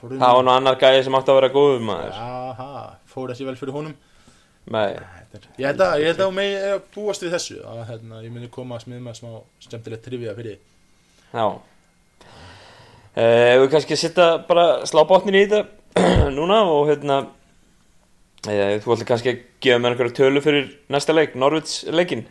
það 0.00 0.24
var 0.38 0.46
nú 0.46 0.54
annar 0.54 0.80
gæði 0.80 1.04
sem 1.06 1.18
átti 1.18 1.32
að 1.32 1.40
vera 1.40 1.52
góður 1.54 1.86
maður. 1.90 2.18
Jaha, 2.18 2.84
fór 3.10 3.34
ekki 3.34 3.48
vel 3.48 3.56
fyrir 3.60 3.76
honum. 3.76 3.94
Nei, 4.74 4.96
Ég 5.58 5.66
held 5.66 5.80
að, 5.82 5.94
ég 6.00 6.12
held 6.12 6.20
að 6.24 6.34
mig 6.34 6.52
er 6.54 6.74
að 6.76 6.82
búast 6.94 7.24
við 7.24 7.32
þessu 7.34 7.56
að 7.66 7.80
hérna, 7.88 8.20
ég 8.22 8.32
muni 8.32 8.50
koma 8.52 8.78
að 8.78 8.84
smið 8.86 9.00
með 9.02 9.16
smá 9.18 9.30
skemmtilegt 9.64 10.04
trivia 10.06 10.34
fyrir 10.36 10.60
já. 11.34 11.46
Ef 13.14 13.62
við 13.62 13.66
kannski 13.72 13.98
sitta 13.98 14.28
bara 14.46 14.66
slá 14.88 15.02
botnin 15.10 15.38
í 15.38 15.44
þetta 15.50 16.30
núna 16.38 16.60
og 16.70 16.88
hérna 16.90 17.18
e, 18.46 18.78
þú 18.82 18.94
ætla 18.94 19.08
kannski 19.10 19.34
að 19.34 19.42
gefa 19.66 19.82
mér 19.82 19.94
einhverja 19.94 20.16
tölu 20.20 20.42
fyrir 20.44 20.70
næsta 20.94 21.16
leik, 21.16 21.34
Norvits 21.38 21.82
leikin 21.90 22.24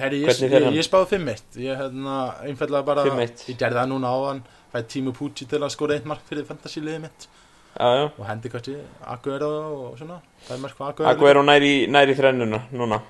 Herri, 0.00 0.20
ég, 0.24 0.42
ég, 0.46 0.54
hann? 0.54 0.74
ég 0.74 0.86
spáði 0.86 1.16
5-1 1.16 1.60
Ég 1.60 1.78
hérna, 1.78 2.18
einfallega 2.46 2.86
bara 2.86 3.06
5-1. 3.06 3.46
Ég 3.50 3.58
gerði 3.58 3.80
það 3.82 3.90
núna 3.94 4.12
áðan 4.14 4.44
Fæði 4.70 4.88
tímu 4.94 5.12
Pucci 5.16 5.46
til 5.50 5.60
að 5.60 5.72
skora 5.74 5.96
eitt 5.96 6.06
mark 6.08 6.22
fyrir 6.28 6.46
fantasy-liðið 6.48 7.00
mitt. 7.04 7.26
Já, 7.74 7.86
já, 7.96 8.04
Og 8.18 8.24
hendi 8.26 8.50
kannski 8.50 8.74
Aguero 9.06 9.50
og 9.90 9.98
svona 9.98 10.16
er 10.50 10.64
Aguero 10.66 11.10
Aguero 11.10 11.42
næri, 11.46 11.86
næri 11.86 12.16
þrennuna 12.18 12.64
núna. 12.74 13.00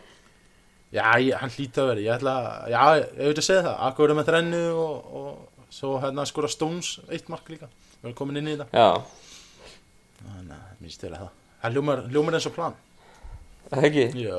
Já, 0.93 1.05
ég, 1.23 1.37
hann 1.41 1.53
hlýta 1.55 1.85
að 1.85 1.89
vera 1.93 2.05
Ég 2.05 2.17
ætla, 2.17 2.35
já, 2.69 2.83
ég 2.99 3.31
veit 3.31 3.41
að 3.41 3.47
segja 3.47 3.63
það 3.69 3.85
Aguero 3.89 4.17
með 4.19 4.29
þrennu 4.31 4.63
og, 4.75 5.15
og 5.21 5.65
svo 5.73 5.95
hérna 6.03 6.27
skora 6.29 6.51
Stones 6.51 6.99
eitt 7.09 7.31
mark 7.33 7.49
líka. 7.49 7.71
Við 8.01 8.11
erum 8.11 8.19
komin 8.19 8.41
inn 8.41 8.51
í 8.53 8.57
þetta. 8.59 8.69
Já, 8.75 8.91
Þannig 10.21 10.57
að 10.57 10.83
mér 10.85 10.93
stila 10.97 11.23
það. 11.23 11.31
Hljómar, 11.71 12.05
hljómar 12.11 12.37
eins 12.37 12.49
og 12.49 12.57
plan. 12.57 12.77
Það 13.71 13.89
ekki? 13.91 14.07
Jó 14.25 14.39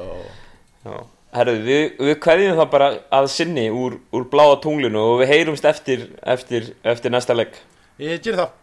Já 0.82 0.96
Herru, 1.32 1.56
við, 1.64 1.84
við 1.96 2.18
kveðjum 2.26 2.58
það 2.60 2.72
bara 2.74 2.88
að 3.22 3.30
sinni 3.32 3.70
úr, 3.72 4.00
úr 4.12 4.28
bláa 4.34 4.60
tunglinu 4.64 5.00
og 5.14 5.22
við 5.24 5.32
heyrumst 5.32 5.68
eftir, 5.70 6.10
eftir, 6.28 6.74
eftir 6.84 7.16
næsta 7.16 7.38
leik. 7.38 7.56
Ég 8.02 8.20
ger 8.26 8.42
það. 8.42 8.58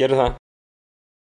Gerum 0.00 0.22
það 0.24 0.39